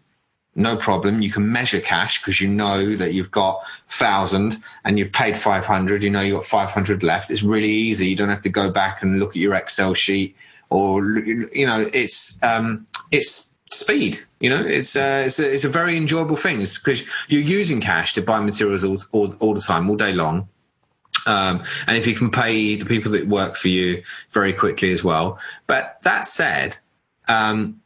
[0.53, 1.21] No problem.
[1.21, 5.65] You can measure cash because you know that you've got thousand and you've paid five
[5.65, 6.03] hundred.
[6.03, 7.31] You know you've got five hundred left.
[7.31, 8.07] It's really easy.
[8.07, 10.35] You don't have to go back and look at your Excel sheet
[10.71, 14.19] or you know it's um, it's speed.
[14.39, 18.13] You know it's uh, it's a, it's a very enjoyable thing because you're using cash
[18.15, 20.47] to buy materials all, all all the time, all day long.
[21.27, 24.01] Um, and if you can pay the people that work for you
[24.31, 25.39] very quickly as well.
[25.67, 26.79] But that said,
[27.27, 27.80] um,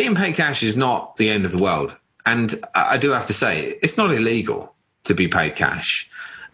[0.00, 1.94] being paid cash is not the end of the world.
[2.24, 4.74] And I do have to say, it's not illegal
[5.04, 6.08] to be paid cash.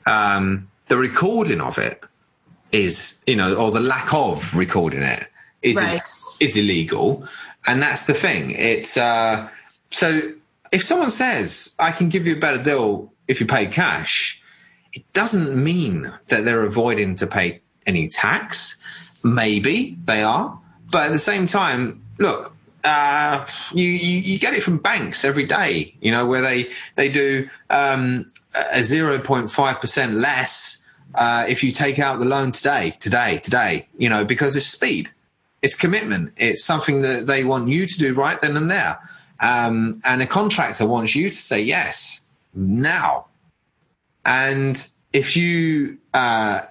[0.05, 2.02] Um, the recording of it
[2.73, 5.28] is, you know, or the lack of recording it
[5.62, 6.02] is, Right.
[6.40, 7.24] is illegal.
[7.68, 8.51] And that's the thing.
[8.51, 9.48] It's, uh,
[9.93, 10.32] so
[10.73, 14.43] if someone says, I can give you a better deal if you pay cash,
[14.93, 18.82] it doesn't mean that they're avoiding to pay any tax.
[19.23, 20.59] Maybe they are,
[20.90, 22.56] but at the same time, look,
[22.87, 25.95] uh, you, you you get it from banks every day.
[26.01, 28.27] You know where they they do um,
[28.73, 30.83] a zero point five percent less
[31.17, 33.89] uh, if you take out the loan today, today, today.
[33.99, 35.11] You know because it's speed,
[35.63, 38.99] it's commitment, it's something that they want you to do right then and there,
[39.41, 43.27] um, and a contractor wants you to say yes now.
[44.25, 46.63] And if you, uh,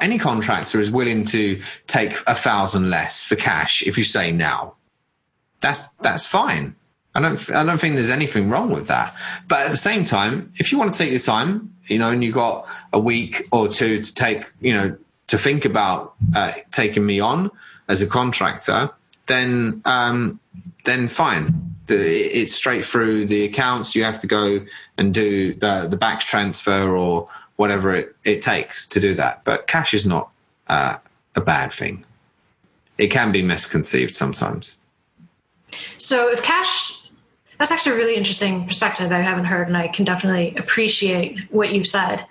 [0.00, 4.76] any contractor is willing to take a thousand less for cash if you say now,
[5.62, 6.76] that's that's fine.
[7.14, 9.14] I don't I don't think there's anything wrong with that.
[9.48, 12.22] But at the same time, if you want to take your time, you know, and
[12.22, 14.96] you got a week or two to take, you know,
[15.28, 17.50] to think about uh, taking me on
[17.88, 18.90] as a contractor,
[19.26, 20.40] then um,
[20.84, 21.70] then fine.
[21.86, 23.94] The, it's straight through the accounts.
[23.94, 24.64] You have to go
[24.96, 29.44] and do the the back transfer or whatever it, it takes to do that.
[29.44, 30.30] But cash is not
[30.68, 30.96] uh,
[31.36, 32.04] a bad thing.
[32.96, 34.78] It can be misconceived sometimes.
[35.98, 37.08] So if cash,
[37.58, 41.72] that's actually a really interesting perspective I haven't heard, and I can definitely appreciate what
[41.72, 42.26] you've said.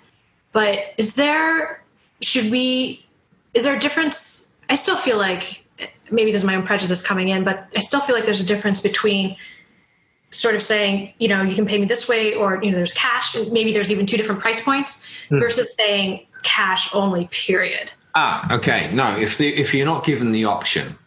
[0.52, 1.82] But is there,
[2.20, 3.06] should we,
[3.54, 4.52] is there a difference?
[4.68, 5.64] I still feel like
[6.10, 8.80] maybe there's my own prejudice coming in, but I still feel like there's a difference
[8.80, 9.36] between
[10.30, 12.94] sort of saying, you know, you can pay me this way, or, you know, there's
[12.94, 17.90] cash, and maybe there's even two different price points versus saying cash only, period.
[18.14, 18.90] Ah, okay.
[18.92, 20.98] No, if the, if you're not given the option,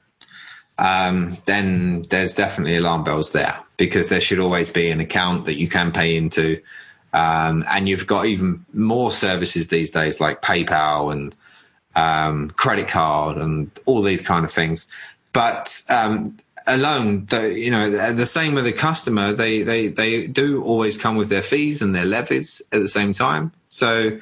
[0.77, 5.55] um, then there's definitely alarm bells there because there should always be an account that
[5.55, 6.61] you can pay into,
[7.13, 11.35] um, and you've got even more services these days like PayPal and
[11.95, 14.87] um, credit card and all these kind of things.
[15.31, 16.37] But um,
[16.67, 21.15] alone, the, you know, the same with the customer, they they they do always come
[21.15, 23.51] with their fees and their levies at the same time.
[23.69, 24.19] So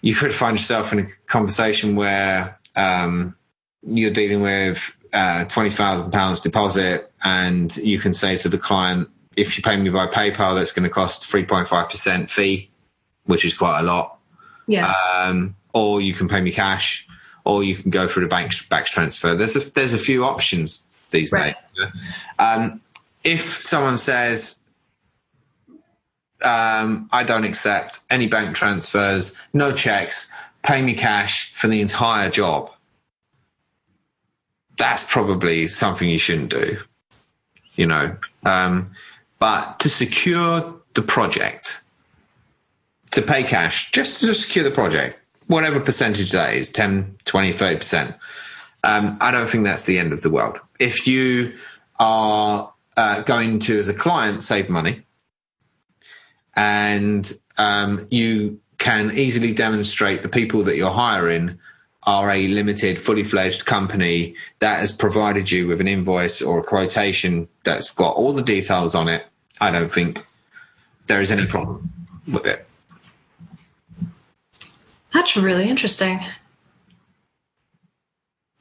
[0.00, 3.36] you could find yourself in a conversation where um,
[3.82, 9.08] you're dealing with uh, twenty thousand pounds deposit, and you can say to the client,
[9.36, 12.70] "If you pay me by PayPal, that's going to cost three point five percent fee,
[13.24, 14.18] which is quite a lot."
[14.66, 14.92] Yeah.
[14.92, 17.06] Um, or you can pay me cash,
[17.44, 19.34] or you can go through the bank back transfer.
[19.34, 21.56] There's a, there's a few options these right.
[21.76, 21.88] days.
[22.38, 22.80] Um,
[23.24, 24.62] if someone says,
[26.42, 30.30] um, I don't accept any bank transfers, no checks,
[30.62, 32.70] pay me cash for the entire job,
[34.78, 36.78] that's probably something you shouldn't do,
[37.74, 38.16] you know.
[38.44, 38.92] Um,
[39.38, 41.80] but to secure the project,
[43.12, 48.14] to pay cash, just to secure the project, whatever percentage that is 10, 20, 30%.
[48.84, 50.58] Um, I don't think that's the end of the world.
[50.78, 51.56] If you
[51.98, 55.04] are uh, going to, as a client, save money
[56.58, 61.58] and um, you can easily demonstrate the people that you're hiring
[62.08, 66.62] are a limited, fully fledged company that has provided you with an invoice or a
[66.62, 69.26] quotation that's got all the details on it,
[69.60, 70.24] I don't think
[71.06, 71.92] there is any problem
[72.26, 72.66] with it.
[75.12, 76.20] That's really interesting.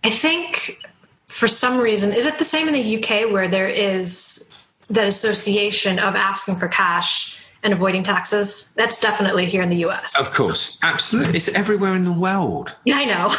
[0.04, 0.84] I think
[1.28, 4.54] for some reason, is it the same in the UK where there is
[4.90, 8.74] that association of asking for cash and avoiding taxes?
[8.76, 10.18] That's definitely here in the US.
[10.18, 11.38] Of course, absolutely.
[11.38, 12.76] It's everywhere in the world.
[12.86, 13.36] Yeah, I know.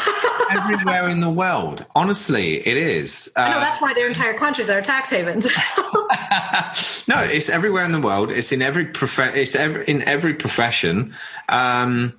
[0.50, 1.84] everywhere in the world.
[1.94, 3.32] Honestly, it is.
[3.36, 5.46] Uh, I know that's why there are entire countries that are tax havens.
[7.08, 8.30] no, it's everywhere in the world.
[8.30, 11.14] It's in every prof- It's every, in every profession.
[11.48, 12.18] Um,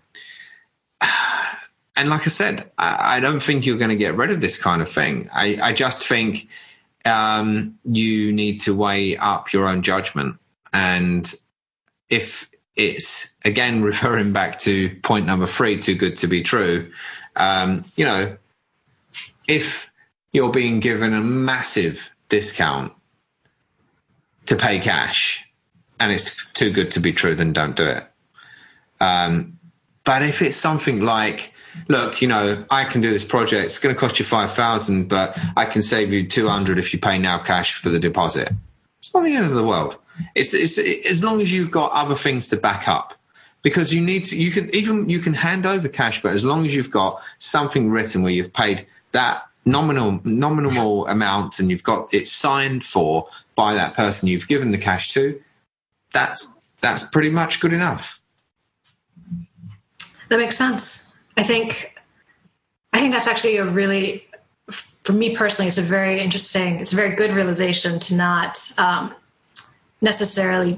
[1.95, 4.61] and like I said, I, I don't think you're going to get rid of this
[4.61, 5.29] kind of thing.
[5.33, 6.47] I, I just think
[7.05, 10.37] um, you need to weigh up your own judgment.
[10.73, 11.33] And
[12.09, 16.91] if it's again referring back to point number three, too good to be true,
[17.35, 18.37] um, you know,
[19.47, 19.89] if
[20.31, 22.93] you're being given a massive discount
[24.45, 25.47] to pay cash
[25.99, 28.05] and it's too good to be true, then don't do it.
[28.99, 29.59] Um,
[30.03, 31.53] but if it's something like,
[31.87, 33.65] look, you know, I can do this project.
[33.65, 37.17] It's going to cost you 5,000, but I can save you 200 if you pay
[37.17, 38.49] now cash for the deposit.
[38.99, 39.97] It's not the end of the world.
[40.35, 43.15] It's, it's it, as long as you've got other things to back up
[43.61, 46.65] because you need to, you can even, you can hand over cash, but as long
[46.65, 52.13] as you've got something written where you've paid that nominal, nominal amount and you've got
[52.13, 55.41] it signed for by that person you've given the cash to,
[56.11, 58.21] that's, that's pretty much good enough.
[60.29, 61.11] That makes sense.
[61.37, 61.95] I think
[62.93, 64.25] I think that's actually a really
[65.01, 69.13] for me personally it's a very interesting it's a very good realization to not um,
[70.01, 70.75] necessarily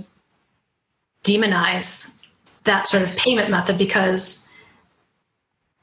[1.24, 2.24] demonize
[2.64, 4.50] that sort of payment method because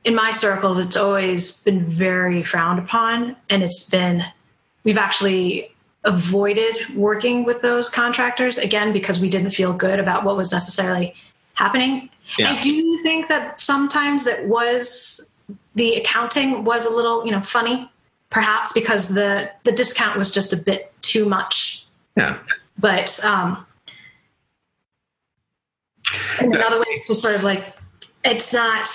[0.04, 4.24] in my circles it's always been very frowned upon and it's been
[4.84, 5.74] we've actually
[6.04, 11.12] avoided working with those contractors again because we didn't feel good about what was necessarily
[11.54, 12.52] happening yeah.
[12.52, 15.34] I do think that sometimes it was
[15.74, 17.90] the accounting was a little, you know, funny,
[18.30, 21.86] perhaps because the the discount was just a bit too much.
[22.16, 22.38] Yeah.
[22.78, 23.66] But um
[26.40, 27.74] and another way is to sort of like
[28.24, 28.88] it's not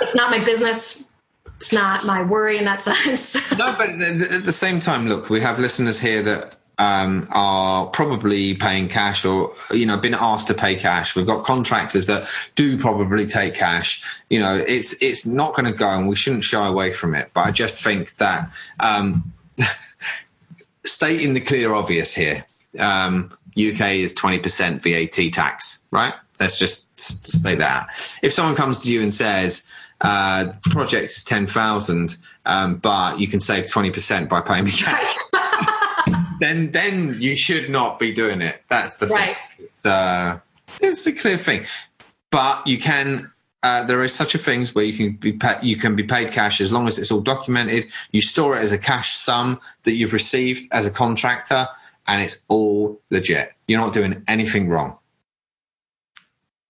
[0.00, 1.08] it's not my business
[1.56, 3.34] it's not my worry in that sense.
[3.58, 8.54] no, but at the same time, look, we have listeners here that um, are probably
[8.54, 11.16] paying cash or you know been asked to pay cash.
[11.16, 14.02] We've got contractors that do probably take cash.
[14.30, 17.30] You know, it's it's not going to go, and we shouldn't shy away from it.
[17.34, 18.48] But I just think that
[18.78, 19.32] um,
[20.86, 22.46] stating the clear obvious here,
[22.78, 26.14] um, UK is twenty percent VAT tax, right?
[26.38, 27.88] Let's just say that.
[28.22, 29.68] If someone comes to you and says
[30.00, 34.70] uh, project is ten thousand, um, but you can save twenty percent by paying me
[34.70, 35.16] cash
[36.40, 38.62] then then you should not be doing it.
[38.68, 39.36] That's the right.
[39.56, 39.64] thing.
[39.64, 40.40] It's, uh,
[40.80, 41.66] it's a clear thing,
[42.30, 43.32] but you can.
[43.64, 46.60] Uh, are such a thing where you can be pay, you can be paid cash
[46.60, 47.88] as long as it's all documented.
[48.12, 51.66] You store it as a cash sum that you've received as a contractor,
[52.06, 53.52] and it's all legit.
[53.66, 54.96] You're not doing anything wrong.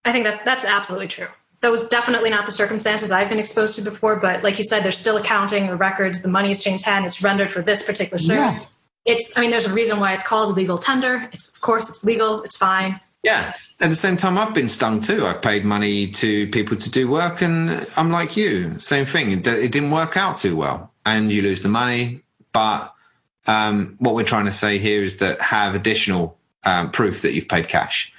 [0.06, 1.28] I think that that's absolutely true.
[1.60, 4.16] That was definitely not the circumstances I've been exposed to before.
[4.16, 7.04] But like you said, there's still accounting, the records, the money's changed hand.
[7.04, 8.60] It's rendered for this particular service.
[8.60, 8.66] Yeah
[9.08, 11.28] it's i mean there's a reason why it's called legal tender.
[11.32, 12.42] It's of course it's legal.
[12.42, 13.00] It's fine.
[13.24, 13.54] Yeah.
[13.80, 15.26] At the same time i've been stung too.
[15.26, 18.78] I've paid money to people to do work and i'm like you.
[18.78, 19.32] Same thing.
[19.32, 22.22] It, it didn't work out too well and you lose the money.
[22.52, 22.94] But
[23.46, 27.48] um, what we're trying to say here is that have additional um, proof that you've
[27.48, 28.12] paid cash.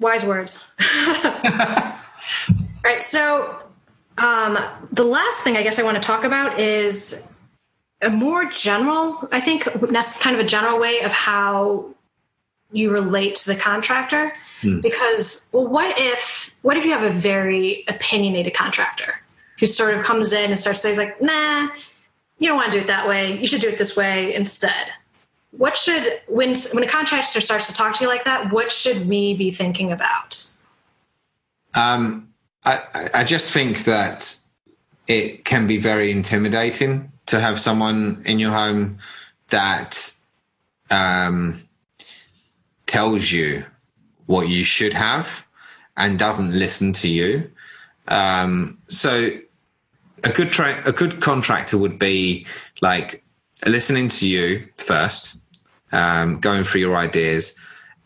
[0.00, 0.72] Wise words.
[2.84, 3.58] Right so
[4.18, 4.58] um,
[4.92, 7.30] the last thing i guess i want to talk about is
[8.04, 11.94] a more general, I think that's kind of a general way of how
[12.72, 14.32] you relate to the contractor.
[14.80, 19.20] because well what if what if you have a very opinionated contractor
[19.58, 21.68] who sort of comes in and starts saying like nah
[22.38, 24.86] you don't want to do it that way you should do it this way instead?
[25.50, 29.06] What should when when a contractor starts to talk to you like that what should
[29.08, 30.50] we be thinking about?
[31.74, 32.28] Um,
[32.64, 34.36] I, I just think that
[35.06, 38.98] it can be very intimidating to have someone in your home
[39.48, 40.12] that
[40.90, 41.62] um,
[42.86, 43.64] tells you
[44.26, 45.44] what you should have
[45.96, 47.50] and doesn't listen to you.
[48.08, 49.30] Um, so
[50.22, 52.46] a good tra- a good contractor would be
[52.80, 53.22] like
[53.66, 55.36] listening to you first,
[55.92, 57.54] um, going through your ideas,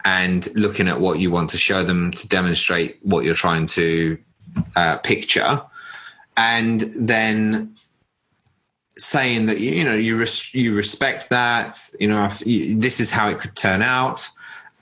[0.04, 4.18] and looking at what you want to show them to demonstrate what you're trying to
[4.76, 5.62] uh, picture,
[6.36, 7.76] and then
[8.98, 13.28] saying that you, know you res- you respect that you know you, this is how
[13.28, 14.28] it could turn out.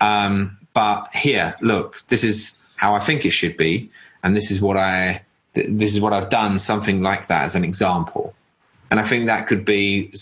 [0.00, 3.90] Um, but here look this is how i think it should be
[4.22, 5.22] and this is what i
[5.54, 8.34] th- this is what i've done something like that as an example.
[8.90, 10.12] And i think that could be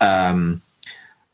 [0.00, 0.60] um,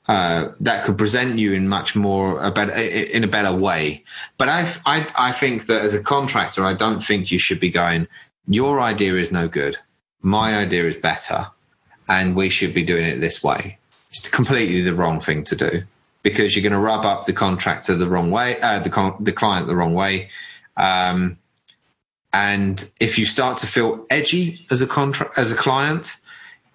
[0.06, 4.04] uh, that could present you in much more a better in a better way.
[4.38, 4.96] But I, I
[5.28, 8.06] i think that as a contractor i don't think you should be going
[8.46, 9.76] your idea is no good.
[10.22, 11.46] My idea is better
[12.10, 13.78] and we should be doing it this way.
[14.10, 15.84] It's completely the wrong thing to do
[16.22, 19.32] because you're going to rub up the contractor the wrong way, uh, the con- the
[19.32, 20.28] client the wrong way.
[20.76, 21.38] Um,
[22.32, 26.16] and if you start to feel edgy as a contract as a client,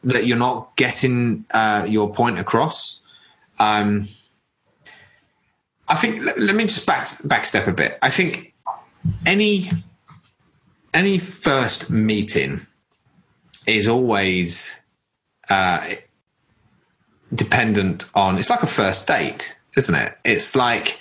[0.06, 3.02] that you're not getting uh, your point across.
[3.60, 4.08] Um,
[5.88, 8.00] I think let, let me just back backstep a bit.
[8.02, 8.54] I think
[9.26, 9.70] any
[10.94, 12.68] any first meeting
[13.68, 14.82] is always
[15.50, 15.88] uh,
[17.34, 20.18] dependent on it's like a first date isn't it?
[20.24, 21.00] It's like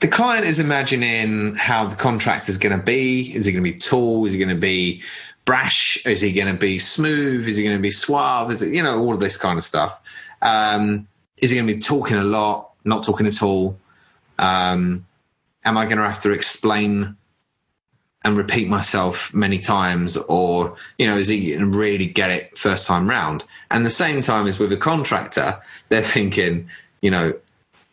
[0.00, 3.34] the client is imagining how the contract is going to be.
[3.34, 4.26] Is he going to be tall?
[4.26, 5.02] Is he going to be
[5.44, 6.04] brash?
[6.06, 7.46] Is he going to be smooth?
[7.46, 8.50] Is he going to be suave?
[8.50, 10.00] Is it you know all of this kind of stuff.
[10.40, 12.70] Um, is he going to be talking a lot?
[12.84, 13.78] Not talking at all?
[14.38, 15.04] Um,
[15.64, 17.16] am i going to have to explain
[18.24, 22.56] and repeat myself many times or you know is he going to really get it
[22.58, 23.44] first time round.
[23.70, 25.60] And the same time as with a contractor.
[25.88, 26.68] They're thinking
[27.00, 27.34] you know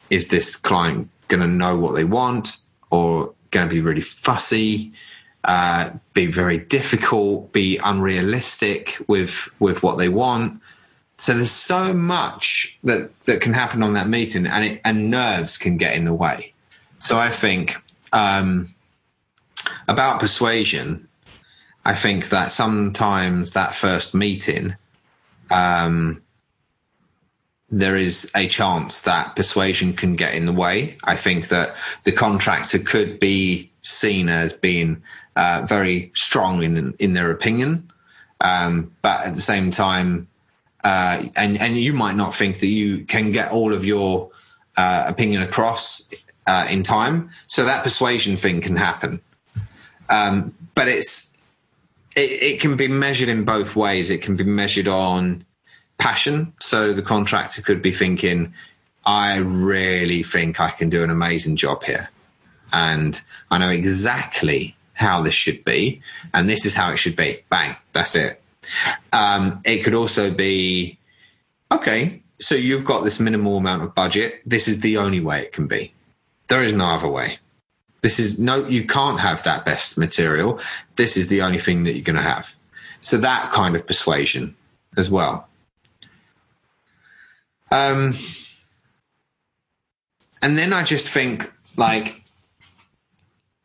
[0.10, 2.58] is this client going to know what they want
[2.90, 4.94] or going to be really fussy
[5.46, 10.62] uh, be very difficult be unrealistic with with what they want?
[11.18, 15.58] So there's so much that that can happen on that meeting and it, and nerves
[15.58, 16.54] can get in the way.
[16.98, 17.78] So i think
[18.14, 18.75] um,
[19.88, 21.08] about persuasion,
[21.84, 24.76] I think that sometimes that first meeting,
[25.52, 26.22] um,
[27.70, 30.98] there is a chance that persuasion can get in the way.
[31.04, 35.04] I think that the contractor could be seen as being
[35.36, 37.92] uh, very strong in in their opinion,
[38.42, 40.28] um, but at the same time,
[40.84, 44.30] uh, and and you might not think that you can get all of your
[44.78, 46.08] uh, opinion across
[46.48, 47.30] uh, in time.
[47.48, 49.22] So that persuasion thing can happen.
[50.10, 51.36] Um, but it's
[52.16, 54.10] it, it, can be measured in both ways.
[54.10, 55.46] It can be measured on
[55.98, 56.54] passion.
[56.62, 58.54] So the contractor could be thinking,
[59.06, 62.10] I really think I can do an amazing job here.
[62.74, 63.20] And
[63.52, 66.02] I know exactly how this should be.
[66.34, 67.40] And this is how it should be.
[67.50, 67.76] Bang.
[67.94, 68.42] That's it.
[69.14, 70.98] Um, it could also be,
[71.72, 74.42] okay, so you've got this minimal amount of budget.
[74.46, 75.94] This is the only way it can be.
[76.48, 77.40] There is no other way.
[78.06, 80.60] This is no, you can't have that best material.
[80.96, 82.56] This is the only thing that you're going to have.
[83.02, 84.56] So that kind of persuasion
[84.96, 85.48] as well.
[87.72, 88.14] Um,
[90.40, 92.22] and then I just think like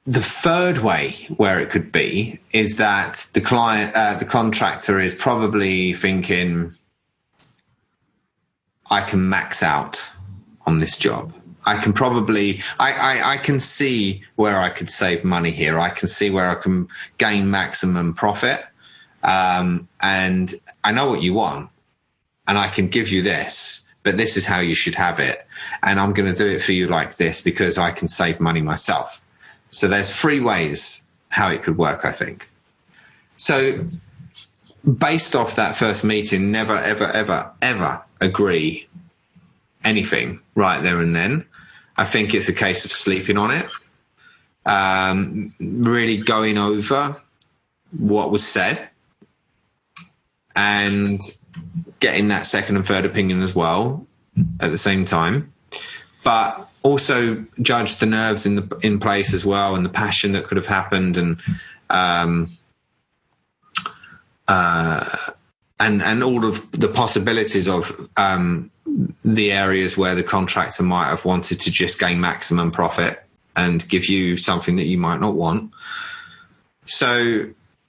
[0.05, 5.15] the third way where it could be is that the client, uh, the contractor is
[5.15, 6.75] probably thinking,
[8.89, 10.15] I can max out
[10.65, 11.35] on this job.
[11.67, 15.79] I can probably I, I, I, can see where I could save money here.
[15.79, 16.89] I can see where I can
[17.19, 18.65] gain maximum profit.
[19.23, 20.55] Um, and
[20.85, 21.69] I know what you want
[22.49, 25.47] and I can give you this, but this is how you should have it.
[25.83, 28.63] And I'm going to do it for you like this because I can save money
[28.63, 29.23] myself.
[29.69, 32.51] So there's three ways how it could work, I think.
[33.37, 33.71] So
[34.99, 38.89] based off that first meeting, never, ever, ever, ever agree
[39.85, 41.45] anything right there and then.
[41.97, 43.69] I think it's a case of sleeping on it,
[44.65, 47.21] um, really going over
[47.99, 48.89] what was said,
[50.55, 51.21] and
[52.01, 54.07] getting that second and third opinion as well
[54.61, 55.53] at the same time.
[56.23, 60.45] But also judge the nerves in the in place as well, and the passion that
[60.47, 61.41] could have happened, and
[61.89, 62.57] um,
[64.49, 65.05] uh,
[65.79, 68.71] and and all of the possibilities of um,
[69.25, 73.23] the areas where the contractor might have wanted to just gain maximum profit
[73.57, 75.71] and give you something that you might not want.
[76.87, 77.39] So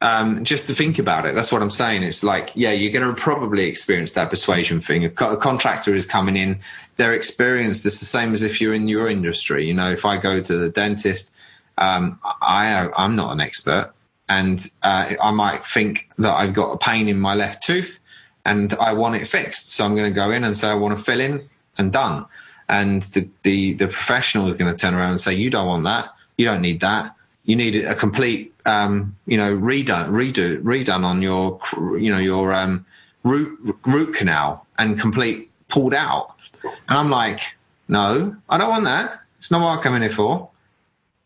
[0.01, 2.03] um, just to think about it, that's what I'm saying.
[2.03, 5.05] It's like, yeah, you're going to probably experience that persuasion thing.
[5.05, 6.59] A, co- a contractor is coming in,
[6.97, 9.67] their experience is the same as if you're in your industry.
[9.67, 11.33] You know, if I go to the dentist,
[11.77, 13.93] um, I, I'm not an expert
[14.27, 17.99] and uh, I might think that I've got a pain in my left tooth
[18.45, 19.69] and I want it fixed.
[19.71, 22.25] So I'm going to go in and say, I want to fill in and done.
[22.67, 25.83] And the, the, the professional is going to turn around and say, you don't want
[25.83, 26.13] that.
[26.37, 31.21] You don't need that you need a complete, um, you know, redone, redo, redone on
[31.21, 31.59] your,
[31.99, 32.85] you know, your um,
[33.23, 36.35] root root canal and complete pulled out.
[36.63, 37.57] And I'm like,
[37.87, 39.21] no, I don't want that.
[39.37, 40.49] It's not what I'm coming here for.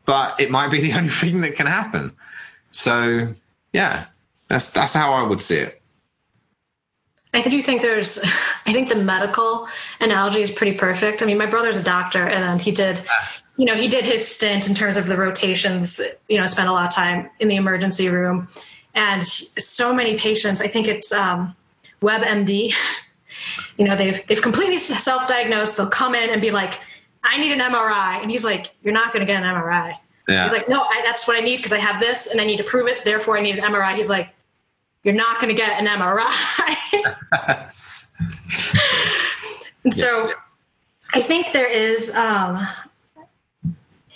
[0.05, 2.13] But it might be the only thing that can happen.
[2.71, 3.33] So
[3.73, 4.05] yeah,
[4.47, 5.81] that's that's how I would see it.
[7.35, 8.19] I do think there's,
[8.65, 9.67] I think the medical
[9.99, 11.21] analogy is pretty perfect.
[11.21, 13.03] I mean, my brother's a doctor and he did
[13.57, 16.71] you know, he did his stint in terms of the rotations, you know, spent a
[16.71, 18.47] lot of time in the emergency room.
[18.93, 21.55] And so many patients, I think it's um,
[22.01, 22.73] WebMD,
[23.77, 25.77] you know, they've, they've completely self diagnosed.
[25.77, 26.81] They'll come in and be like,
[27.23, 28.21] I need an MRI.
[28.21, 29.97] And he's like, You're not going to get an MRI.
[30.27, 30.43] Yeah.
[30.43, 32.57] He's like, No, I, that's what I need because I have this and I need
[32.57, 33.03] to prove it.
[33.03, 33.95] Therefore, I need an MRI.
[33.95, 34.33] He's like,
[35.03, 36.74] You're not going to get an MRI.
[39.83, 40.31] And so
[41.13, 42.67] I think there is, um,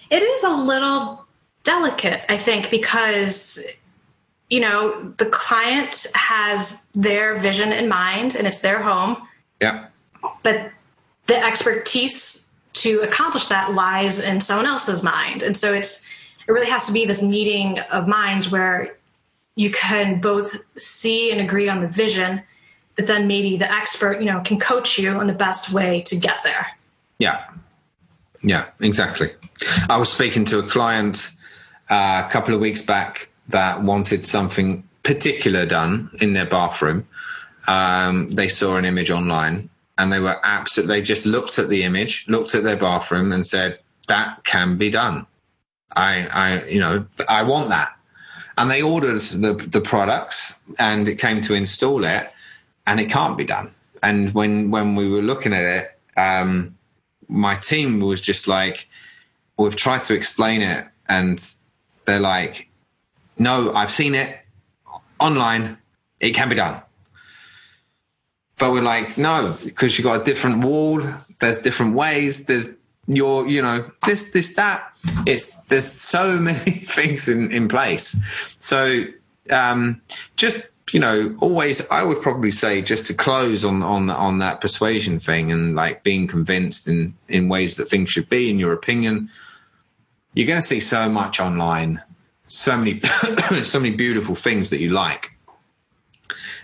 [0.10, 1.26] it is a little
[1.64, 3.66] delicate, I think, because
[4.50, 9.18] you know the client has their vision in mind and it's their home.
[9.62, 9.88] Yeah.
[10.44, 10.72] But
[11.28, 16.10] the expertise to accomplish that lies in someone else's mind, and so it's
[16.48, 18.98] it really has to be this meeting of minds where
[19.56, 22.42] you can both see and agree on the vision,
[23.00, 26.18] but then maybe the expert, you know, can coach you on the best way to
[26.18, 26.68] get there.
[27.18, 27.46] Yeah.
[28.44, 29.32] Yeah, exactly.
[29.90, 31.32] I was speaking to a client
[31.90, 37.08] uh, a couple of weeks back that wanted something particular done in their bathroom.
[37.70, 41.84] Um, they saw an image online and they were absolutely, they just looked at the
[41.84, 45.26] image, looked at their bathroom and said, that can be done.
[45.96, 47.98] I, I, you know, I want that.
[48.58, 52.30] And they ordered the, the products and it came to install it
[52.90, 53.72] and it can't be done.
[54.02, 56.76] And when, when we were looking at it, um,
[57.28, 58.90] my team was just like,
[59.58, 61.40] we've tried to explain it, and
[62.06, 62.68] they're like,
[63.38, 64.40] no, I've seen it
[65.20, 65.78] online.
[66.20, 66.82] It can be done.
[68.58, 71.02] But we're like, no, because you've got a different wall.
[71.40, 72.48] There's different ways.
[72.48, 72.76] There's
[73.08, 74.92] your, you know, this, this, that.
[75.28, 78.18] It's there's so many things in in place.
[78.60, 79.06] So
[79.52, 80.02] um,
[80.36, 84.62] just you know, always I would probably say just to close on on on that
[84.62, 88.74] persuasion thing and like being convinced in in ways that things should be in your
[88.74, 89.30] opinion.
[90.34, 92.02] You're going to see so much online,
[92.48, 93.00] so many
[93.64, 95.36] so many beautiful things that you like,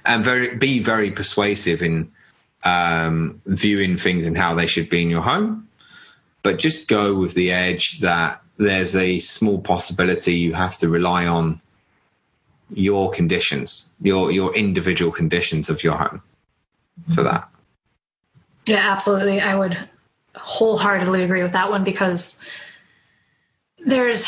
[0.06, 2.12] and very be very persuasive in
[2.64, 5.68] um, viewing things and how they should be in your home.
[6.42, 11.26] But just go with the edge that there's a small possibility you have to rely
[11.26, 11.62] on
[12.72, 16.22] your conditions, your your individual conditions of your home
[17.14, 17.50] for that.
[18.66, 19.40] Yeah, absolutely.
[19.42, 19.78] I would
[20.36, 22.48] wholeheartedly agree with that one because
[23.86, 24.28] there's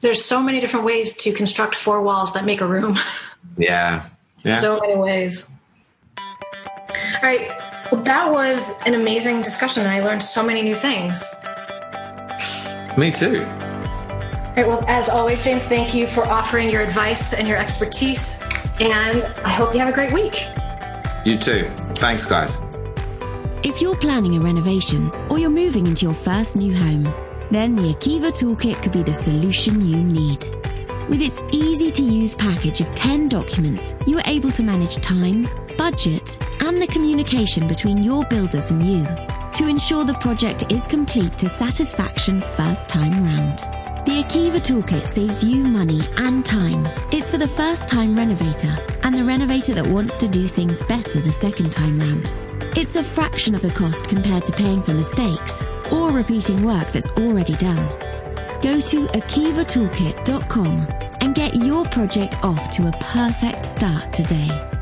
[0.00, 2.98] there's so many different ways to construct four walls that make a room.
[3.58, 4.08] Yeah.
[4.44, 4.56] Yeah.
[4.56, 5.56] so many ways.
[6.18, 7.48] All right.
[7.90, 11.34] Well, that was an amazing discussion and I learned so many new things.
[12.98, 13.46] Me too
[14.56, 18.42] right, well, as always, James, thank you for offering your advice and your expertise.
[18.80, 20.46] And I hope you have a great week.
[21.24, 21.70] You too.
[21.94, 22.60] Thanks, guys.
[23.62, 27.04] If you're planning a renovation or you're moving into your first new home,
[27.50, 30.44] then the Akiva Toolkit could be the solution you need.
[31.08, 35.48] With its easy to use package of 10 documents, you are able to manage time,
[35.76, 39.04] budget, and the communication between your builders and you
[39.54, 43.75] to ensure the project is complete to satisfaction first time round.
[44.06, 46.86] The Akiva Toolkit saves you money and time.
[47.10, 48.72] It's for the first time renovator
[49.02, 52.32] and the renovator that wants to do things better the second time round.
[52.76, 55.60] It's a fraction of the cost compared to paying for mistakes
[55.90, 57.84] or repeating work that's already done.
[58.62, 60.86] Go to akivatoolkit.com
[61.20, 64.75] and get your project off to a perfect start today.